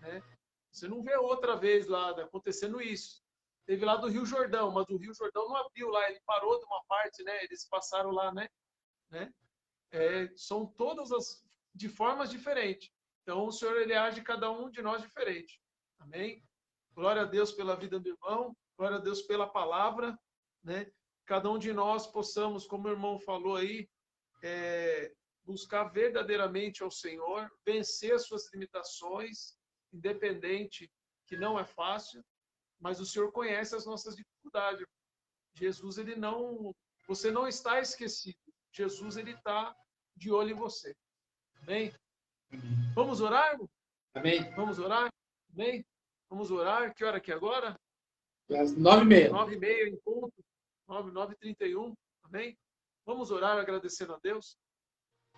né? 0.00 0.20
Você 0.72 0.88
não 0.88 1.04
vê 1.04 1.14
outra 1.16 1.54
vez 1.54 1.86
lá 1.86 2.10
acontecendo 2.20 2.82
isso. 2.82 3.22
Teve 3.64 3.84
lá 3.84 3.94
do 3.94 4.08
Rio 4.08 4.26
Jordão, 4.26 4.72
mas 4.72 4.88
o 4.88 4.96
Rio 4.96 5.14
Jordão 5.14 5.48
não 5.48 5.56
abriu 5.56 5.88
lá, 5.88 6.10
ele 6.10 6.20
parou 6.26 6.58
de 6.58 6.64
uma 6.66 6.82
parte, 6.88 7.22
né? 7.22 7.44
Eles 7.44 7.64
passaram 7.68 8.10
lá, 8.10 8.34
né? 8.34 8.48
né? 9.08 9.32
É, 9.92 10.28
são 10.34 10.66
todas 10.66 11.12
as 11.12 11.44
de 11.72 11.88
formas 11.88 12.28
diferentes. 12.28 12.90
Então 13.22 13.46
o 13.46 13.52
Senhor 13.52 13.80
ele 13.80 13.94
age 13.94 14.20
cada 14.20 14.50
um 14.50 14.68
de 14.68 14.82
nós 14.82 15.00
diferente. 15.00 15.62
Amém? 16.00 16.44
Glória 16.92 17.22
a 17.22 17.26
Deus 17.26 17.52
pela 17.52 17.76
vida 17.76 18.00
do 18.00 18.08
irmão, 18.08 18.54
glória 18.76 18.96
a 18.96 19.00
Deus 19.00 19.22
pela 19.22 19.46
palavra, 19.46 20.18
né? 20.62 20.90
Cada 21.24 21.48
um 21.48 21.58
de 21.58 21.72
nós 21.72 22.04
possamos, 22.04 22.66
como 22.66 22.88
o 22.88 22.90
irmão 22.90 23.18
falou 23.20 23.56
aí, 23.56 23.88
é, 24.44 25.10
buscar 25.42 25.84
verdadeiramente 25.84 26.82
ao 26.82 26.90
Senhor, 26.90 27.50
vencer 27.64 28.14
as 28.14 28.26
suas 28.26 28.52
limitações, 28.52 29.56
independente 29.90 30.90
que 31.26 31.34
não 31.36 31.58
é 31.58 31.64
fácil, 31.64 32.22
mas 32.78 33.00
o 33.00 33.06
Senhor 33.06 33.32
conhece 33.32 33.74
as 33.74 33.86
nossas 33.86 34.14
dificuldades. 34.14 34.86
Jesus, 35.54 35.96
ele 35.96 36.14
não, 36.14 36.74
você 37.08 37.30
não 37.30 37.48
está 37.48 37.80
esquecido. 37.80 38.38
Jesus, 38.70 39.16
ele 39.16 39.30
está 39.30 39.74
de 40.14 40.30
olho 40.30 40.50
em 40.50 40.54
você. 40.54 40.94
Amém? 41.62 41.94
Amém. 42.52 42.92
Vamos 42.94 43.22
orar? 43.22 43.56
Amém. 44.12 44.54
Vamos 44.54 44.78
orar? 44.78 45.10
Amém? 45.54 45.86
Vamos 46.28 46.50
orar. 46.50 46.94
Que 46.94 47.04
hora 47.04 47.20
que 47.20 47.32
é 47.32 47.34
agora? 47.34 47.80
Às 48.50 48.76
nove 48.76 49.04
e 49.04 49.06
meia. 49.06 49.30
Nove 49.30 49.54
e 49.54 49.58
meia 49.58 49.88
em 49.88 49.96
ponto. 50.00 50.44
Nove, 50.86 51.10
nove 51.12 51.34
trinta 51.36 51.64
e 51.64 51.74
um. 51.74 51.94
Amém? 52.24 52.58
Vamos 53.06 53.30
orar 53.30 53.58
agradecendo 53.58 54.14
a 54.14 54.18
Deus. 54.18 54.56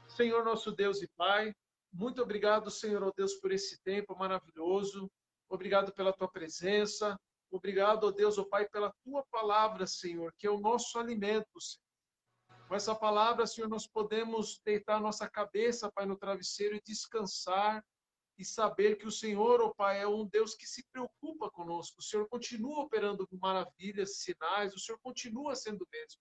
Senhor 0.09 0.45
nosso 0.45 0.71
Deus 0.71 1.03
e 1.03 1.09
Pai, 1.17 1.53
muito 1.93 2.23
obrigado, 2.23 2.71
Senhor, 2.71 3.03
oh 3.03 3.13
Deus, 3.17 3.35
por 3.35 3.51
esse 3.51 3.81
tempo 3.83 4.17
maravilhoso. 4.17 5.11
Obrigado 5.49 5.93
pela 5.93 6.13
tua 6.13 6.31
presença. 6.31 7.19
Obrigado, 7.51 8.05
ó 8.05 8.11
Deus, 8.11 8.39
ó 8.39 8.45
Pai, 8.45 8.69
pela 8.69 8.93
tua 9.05 9.25
palavra, 9.31 9.87
Senhor, 9.87 10.33
que 10.37 10.47
é 10.47 10.51
o 10.51 10.61
nosso 10.61 10.99
alimento, 10.99 11.61
Senhor. 11.61 11.87
Com 12.69 12.75
essa 12.75 12.95
palavra, 12.95 13.47
Senhor, 13.47 13.69
nós 13.69 13.87
podemos 13.87 14.61
deitar 14.65 15.01
nossa 15.01 15.29
cabeça, 15.29 15.91
Pai, 15.91 16.05
no 16.05 16.17
travesseiro 16.17 16.77
e 16.77 16.83
descansar 16.85 17.85
e 18.37 18.45
saber 18.45 18.97
que 18.97 19.07
o 19.07 19.13
Senhor, 19.13 19.61
ó 19.63 19.73
Pai, 19.73 20.01
é 20.01 20.07
um 20.07 20.27
Deus 20.27 20.55
que 20.55 20.67
se 20.67 20.85
preocupa 20.93 21.51
conosco. 21.51 22.01
O 22.01 22.03
Senhor 22.03 22.29
continua 22.29 22.83
operando 22.83 23.27
maravilhas, 23.41 24.19
sinais, 24.19 24.75
o 24.75 24.79
Senhor 24.79 24.99
continua 25.01 25.55
sendo 25.55 25.87
mesmo. 25.91 26.21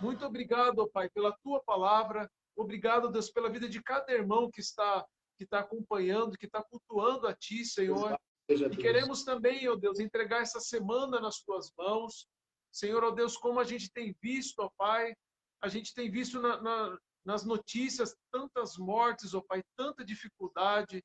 Muito 0.00 0.24
obrigado, 0.26 0.80
ó 0.80 0.88
Pai, 0.88 1.08
pela 1.10 1.36
tua 1.42 1.62
palavra. 1.62 2.30
Obrigado, 2.54 3.10
Deus, 3.10 3.30
pela 3.30 3.50
vida 3.50 3.68
de 3.68 3.82
cada 3.82 4.12
irmão 4.12 4.50
que 4.50 4.60
está 4.60 5.04
que 5.36 5.44
está 5.44 5.60
acompanhando, 5.60 6.36
que 6.38 6.46
está 6.46 6.62
cultuando 6.62 7.26
a 7.26 7.34
Ti, 7.34 7.62
Senhor. 7.62 8.18
E 8.48 8.76
queremos 8.76 9.22
também, 9.22 9.68
ó 9.68 9.72
oh 9.72 9.76
Deus, 9.76 9.98
entregar 10.00 10.40
essa 10.40 10.60
semana 10.60 11.20
nas 11.20 11.40
tuas 11.40 11.70
mãos. 11.76 12.26
Senhor, 12.72 13.04
ó 13.04 13.08
oh 13.08 13.10
Deus, 13.10 13.36
como 13.36 13.60
a 13.60 13.64
gente 13.64 13.92
tem 13.92 14.16
visto, 14.22 14.60
ó 14.60 14.70
Pai, 14.78 15.14
a 15.62 15.68
gente 15.68 15.92
tem 15.94 16.10
visto 16.10 16.40
na, 16.40 16.60
na, 16.62 16.98
nas 17.24 17.44
notícias 17.44 18.16
tantas 18.30 18.76
mortes, 18.78 19.34
ó 19.34 19.42
Pai, 19.42 19.62
tanta 19.76 20.04
dificuldade, 20.04 21.04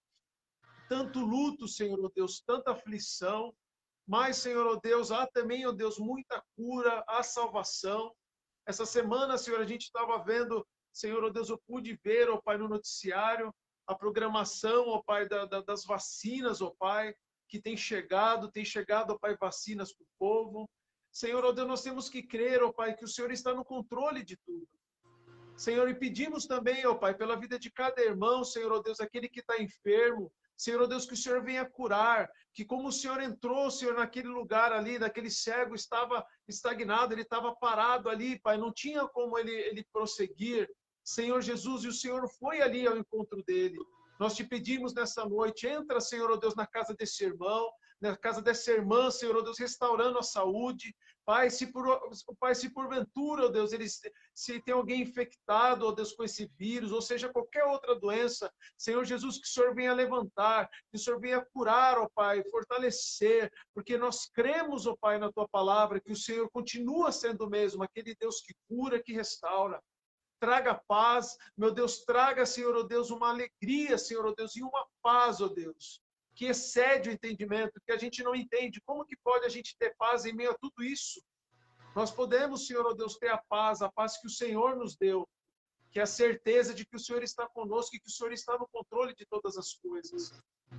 tanto 0.88 1.20
luto, 1.20 1.68
Senhor, 1.68 2.00
ó 2.04 2.10
Deus, 2.16 2.42
tanta 2.46 2.72
aflição. 2.72 3.54
Mas, 4.08 4.38
Senhor, 4.38 4.66
ó 4.66 4.80
Deus, 4.82 5.12
há 5.12 5.28
também, 5.28 5.66
ó 5.66 5.72
Deus, 5.72 5.98
muita 5.98 6.44
cura, 6.56 7.04
há 7.08 7.22
salvação. 7.24 8.14
Essa 8.66 8.86
semana, 8.86 9.38
Senhor, 9.38 9.60
a 9.60 9.66
gente 9.66 9.84
estava 9.84 10.18
vendo, 10.24 10.66
Senhor, 10.94 11.24
ó 11.24 11.30
Deus, 11.30 11.50
eu 11.50 11.60
pude 11.68 12.00
ver, 12.04 12.30
ó 12.30 12.40
Pai, 12.42 12.58
no 12.58 12.68
noticiário, 12.68 13.54
a 13.88 13.96
programação, 13.96 14.88
ó 14.90 15.02
Pai, 15.02 15.28
da, 15.28 15.46
da, 15.46 15.62
das 15.62 15.84
vacinas, 15.84 16.62
ó 16.62 16.74
Pai, 16.78 17.14
que 17.48 17.60
tem 17.60 17.76
chegado, 17.76 18.52
tem 18.52 18.64
chegado, 18.64 19.12
ó 19.12 19.20
Pai, 19.20 19.36
vacinas 19.36 19.94
para 19.94 20.04
o 20.04 20.08
povo. 20.18 20.70
Senhor, 21.12 21.44
ó 21.44 21.52
Deus, 21.52 21.68
nós 21.68 21.84
temos 21.84 22.08
que 22.08 22.24
crer, 22.24 22.64
ó 22.64 22.72
Pai, 22.72 22.96
que 22.96 23.04
o 23.04 23.08
Senhor 23.08 23.32
está 23.32 23.54
no 23.54 23.66
controle 23.66 24.24
de 24.24 24.38
tudo. 24.38 24.68
Senhor, 25.58 25.90
e 25.90 25.96
pedimos 25.96 26.46
também, 26.46 26.86
ó 26.86 26.96
Pai, 26.96 27.14
pela 27.14 27.36
vida 27.36 27.60
de 27.60 27.70
cada 27.72 28.02
irmão, 28.02 28.44
Senhor, 28.44 28.72
ó 28.72 28.80
Deus, 28.80 29.00
aquele 29.00 29.28
que 29.28 29.42
está 29.42 29.62
enfermo, 29.62 30.32
Senhor, 30.62 30.86
Deus, 30.86 31.08
que 31.08 31.16
o 31.16 31.18
Senhor 31.18 31.44
venha 31.44 31.66
curar, 31.66 32.30
que 32.54 32.64
como 32.64 32.90
o 32.90 32.92
Senhor 32.92 33.20
entrou, 33.20 33.72
Senhor, 33.72 33.96
naquele 33.96 34.28
lugar 34.28 34.72
ali, 34.72 35.00
naquele 35.00 35.32
cego 35.32 35.74
estava 35.74 36.24
estagnado, 36.48 37.16
ele 37.16 37.24
estava 37.24 37.56
parado 37.56 38.08
ali, 38.08 38.40
Pai, 38.40 38.60
não 38.60 38.72
tinha 38.72 39.08
como 39.08 39.40
ele, 39.40 39.52
ele 39.52 39.84
prosseguir. 39.92 40.70
Senhor 41.04 41.42
Jesus, 41.42 41.84
e 41.84 41.88
o 41.88 41.92
Senhor 41.92 42.30
foi 42.40 42.62
ali 42.62 42.86
ao 42.86 42.96
encontro 42.96 43.44
dele. 43.44 43.80
Nós 44.20 44.36
te 44.36 44.44
pedimos 44.44 44.94
nessa 44.94 45.26
noite, 45.26 45.66
entra, 45.66 46.00
Senhor, 46.00 46.30
oh 46.30 46.38
Deus, 46.38 46.54
na 46.54 46.68
casa 46.68 46.94
desse 46.94 47.24
irmão, 47.24 47.68
na 48.00 48.16
casa 48.16 48.40
dessa 48.40 48.70
irmã, 48.70 49.10
Senhor, 49.10 49.36
oh 49.36 49.42
Deus, 49.42 49.58
restaurando 49.58 50.20
a 50.20 50.24
saúde. 50.24 50.96
Pai, 51.26 51.50
se 51.50 51.68
por, 51.68 51.86
Pai, 52.40 52.56
se 52.56 52.70
porventura, 52.70 53.46
oh 53.46 53.50
Deus, 53.50 53.72
eles, 53.72 54.02
se 54.34 54.60
tem 54.62 54.74
alguém 54.74 55.02
infectado, 55.02 55.86
oh 55.86 55.92
Deus, 55.92 56.14
com 56.14 56.24
esse 56.24 56.52
vírus, 56.58 56.92
ou 56.92 57.02
seja, 57.02 57.32
qualquer 57.32 57.64
outra 57.66 57.96
doença, 57.96 58.52
Senhor 58.78 59.06
Jesus, 59.06 59.38
que 59.38 59.48
o 59.48 59.50
Senhor 59.50 59.76
venha 59.76 59.94
levantar, 59.94 60.68
que 60.90 60.98
o 60.98 61.00
Senhor 61.00 61.20
venha 61.20 61.46
curar, 61.54 62.00
ó 62.00 62.06
oh 62.06 62.10
Pai, 62.10 62.44
fortalecer, 62.50 63.52
porque 63.74 63.98
nós 63.98 64.26
cremos, 64.26 64.88
ó 64.88 64.96
Pai, 65.00 65.20
na 65.20 65.32
tua 65.32 65.48
palavra, 65.48 66.02
que 66.02 66.12
o 66.12 66.18
Senhor 66.18 66.50
continua 66.52 67.12
sendo 67.12 67.46
o 67.46 67.50
mesmo, 67.50 67.84
aquele 67.84 68.16
Deus 68.16 68.42
que 68.42 68.54
cura, 68.68 69.02
que 69.02 69.14
restaura. 69.14 69.82
Traga 70.40 70.82
paz, 70.88 71.38
meu 71.56 71.72
Deus, 71.72 72.04
traga, 72.04 72.48
Senhor, 72.48 72.76
oh 72.76 72.84
Deus, 72.84 73.12
uma 73.12 73.30
alegria, 73.30 73.98
Senhor, 73.98 74.26
oh 74.26 74.34
Deus, 74.34 74.56
e 74.56 74.64
uma 74.64 74.88
paz, 75.04 75.40
oh 75.40 75.50
Deus, 75.50 76.02
que 76.42 76.48
excede 76.48 77.08
o 77.08 77.14
entendimento, 77.14 77.80
que 77.86 77.92
a 77.92 77.98
gente 78.00 78.24
não 78.24 78.34
entende. 78.34 78.82
Como 78.82 79.06
que 79.06 79.16
pode 79.16 79.46
a 79.46 79.50
gente 79.50 79.78
ter 79.78 79.96
paz 79.96 80.26
em 80.26 80.34
meio 80.34 80.50
a 80.50 80.58
tudo 80.58 80.84
isso? 80.84 81.22
Nós 81.96 82.10
podemos, 82.10 82.66
Senhor, 82.66 82.84
oh 82.84 82.96
Deus, 82.96 83.16
ter 83.16 83.30
a 83.30 83.38
paz, 83.38 83.84
a 83.84 83.92
paz 83.92 84.20
que 84.20 84.26
o 84.26 84.30
Senhor 84.32 84.76
nos 84.76 84.98
deu, 84.98 85.30
que 85.92 86.00
é 86.00 86.02
a 86.02 86.08
certeza 86.08 86.74
de 86.74 86.84
que 86.84 86.96
o 86.96 87.00
Senhor 87.00 87.22
está 87.22 87.48
conosco 87.48 87.96
e 87.96 88.00
que 88.00 88.08
o 88.08 88.12
Senhor 88.12 88.34
está 88.34 88.58
no 88.58 88.68
controle 88.70 89.14
de 89.14 89.24
todas 89.28 89.56
as 89.56 89.76
coisas. 89.76 90.34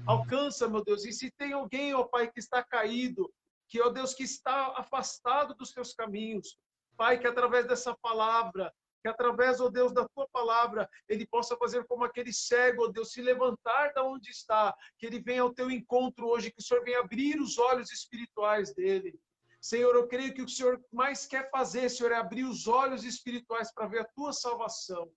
Alcança, 0.05 0.69
meu 0.69 0.83
Deus, 0.83 1.05
e 1.05 1.13
se 1.13 1.31
tem 1.39 1.53
alguém, 1.53 1.95
ó 1.95 2.03
Pai, 2.03 2.29
que 2.29 2.41
está 2.41 2.61
caído, 2.65 3.33
que, 3.69 3.81
ó 3.81 3.89
Deus, 3.89 4.15
que 4.15 4.25
está 4.25 4.77
afastado 4.77 5.55
dos 5.55 5.71
teus 5.71 5.95
caminhos, 5.95 6.59
Pai, 6.97 7.21
que 7.21 7.27
através 7.29 7.69
dessa 7.69 7.97
palavra, 8.03 8.75
que 9.03 9.09
através, 9.09 9.61
ó 9.61 9.69
Deus, 9.69 9.93
da 9.93 10.07
tua 10.09 10.29
palavra, 10.29 10.89
ele 11.09 11.27
possa 11.27 11.57
fazer 11.57 11.85
como 11.87 12.05
aquele 12.05 12.33
cego, 12.33 12.85
ó 12.85 12.89
Deus, 12.89 13.13
se 13.13 13.21
levantar 13.21 13.93
da 13.93 14.05
onde 14.05 14.31
está, 14.31 14.75
que 14.97 15.07
ele 15.07 15.21
venha 15.21 15.43
ao 15.43 15.53
teu 15.53 15.71
encontro 15.71 16.29
hoje, 16.29 16.53
que 16.53 16.61
o 16.61 16.63
Senhor 16.63 16.85
venha 16.85 17.01
abrir 17.01 17.41
os 17.41 17.59
olhos 17.59 17.91
espirituais 17.91 18.73
dele. 18.75 19.19
Senhor, 19.61 19.95
eu 19.95 20.09
creio 20.09 20.33
que 20.35 20.43
o 20.43 20.49
Senhor 20.49 20.81
mais 20.93 21.27
quer 21.27 21.51
fazer, 21.51 21.89
Senhor, 21.89 22.13
é 22.13 22.17
abrir 22.17 22.45
os 22.45 22.67
olhos 22.67 23.05
espirituais 23.05 23.73
para 23.73 23.87
ver 23.87 24.01
a 24.01 24.05
tua 24.05 24.33
salvação. 24.33 25.11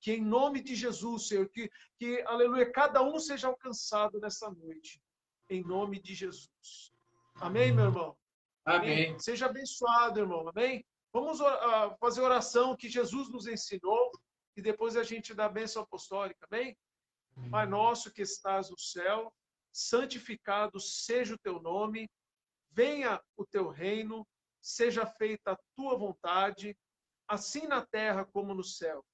Que 0.00 0.12
em 0.12 0.22
nome 0.22 0.62
de 0.62 0.74
Jesus, 0.74 1.28
Senhor, 1.28 1.48
que, 1.48 1.70
que, 1.98 2.22
aleluia, 2.26 2.70
cada 2.70 3.02
um 3.02 3.18
seja 3.18 3.48
alcançado 3.48 4.18
nessa 4.18 4.50
noite. 4.50 5.02
Em 5.48 5.62
nome 5.62 6.00
de 6.00 6.14
Jesus. 6.14 6.92
Amém, 7.34 7.72
meu 7.72 7.86
irmão? 7.86 8.16
Amém. 8.64 9.08
Amém. 9.08 9.18
Seja 9.18 9.46
abençoado, 9.46 10.20
irmão. 10.20 10.48
Amém? 10.48 10.84
Vamos 11.12 11.40
uh, 11.40 11.96
fazer 11.98 12.20
oração 12.20 12.76
que 12.76 12.88
Jesus 12.88 13.28
nos 13.28 13.48
ensinou 13.48 14.12
e 14.56 14.62
depois 14.62 14.96
a 14.96 15.02
gente 15.02 15.34
dá 15.34 15.46
a 15.46 15.48
bênção 15.48 15.82
apostólica, 15.82 16.46
amém? 16.48 16.76
Pai 17.50 17.66
nosso 17.66 18.12
que 18.12 18.22
estás 18.22 18.70
no 18.70 18.78
céu, 18.78 19.32
santificado 19.72 20.78
seja 20.78 21.34
o 21.34 21.38
teu 21.38 21.60
nome, 21.60 22.08
venha 22.70 23.20
o 23.36 23.44
teu 23.44 23.68
reino, 23.68 24.26
seja 24.60 25.04
feita 25.04 25.52
a 25.52 25.58
tua 25.74 25.96
vontade, 25.96 26.76
assim 27.26 27.66
na 27.66 27.84
terra 27.84 28.24
como 28.24 28.54
no 28.54 28.62
céu. 28.62 29.04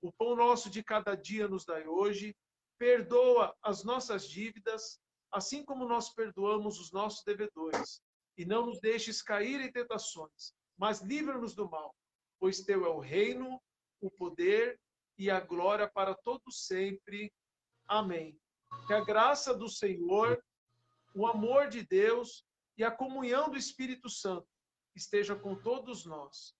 O 0.00 0.10
pão 0.12 0.34
nosso 0.34 0.70
de 0.70 0.82
cada 0.82 1.14
dia 1.14 1.48
nos 1.48 1.66
dai 1.66 1.86
hoje, 1.86 2.34
perdoa 2.78 3.54
as 3.62 3.84
nossas 3.84 4.26
dívidas, 4.28 4.98
assim 5.30 5.64
como 5.64 5.86
nós 5.86 6.08
perdoamos 6.14 6.78
os 6.78 6.92
nossos 6.92 7.24
devedores, 7.24 8.00
e 8.38 8.44
não 8.46 8.66
nos 8.66 8.80
deixes 8.80 9.20
cair 9.20 9.60
em 9.60 9.70
tentações 9.70 10.54
mas 10.76 11.00
livra-nos 11.00 11.54
do 11.54 11.68
mal, 11.68 11.94
pois 12.40 12.62
teu 12.62 12.84
é 12.84 12.88
o 12.88 12.98
reino, 12.98 13.60
o 14.00 14.10
poder 14.10 14.80
e 15.18 15.30
a 15.30 15.40
glória 15.40 15.88
para 15.88 16.14
todos 16.14 16.66
sempre. 16.66 17.32
Amém. 17.86 18.38
Que 18.86 18.94
a 18.94 19.04
graça 19.04 19.54
do 19.54 19.68
Senhor, 19.68 20.42
o 21.14 21.26
amor 21.26 21.68
de 21.68 21.82
Deus 21.86 22.44
e 22.76 22.84
a 22.84 22.90
comunhão 22.90 23.50
do 23.50 23.56
Espírito 23.56 24.08
Santo 24.08 24.48
esteja 24.96 25.36
com 25.36 25.54
todos 25.54 26.04
nós. 26.04 26.54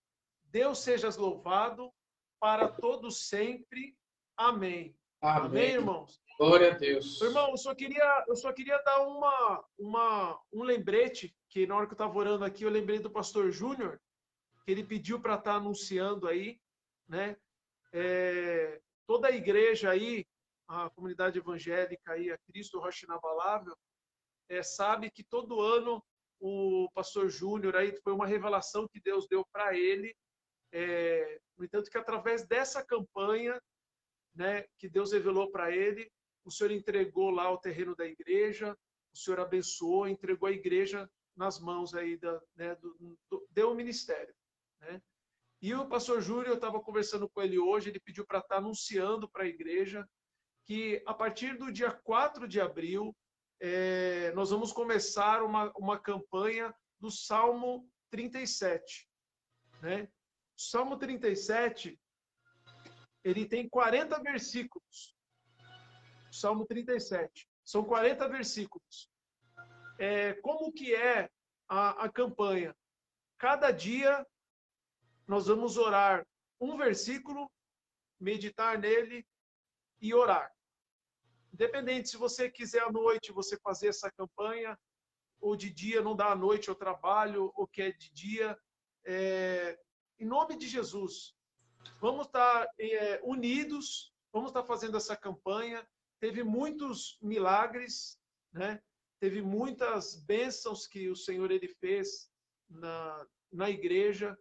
Deus 0.45 0.79
seja 0.79 1.09
louvado 1.19 1.93
para 2.39 2.69
todos 2.69 3.29
sempre. 3.29 3.97
Amém. 4.37 4.97
Amém, 5.21 5.47
Amém 5.47 5.71
irmãos. 5.71 6.21
Glória 6.39 6.73
a 6.73 6.79
Deus. 6.79 7.21
Irmão, 7.21 7.51
eu 7.51 7.57
só 7.57 7.75
queria, 7.75 8.25
eu 8.27 8.37
só 8.37 8.53
queria 8.53 8.77
dar 8.83 9.07
uma, 9.07 9.65
uma, 9.93 10.41
um 10.51 10.63
lembrete, 10.63 11.37
que 11.51 11.67
na 11.67 11.77
hora 11.77 11.87
que 11.87 11.93
eu 11.93 11.97
estava 11.97 12.19
orando 12.19 12.45
aqui, 12.45 12.65
eu 12.65 12.71
lembrei 12.71 12.99
do 12.99 13.11
pastor 13.11 13.51
Júnior, 13.51 14.01
que 14.65 14.71
ele 14.73 14.83
pediu 14.83 15.21
para 15.21 15.35
estar 15.35 15.53
tá 15.53 15.57
anunciando 15.59 16.27
aí, 16.27 16.59
né? 17.07 17.37
É, 17.93 18.81
toda 19.07 19.29
a 19.29 19.33
igreja 19.33 19.91
aí, 19.91 20.25
a 20.67 20.89
comunidade 20.89 21.39
evangélica 21.39 22.13
aí, 22.13 22.31
a 22.31 22.39
Cristo 22.39 22.79
Rocha 22.79 23.05
Inabalável, 23.05 23.77
é, 24.49 24.63
sabe 24.63 25.11
que 25.11 25.23
todo 25.23 25.61
ano 25.61 26.03
o 26.41 26.89
pastor 26.95 27.29
Júnior 27.29 27.77
aí 27.77 27.95
foi 28.03 28.15
uma 28.15 28.27
revelação 28.27 28.89
que 28.89 29.01
Deus 29.01 29.29
deu 29.29 29.45
para 29.53 29.77
ele. 29.77 30.17
É, 30.73 31.39
no 31.57 31.65
entanto, 31.65 31.91
que 31.91 31.99
através 31.99 32.47
dessa 32.47 32.85
campanha, 32.85 33.61
né, 34.35 34.65
que 34.79 34.89
Deus 34.89 35.13
revelou 35.13 35.51
para 35.51 35.71
ele, 35.71 36.11
o 36.45 36.51
Senhor 36.51 36.71
entregou 36.71 37.31
lá 37.31 37.51
o 37.51 37.59
terreno 37.59 37.95
da 37.95 38.07
igreja, 38.07 38.75
o 39.13 39.17
Senhor 39.17 39.41
abençoou, 39.41 40.09
entregou 40.09 40.49
a 40.49 40.53
igreja 40.53 41.09
nas 41.37 41.59
mãos 41.59 41.95
aí 41.95 42.17
da, 42.17 42.41
né, 42.57 42.75
do, 42.77 43.19
do, 43.31 43.47
deu 43.51 43.73
o 43.73 43.75
ministério, 43.75 44.35
né? 44.81 45.01
E 45.61 45.73
o 45.75 45.87
pastor 45.87 46.21
Júlio, 46.21 46.49
eu 46.49 46.57
estava 46.57 46.81
conversando 46.81 47.29
com 47.29 47.41
ele 47.41 47.57
hoje, 47.57 47.89
ele 47.89 48.01
pediu 48.01 48.27
para 48.27 48.41
estar 48.41 48.57
tá 48.57 48.61
anunciando 48.61 49.31
para 49.31 49.45
a 49.45 49.49
igreja 49.49 50.05
que 50.65 51.01
a 51.07 51.15
partir 51.15 51.57
do 51.57 51.71
dia 51.71 51.93
4 51.93 52.49
de 52.49 52.61
abril, 52.61 53.15
é, 53.61 54.33
nós 54.33 54.51
vamos 54.51 54.73
começar 54.73 55.41
uma, 55.43 55.71
uma 55.77 55.99
campanha 55.99 56.75
do 56.99 57.13
Salmo 57.13 57.89
37. 58.11 59.09
Né? 59.81 60.09
O 60.59 60.61
Salmo 60.61 60.97
37, 60.97 61.97
ele 63.23 63.47
tem 63.47 63.69
40 63.69 64.21
versículos. 64.21 65.17
Salmo 66.33 66.67
37. 66.67 67.49
São 67.73 67.83
40 67.83 68.29
versículos. 68.29 69.11
É, 69.99 70.35
como 70.43 70.71
que 70.71 70.95
é 70.95 71.31
a, 71.67 72.05
a 72.05 72.09
campanha? 72.11 72.77
Cada 73.39 73.71
dia 73.71 74.27
nós 75.27 75.47
vamos 75.47 75.79
orar 75.79 76.27
um 76.61 76.77
versículo, 76.77 77.51
meditar 78.21 78.79
nele 78.79 79.27
e 80.03 80.13
orar. 80.13 80.53
Independente 81.51 82.11
se 82.11 82.19
você 82.19 82.51
quiser 82.51 82.83
à 82.83 82.93
noite 82.93 83.33
você 83.33 83.59
fazer 83.61 83.89
essa 83.89 84.13
campanha, 84.13 84.79
ou 85.41 85.57
de 85.57 85.71
dia 85.71 86.03
não 86.03 86.15
dá 86.15 86.33
à 86.33 86.37
noite 86.37 86.69
ao 86.69 86.77
trabalho, 86.77 87.51
ou 87.55 87.67
quer 87.67 87.97
de 87.97 88.13
dia, 88.13 88.55
é, 89.03 89.79
em 90.21 90.27
nome 90.27 90.59
de 90.59 90.69
Jesus, 90.69 91.35
vamos 92.03 92.27
estar 92.27 92.69
é, 92.79 93.19
unidos, 93.25 94.13
vamos 94.31 94.51
estar 94.51 94.63
fazendo 94.63 94.99
essa 94.99 95.17
campanha 95.17 95.83
teve 96.23 96.45
muitos 96.45 97.19
milagres, 97.21 98.17
né? 98.53 98.81
Teve 99.19 99.43
muitas 99.43 100.15
bênçãos 100.25 100.87
que 100.87 101.09
o 101.09 101.17
Senhor 101.17 101.51
ele 101.51 101.67
fez 101.67 102.31
na, 102.71 103.27
na 103.53 103.69
igreja, 103.69 104.39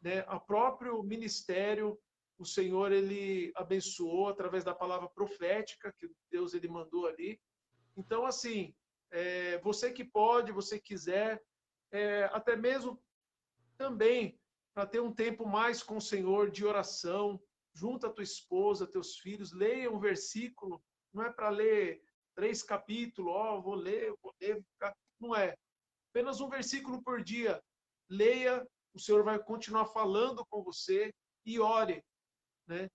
né? 0.00 0.20
A 0.28 0.38
próprio 0.38 1.02
ministério, 1.02 2.00
o 2.38 2.44
Senhor 2.44 2.92
ele 2.92 3.50
abençoou 3.56 4.28
através 4.28 4.62
da 4.62 4.72
palavra 4.72 5.08
profética 5.08 5.92
que 5.98 6.08
Deus 6.30 6.54
ele 6.54 6.68
mandou 6.68 7.08
ali. 7.08 7.40
Então 7.96 8.24
assim, 8.24 8.72
é, 9.10 9.58
você 9.58 9.92
que 9.92 10.04
pode, 10.04 10.52
você 10.52 10.78
quiser, 10.78 11.42
é, 11.90 12.30
até 12.32 12.54
mesmo 12.54 13.02
também 13.76 14.38
para 14.72 14.86
ter 14.86 15.00
um 15.00 15.12
tempo 15.12 15.44
mais 15.44 15.82
com 15.82 15.96
o 15.96 16.00
Senhor 16.12 16.52
de 16.52 16.64
oração, 16.64 17.42
junto 17.74 18.06
a 18.06 18.12
tua 18.12 18.22
esposa, 18.22 18.86
teus 18.86 19.16
filhos, 19.16 19.50
leia 19.52 19.90
um 19.90 19.98
versículo 19.98 20.80
não 21.16 21.24
é 21.24 21.32
para 21.32 21.48
ler 21.48 22.02
três 22.34 22.62
capítulos, 22.62 23.32
ó, 23.32 23.56
oh, 23.56 23.62
vou 23.62 23.74
ler, 23.74 24.14
vou 24.22 24.34
ler, 24.38 24.62
não 25.18 25.34
é. 25.34 25.56
Apenas 26.10 26.42
um 26.42 26.48
versículo 26.50 27.02
por 27.02 27.22
dia. 27.22 27.60
Leia, 28.08 28.64
o 28.92 29.00
Senhor 29.00 29.24
vai 29.24 29.38
continuar 29.42 29.86
falando 29.86 30.44
com 30.50 30.62
você 30.62 31.10
e 31.46 31.58
ore, 31.58 32.04
né? 32.66 32.90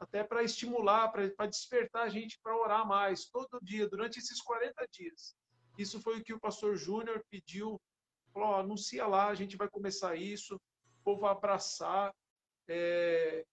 Até 0.00 0.24
para 0.24 0.42
estimular, 0.42 1.10
para 1.10 1.46
despertar 1.46 2.04
a 2.04 2.08
gente 2.08 2.38
para 2.42 2.56
orar 2.56 2.86
mais, 2.86 3.26
todo 3.26 3.60
dia, 3.62 3.88
durante 3.88 4.18
esses 4.18 4.40
40 4.40 4.86
dias. 4.90 5.36
Isso 5.78 6.00
foi 6.00 6.18
o 6.18 6.24
que 6.24 6.32
o 6.32 6.40
pastor 6.40 6.76
Júnior 6.76 7.22
pediu. 7.30 7.78
Falou, 8.32 8.48
ó, 8.48 8.60
anuncia 8.60 9.06
lá, 9.06 9.28
a 9.28 9.34
gente 9.34 9.56
vai 9.56 9.68
começar 9.68 10.16
isso, 10.16 10.56
o 10.56 11.04
povo 11.04 11.22
vai 11.22 11.30
abraçar. 11.30 12.14
É, 12.68 13.44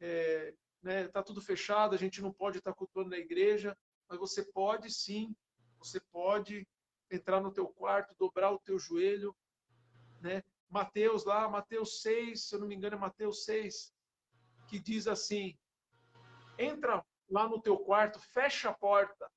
é, 0.00 0.54
né, 0.86 1.08
tá 1.08 1.20
tudo 1.20 1.42
fechado, 1.42 1.96
a 1.96 1.98
gente 1.98 2.22
não 2.22 2.32
pode 2.32 2.58
estar 2.58 2.72
cultuando 2.72 3.10
na 3.10 3.18
igreja, 3.18 3.76
mas 4.08 4.20
você 4.20 4.44
pode 4.44 4.88
sim, 4.88 5.34
você 5.80 5.98
pode 6.12 6.64
entrar 7.10 7.40
no 7.40 7.52
teu 7.52 7.66
quarto, 7.66 8.14
dobrar 8.16 8.52
o 8.52 8.60
teu 8.60 8.78
joelho, 8.78 9.36
né? 10.20 10.44
Mateus 10.70 11.24
lá, 11.24 11.48
Mateus 11.48 12.02
6, 12.02 12.48
se 12.48 12.54
eu 12.54 12.60
não 12.60 12.68
me 12.68 12.76
engano 12.76 12.94
é 12.94 12.98
Mateus 13.00 13.44
6, 13.44 13.92
que 14.68 14.78
diz 14.78 15.08
assim: 15.08 15.58
entra 16.56 17.04
lá 17.28 17.48
no 17.48 17.60
teu 17.60 17.76
quarto, 17.78 18.20
fecha 18.20 18.70
a 18.70 18.72
porta, 18.72 19.28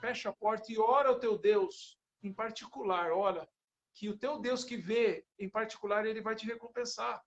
fecha 0.00 0.30
a 0.30 0.32
porta 0.32 0.72
e 0.72 0.78
ora 0.78 1.10
ao 1.10 1.18
teu 1.18 1.36
Deus 1.36 1.98
em 2.22 2.32
particular, 2.32 3.12
olha, 3.12 3.46
que 3.92 4.08
o 4.08 4.16
teu 4.16 4.40
Deus 4.40 4.64
que 4.64 4.78
vê 4.78 5.26
em 5.38 5.50
particular, 5.50 6.06
ele 6.06 6.22
vai 6.22 6.34
te 6.34 6.46
recompensar. 6.46 7.22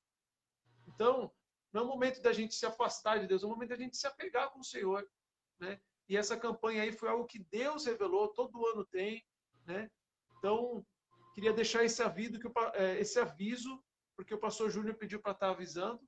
Então, 0.88 1.32
não 1.74 1.82
é 1.82 1.86
o 1.86 1.88
momento 1.88 2.22
da 2.22 2.34
gente 2.34 2.54
se 2.56 2.66
afastar 2.66 3.20
de 3.20 3.28
Deus, 3.28 3.44
é 3.44 3.46
o 3.46 3.50
momento 3.50 3.70
da 3.70 3.78
gente 3.78 3.98
se 3.98 4.08
apegar 4.08 4.50
com 4.52 4.60
o 4.60 4.64
Senhor, 4.64 5.08
né? 5.60 5.80
E 6.10 6.18
essa 6.18 6.38
campanha 6.38 6.84
aí 6.84 6.92
foi 6.92 7.10
algo 7.10 7.26
que 7.26 7.40
Deus 7.40 7.86
revelou, 7.86 8.34
todo 8.34 8.66
ano 8.68 8.86
tem, 8.86 9.26
né? 9.66 9.90
Então, 10.38 10.86
queria 11.34 11.54
deixar 11.54 11.84
esse 11.84 12.02
aviso, 12.04 12.40
que 12.40 12.48
é, 12.74 13.00
esse 13.00 13.20
aviso 13.20 13.82
porque 14.16 14.34
o 14.36 14.40
pastor 14.40 14.70
Júnior 14.70 14.96
pediu 14.96 15.20
para 15.20 15.32
estar 15.32 15.48
tá 15.48 15.52
avisando, 15.52 16.00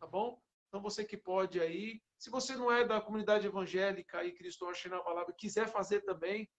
tá 0.00 0.06
bom? 0.06 0.42
Então, 0.66 0.82
você 0.82 1.04
que 1.04 1.16
pode 1.16 1.60
aí, 1.60 2.02
se 2.18 2.28
você 2.28 2.56
não 2.56 2.72
é 2.72 2.84
da 2.84 3.00
comunidade 3.00 3.46
evangélica 3.46 4.18
aí, 4.18 4.32
Cristo 4.32 4.66
na 4.90 5.00
Palavra, 5.00 5.32
quiser 5.32 5.68
fazer 5.68 6.00
também, 6.00 6.50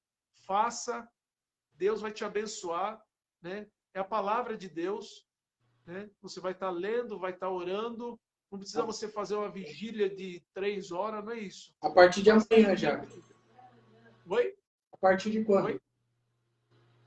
faça, 0.45 1.05
Deus 1.73 1.99
vai 1.99 2.11
te 2.11 2.23
abençoar, 2.23 3.03
né? 3.41 3.69
É 3.93 3.99
a 3.99 4.05
palavra 4.05 4.55
de 4.55 4.69
Deus, 4.69 5.27
né? 5.85 6.09
Você 6.21 6.39
vai 6.39 6.53
estar 6.53 6.67
tá 6.67 6.71
lendo, 6.71 7.19
vai 7.19 7.31
estar 7.31 7.47
tá 7.47 7.51
orando, 7.51 8.19
não 8.51 8.59
precisa 8.59 8.83
você 8.83 9.07
fazer 9.09 9.35
uma 9.35 9.49
vigília 9.49 10.09
de 10.09 10.41
três 10.53 10.91
horas, 10.91 11.23
não 11.23 11.33
é 11.33 11.39
isso. 11.39 11.73
A 11.81 11.89
partir 11.89 12.23
de 12.23 12.31
amanhã 12.31 12.75
já. 12.75 13.05
Oi? 14.29 14.57
A 14.93 14.97
partir 14.97 15.31
de 15.31 15.43
quando? 15.43 15.65
Oi? 15.65 15.81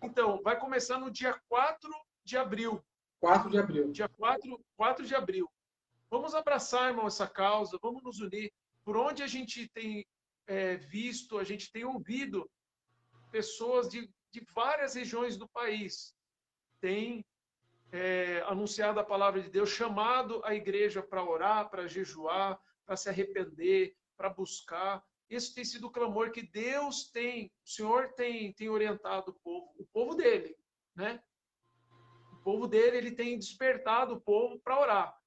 Então, 0.02 0.40
vai 0.42 0.58
começar 0.58 0.98
no 0.98 1.10
dia 1.10 1.38
4 1.48 1.90
de 2.24 2.36
abril. 2.36 2.82
4 3.20 3.50
de 3.50 3.58
abril. 3.58 3.90
Dia 3.90 4.08
4, 4.08 4.64
4 4.76 5.06
de 5.06 5.14
abril. 5.14 5.50
Vamos 6.10 6.34
abraçar, 6.34 6.88
irmão, 6.90 7.06
essa 7.06 7.26
causa, 7.26 7.78
vamos 7.82 8.02
nos 8.02 8.20
unir. 8.20 8.52
Por 8.84 8.96
onde 8.96 9.22
a 9.22 9.26
gente 9.26 9.68
tem 9.68 10.06
é, 10.46 10.76
visto, 10.76 11.38
a 11.38 11.44
gente 11.44 11.70
tem 11.70 11.84
ouvido 11.84 12.50
pessoas 13.30 13.88
de, 13.88 14.10
de 14.32 14.44
várias 14.54 14.94
regiões 14.94 15.36
do 15.36 15.48
país 15.48 16.14
têm 16.80 17.24
é, 17.92 18.42
a 18.42 19.04
palavra 19.04 19.42
de 19.42 19.50
Deus, 19.50 19.70
chamado 19.70 20.40
a 20.44 20.54
igreja 20.54 21.02
para 21.02 21.24
orar, 21.24 21.68
para 21.68 21.86
jejuar, 21.86 22.60
para 22.86 22.96
se 22.96 23.08
arrepender, 23.08 23.96
para 24.16 24.30
buscar. 24.30 25.04
Esse 25.28 25.54
tem 25.54 25.64
sido 25.64 25.86
o 25.86 25.90
clamor 25.90 26.30
que 26.32 26.42
Deus 26.42 27.10
tem, 27.10 27.52
o 27.64 27.68
Senhor 27.68 28.12
tem, 28.14 28.52
tem 28.52 28.68
orientado 28.68 29.30
o 29.30 29.34
povo, 29.34 29.74
o 29.78 29.84
povo 29.86 30.14
dele, 30.14 30.56
né? 30.94 31.22
O 32.32 32.42
povo 32.42 32.66
dele, 32.66 32.96
ele 32.96 33.12
tem 33.12 33.38
despertado 33.38 34.14
o 34.14 34.20
povo 34.20 34.58
para 34.60 34.80
orar. 34.80 35.20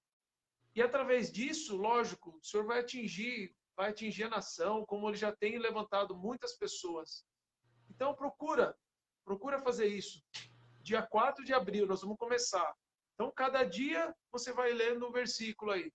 E 0.75 0.81
através 0.81 1.31
disso, 1.31 1.77
lógico, 1.77 2.37
o 2.37 2.43
Senhor 2.43 2.65
vai 2.65 2.79
atingir, 2.79 3.55
vai 3.75 3.91
atingir 3.91 4.23
a 4.23 4.29
nação, 4.29 4.85
como 4.85 5.09
ele 5.09 5.17
já 5.17 5.31
tem 5.31 5.57
levantado 5.57 6.15
muitas 6.15 6.53
pessoas. 6.53 7.25
Então 7.89 8.15
procura, 8.15 8.75
procura 9.23 9.59
fazer 9.59 9.87
isso. 9.87 10.23
Dia 10.83 11.01
4 11.01 11.45
de 11.45 11.53
abril 11.53 11.87
nós 11.87 12.01
vamos 12.01 12.17
começar. 12.17 12.75
Então 13.13 13.31
cada 13.31 13.63
dia 13.63 14.13
você 14.31 14.51
vai 14.51 14.73
lendo 14.73 15.03
o 15.03 15.09
um 15.09 15.11
versículo 15.11 15.71
aí. 15.71 15.89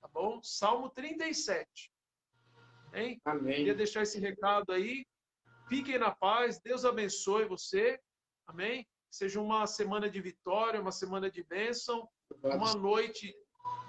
Tá 0.00 0.08
bom? 0.08 0.42
Salmo 0.42 0.90
37. 0.90 1.90
Hein? 2.92 3.18
Amém. 3.24 3.56
Queria 3.56 3.74
deixar 3.74 4.02
esse 4.02 4.20
recado 4.20 4.72
aí. 4.72 5.06
Fiquem 5.70 5.98
na 5.98 6.14
paz. 6.14 6.60
Deus 6.60 6.84
abençoe 6.84 7.46
você. 7.46 7.98
Amém? 8.46 8.86
Seja 9.10 9.40
uma 9.40 9.66
semana 9.66 10.10
de 10.10 10.20
vitória, 10.20 10.82
uma 10.82 10.92
semana 10.92 11.30
de 11.30 11.42
bênção, 11.42 12.06
uma 12.42 12.74
noite 12.74 13.34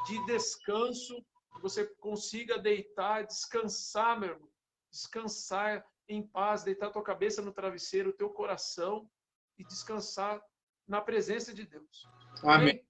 de 0.08 0.26
descanso, 0.26 1.22
que 1.54 1.62
você 1.62 1.86
consiga 2.00 2.58
deitar, 2.58 3.26
descansar, 3.26 4.18
meu 4.18 4.30
irmão, 4.30 4.50
descansar 4.90 5.86
em 6.08 6.26
paz, 6.26 6.64
deitar 6.64 6.90
tua 6.90 7.04
cabeça 7.04 7.42
no 7.42 7.52
travesseiro, 7.52 8.14
teu 8.14 8.30
coração 8.30 9.10
e 9.58 9.64
descansar 9.64 10.42
na 10.88 11.02
presença 11.02 11.54
de 11.54 11.66
Deus. 11.66 12.08
Amém. 12.44 12.82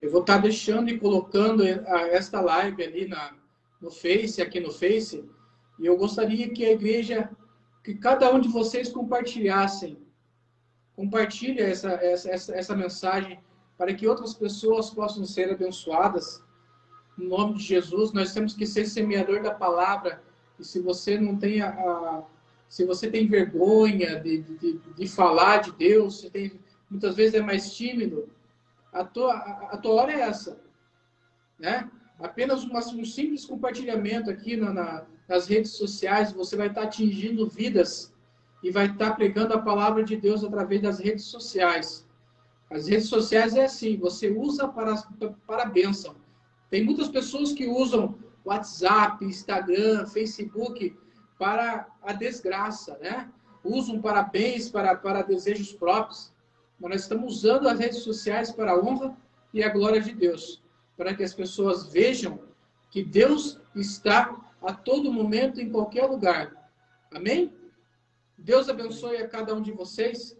Eu 0.00 0.10
vou 0.10 0.22
estar 0.22 0.38
deixando 0.38 0.88
e 0.88 0.98
colocando 0.98 1.62
esta 1.64 2.40
live 2.40 2.82
ali 2.82 3.06
na, 3.06 3.36
no 3.80 3.90
Face, 3.90 4.42
aqui 4.42 4.58
no 4.58 4.72
Face, 4.72 5.28
e 5.78 5.86
eu 5.86 5.96
gostaria 5.96 6.48
que 6.50 6.64
a 6.64 6.72
igreja, 6.72 7.30
que 7.84 7.94
cada 7.94 8.32
um 8.32 8.40
de 8.40 8.48
vocês 8.48 8.88
compartilhassem, 8.88 10.04
compartilhe 10.96 11.60
essa, 11.60 11.92
essa, 11.92 12.30
essa, 12.30 12.54
essa 12.54 12.76
mensagem 12.76 13.40
para 13.78 13.94
que 13.94 14.06
outras 14.06 14.34
pessoas 14.34 14.90
possam 14.90 15.24
ser 15.24 15.50
abençoadas 15.50 16.42
no 17.16 17.28
nome 17.28 17.54
de 17.54 17.64
Jesus, 17.64 18.12
nós 18.12 18.32
temos 18.32 18.54
que 18.54 18.66
ser 18.66 18.86
semeador 18.86 19.42
da 19.42 19.54
palavra. 19.54 20.22
E 20.58 20.64
se 20.64 20.80
você 20.80 21.18
não 21.18 21.36
tem 21.36 21.60
a, 21.60 21.68
a 21.70 22.24
se 22.72 22.86
você 22.86 23.10
tem 23.10 23.28
vergonha 23.28 24.18
de, 24.18 24.40
de, 24.40 24.78
de, 24.96 25.06
falar 25.06 25.58
de 25.58 25.72
Deus, 25.72 26.20
se 26.20 26.30
tem, 26.30 26.58
muitas 26.88 27.14
vezes 27.14 27.34
é 27.34 27.42
mais 27.42 27.74
tímido, 27.76 28.30
a 28.90 29.04
tua, 29.04 29.34
a, 29.34 29.74
a 29.74 29.76
tua 29.76 29.92
hora 29.92 30.10
é 30.10 30.20
essa. 30.20 30.58
Né? 31.58 31.90
Apenas 32.18 32.64
uma, 32.64 32.78
um 32.78 33.04
simples 33.04 33.44
compartilhamento 33.44 34.30
aqui 34.30 34.56
na, 34.56 34.72
na, 34.72 35.04
nas 35.28 35.46
redes 35.46 35.72
sociais, 35.72 36.32
você 36.32 36.56
vai 36.56 36.68
estar 36.68 36.84
atingindo 36.84 37.46
vidas 37.46 38.10
e 38.62 38.70
vai 38.70 38.86
estar 38.86 39.16
pregando 39.16 39.52
a 39.52 39.60
palavra 39.60 40.02
de 40.02 40.16
Deus 40.16 40.42
através 40.42 40.80
das 40.80 40.98
redes 40.98 41.26
sociais. 41.26 42.08
As 42.70 42.88
redes 42.88 43.08
sociais 43.08 43.54
é 43.54 43.66
assim, 43.66 43.98
você 43.98 44.30
usa 44.30 44.66
para, 44.66 44.96
para 45.46 45.64
a 45.64 45.66
bênção. 45.66 46.16
Tem 46.70 46.82
muitas 46.82 47.10
pessoas 47.10 47.52
que 47.52 47.66
usam 47.66 48.18
WhatsApp, 48.46 49.22
Instagram, 49.22 50.06
Facebook 50.06 50.96
para 51.38 51.86
a 52.02 52.12
desgraça, 52.12 52.98
né? 52.98 53.30
Usam 53.64 54.00
para 54.00 54.22
bens, 54.22 54.70
para, 54.70 54.94
para 54.96 55.22
desejos 55.22 55.72
próprios. 55.72 56.32
Mas 56.80 56.90
nós 56.90 57.00
estamos 57.02 57.36
usando 57.36 57.68
as 57.68 57.78
redes 57.78 57.98
sociais 57.98 58.50
para 58.50 58.72
a 58.72 58.78
honra 58.78 59.16
e 59.52 59.62
a 59.62 59.68
glória 59.68 60.00
de 60.00 60.12
Deus, 60.12 60.62
para 60.96 61.14
que 61.14 61.22
as 61.22 61.34
pessoas 61.34 61.86
vejam 61.86 62.40
que 62.90 63.02
Deus 63.04 63.60
está 63.74 64.36
a 64.62 64.72
todo 64.72 65.12
momento, 65.12 65.60
em 65.60 65.70
qualquer 65.70 66.06
lugar. 66.06 66.70
Amém? 67.12 67.52
Deus 68.36 68.68
abençoe 68.68 69.18
a 69.18 69.28
cada 69.28 69.54
um 69.54 69.62
de 69.62 69.72
vocês, 69.72 70.36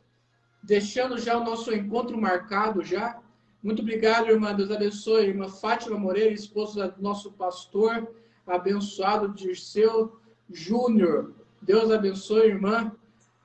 deixando 0.62 1.18
já 1.18 1.36
o 1.36 1.44
nosso 1.44 1.72
encontro 1.72 2.20
marcado 2.20 2.82
já 2.82 3.22
muito 3.62 3.80
obrigado, 3.80 4.28
irmã. 4.28 4.52
Deus 4.52 4.72
abençoe. 4.72 5.26
Irmã 5.26 5.48
Fátima 5.48 5.96
Moreira, 5.96 6.32
esposa 6.32 6.88
do 6.88 7.00
nosso 7.00 7.30
pastor, 7.32 8.12
abençoado 8.44 9.28
Dirceu 9.28 10.18
Júnior. 10.50 11.32
Deus 11.60 11.90
abençoe, 11.90 12.48
irmã. 12.48 12.92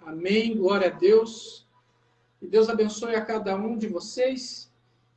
Amém. 0.05 0.55
Glória 0.55 0.87
a 0.87 0.91
Deus. 0.91 1.67
E 2.41 2.47
Deus 2.47 2.69
abençoe 2.69 3.15
a 3.15 3.25
cada 3.25 3.55
um 3.55 3.77
de 3.77 3.87
vocês. 3.87 4.71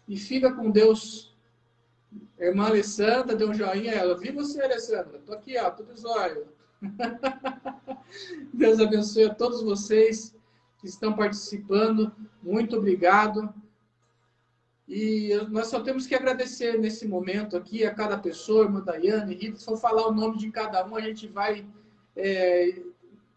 E 0.08 0.16
fica 0.16 0.52
com 0.52 0.70
Deus. 0.70 1.36
Irmã 2.38 2.66
Alessandra, 2.66 3.36
deu 3.36 3.50
um 3.50 3.54
joinha. 3.54 3.92
Ela, 3.92 4.18
vi 4.18 4.32
você, 4.32 4.62
Alessandra. 4.62 5.20
Tô 5.24 5.32
aqui, 5.32 5.56
ó, 5.58 5.70
tudo 5.70 5.96
zóio. 5.96 6.48
Deus 8.52 8.80
abençoe 8.80 9.24
a 9.24 9.34
todos 9.34 9.62
vocês 9.62 10.34
que 10.78 10.86
estão 10.86 11.12
participando. 11.12 12.12
Muito 12.42 12.76
obrigado. 12.76 13.52
E 14.90 15.32
nós 15.50 15.68
só 15.68 15.78
temos 15.78 16.04
que 16.04 16.16
agradecer 16.16 16.76
nesse 16.76 17.06
momento 17.06 17.56
aqui 17.56 17.84
a 17.84 17.94
cada 17.94 18.18
pessoa, 18.18 18.64
irmã 18.64 18.80
Daiane, 18.80 19.36
Rita, 19.36 19.56
se 19.56 19.64
for 19.64 19.76
falar 19.76 20.08
o 20.08 20.12
nome 20.12 20.36
de 20.36 20.50
cada 20.50 20.84
um, 20.84 20.96
a 20.96 21.00
gente 21.00 21.28
vai, 21.28 21.64
é, 22.16 22.82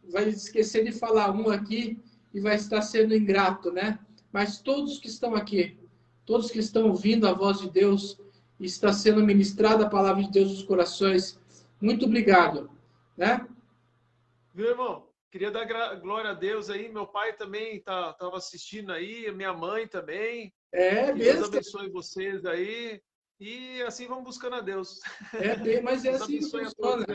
vai 0.09 0.29
esquecer 0.29 0.83
de 0.83 0.91
falar 0.91 1.29
um 1.29 1.51
aqui 1.51 2.01
e 2.33 2.39
vai 2.39 2.55
estar 2.55 2.81
sendo 2.81 3.15
ingrato, 3.15 3.71
né? 3.71 3.99
Mas 4.31 4.59
todos 4.63 4.97
que 4.97 5.07
estão 5.07 5.35
aqui, 5.35 5.77
todos 6.25 6.49
que 6.49 6.57
estão 6.57 6.87
ouvindo 6.87 7.27
a 7.27 7.33
voz 7.33 7.59
de 7.59 7.69
Deus, 7.69 8.19
está 8.59 8.91
sendo 8.91 9.23
ministrada 9.23 9.85
a 9.85 9.89
palavra 9.89 10.23
de 10.23 10.31
Deus 10.31 10.49
nos 10.49 10.63
corações, 10.63 11.39
muito 11.79 12.05
obrigado, 12.05 12.67
né? 13.15 13.47
Meu 14.55 14.69
irmão, 14.69 15.07
queria 15.29 15.51
dar 15.51 15.65
glória 15.97 16.31
a 16.31 16.33
Deus 16.33 16.71
aí, 16.71 16.91
meu 16.91 17.05
pai 17.05 17.33
também 17.33 17.75
estava 17.75 18.13
tá, 18.13 18.35
assistindo 18.35 18.91
aí, 18.91 19.31
minha 19.31 19.53
mãe 19.53 19.87
também, 19.87 20.51
é, 20.73 21.05
que 21.05 21.19
mesmo. 21.19 21.33
Deus 21.33 21.47
abençoe 21.47 21.89
vocês 21.89 22.45
aí. 22.45 22.99
E 23.39 23.81
assim 23.83 24.07
vamos 24.07 24.23
buscando 24.23 24.55
a 24.55 24.61
Deus. 24.61 24.99
É, 25.33 25.81
mas 25.81 26.03
é 26.03 26.11
assim 26.11 26.39
que 26.39 26.49
funciona. 26.49 27.05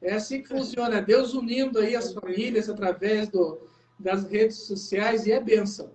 É 0.00 0.14
assim 0.14 0.42
que 0.42 0.48
funciona. 0.48 1.02
Deus 1.02 1.34
unindo 1.34 1.78
aí 1.80 1.96
as 1.96 2.12
famílias 2.12 2.70
através 2.70 3.28
do, 3.28 3.60
das 3.98 4.24
redes 4.24 4.58
sociais 4.58 5.26
e 5.26 5.32
é 5.32 5.40
bênção. 5.40 5.92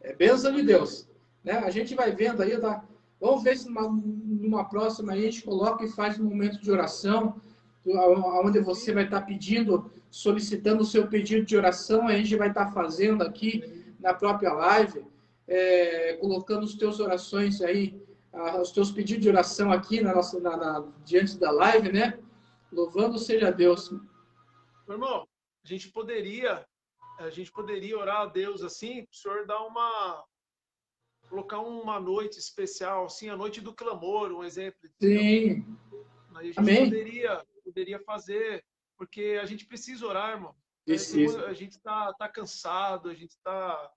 É 0.00 0.14
bênção 0.14 0.54
de 0.54 0.62
Deus. 0.62 1.08
Né? 1.44 1.52
A 1.52 1.70
gente 1.70 1.94
vai 1.94 2.12
vendo 2.12 2.42
aí, 2.42 2.58
tá? 2.58 2.84
vamos 3.20 3.42
ver 3.42 3.56
se 3.56 3.68
numa, 3.68 3.88
numa 3.88 4.64
próxima 4.64 5.12
a 5.12 5.16
gente 5.16 5.42
coloca 5.42 5.84
e 5.84 5.90
faz 5.90 6.18
um 6.18 6.24
momento 6.24 6.60
de 6.60 6.70
oração, 6.70 7.40
onde 8.44 8.60
você 8.60 8.92
vai 8.92 9.04
estar 9.04 9.22
pedindo, 9.22 9.90
solicitando 10.10 10.82
o 10.82 10.86
seu 10.86 11.06
pedido 11.08 11.44
de 11.44 11.56
oração, 11.56 12.08
a 12.08 12.16
gente 12.16 12.36
vai 12.36 12.48
estar 12.48 12.72
fazendo 12.72 13.22
aqui 13.22 13.92
na 14.00 14.14
própria 14.14 14.52
live 14.52 15.04
é, 15.52 16.14
colocando 16.14 16.64
os 16.64 16.74
teus 16.74 16.98
orações 16.98 17.60
aí, 17.60 18.02
os 18.62 18.72
teus 18.72 18.90
pedidos 18.90 19.22
de 19.22 19.28
oração 19.28 19.70
aqui 19.70 20.00
na 20.00 20.14
nossa, 20.14 20.40
na, 20.40 20.56
na, 20.56 20.92
diante 21.04 21.38
da 21.38 21.50
live, 21.50 21.92
né? 21.92 22.18
Louvando 22.72 23.18
seja 23.18 23.52
Deus. 23.52 23.90
Meu 23.90 24.96
irmão, 24.96 25.28
a 25.62 25.68
gente 25.68 25.90
poderia, 25.90 26.66
a 27.18 27.28
gente 27.28 27.52
poderia 27.52 27.98
orar 27.98 28.22
a 28.22 28.26
Deus 28.26 28.62
assim, 28.62 29.02
o 29.02 29.14
senhor 29.14 29.46
dar 29.46 29.60
uma, 29.66 30.24
colocar 31.28 31.58
uma 31.58 32.00
noite 32.00 32.38
especial, 32.38 33.04
assim, 33.04 33.28
a 33.28 33.36
noite 33.36 33.60
do 33.60 33.74
clamor, 33.74 34.32
um 34.32 34.42
exemplo. 34.42 34.88
Sim. 35.02 35.66
Aí 36.34 36.38
a 36.38 36.42
gente 36.44 36.58
Amém. 36.58 36.84
poderia, 36.84 37.44
poderia 37.62 38.00
fazer, 38.00 38.64
porque 38.96 39.38
a 39.38 39.44
gente 39.44 39.66
precisa 39.66 40.06
orar, 40.06 40.30
irmão. 40.30 40.56
Precisa. 40.86 41.44
A 41.44 41.52
gente 41.52 41.72
está 41.72 42.10
tá 42.14 42.26
cansado, 42.26 43.10
a 43.10 43.14
gente 43.14 43.32
está 43.32 43.92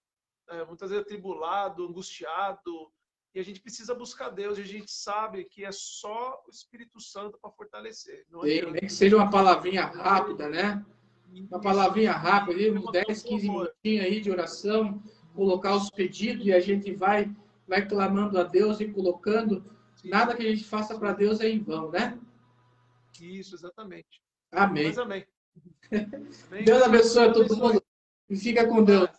é, 0.49 0.65
muitas 0.65 0.89
vezes 0.89 1.05
atribulado, 1.05 1.85
angustiado, 1.85 2.91
e 3.33 3.39
a 3.39 3.43
gente 3.43 3.59
precisa 3.59 3.93
buscar 3.93 4.29
Deus, 4.29 4.57
e 4.57 4.61
a 4.61 4.65
gente 4.65 4.89
sabe 4.89 5.43
que 5.43 5.65
é 5.65 5.71
só 5.71 6.41
o 6.47 6.49
Espírito 6.49 7.01
Santo 7.01 7.37
para 7.41 7.51
fortalecer. 7.51 8.25
Não 8.29 8.41
Sim, 8.41 8.71
nem 8.71 8.81
que 8.81 8.89
seja 8.89 9.17
uma 9.17 9.29
palavrinha 9.29 9.85
rápida, 9.85 10.47
né? 10.47 10.85
Uma 11.49 11.59
palavrinha 11.59 12.13
rápida, 12.13 12.53
ali, 12.53 12.71
uns 12.71 12.89
10, 12.91 13.23
15 13.23 13.49
minutinhos 13.49 14.05
aí 14.05 14.21
de 14.21 14.31
oração, 14.31 15.03
colocar 15.33 15.75
os 15.75 15.89
pedidos 15.89 16.45
e 16.45 16.53
a 16.53 16.61
gente 16.61 16.93
vai, 16.93 17.29
vai 17.67 17.85
clamando 17.85 18.39
a 18.39 18.43
Deus 18.43 18.79
e 18.79 18.87
colocando. 18.87 19.65
Nada 20.05 20.33
que 20.33 20.43
a 20.43 20.49
gente 20.49 20.63
faça 20.63 20.97
para 20.97 21.11
Deus 21.11 21.41
é 21.41 21.49
em 21.49 21.61
vão, 21.61 21.91
né? 21.91 22.17
Isso, 23.19 23.55
exatamente. 23.55 24.21
Amém. 24.49 24.87
Mas 24.87 24.97
amém. 24.97 25.27
amém. 25.91 26.63
Deus 26.63 26.81
abençoe 26.81 27.25
a 27.25 27.33
todo 27.33 27.57
mundo 27.57 27.83
e 28.29 28.37
fica 28.37 28.65
com 28.65 28.81
Deus. 28.81 29.09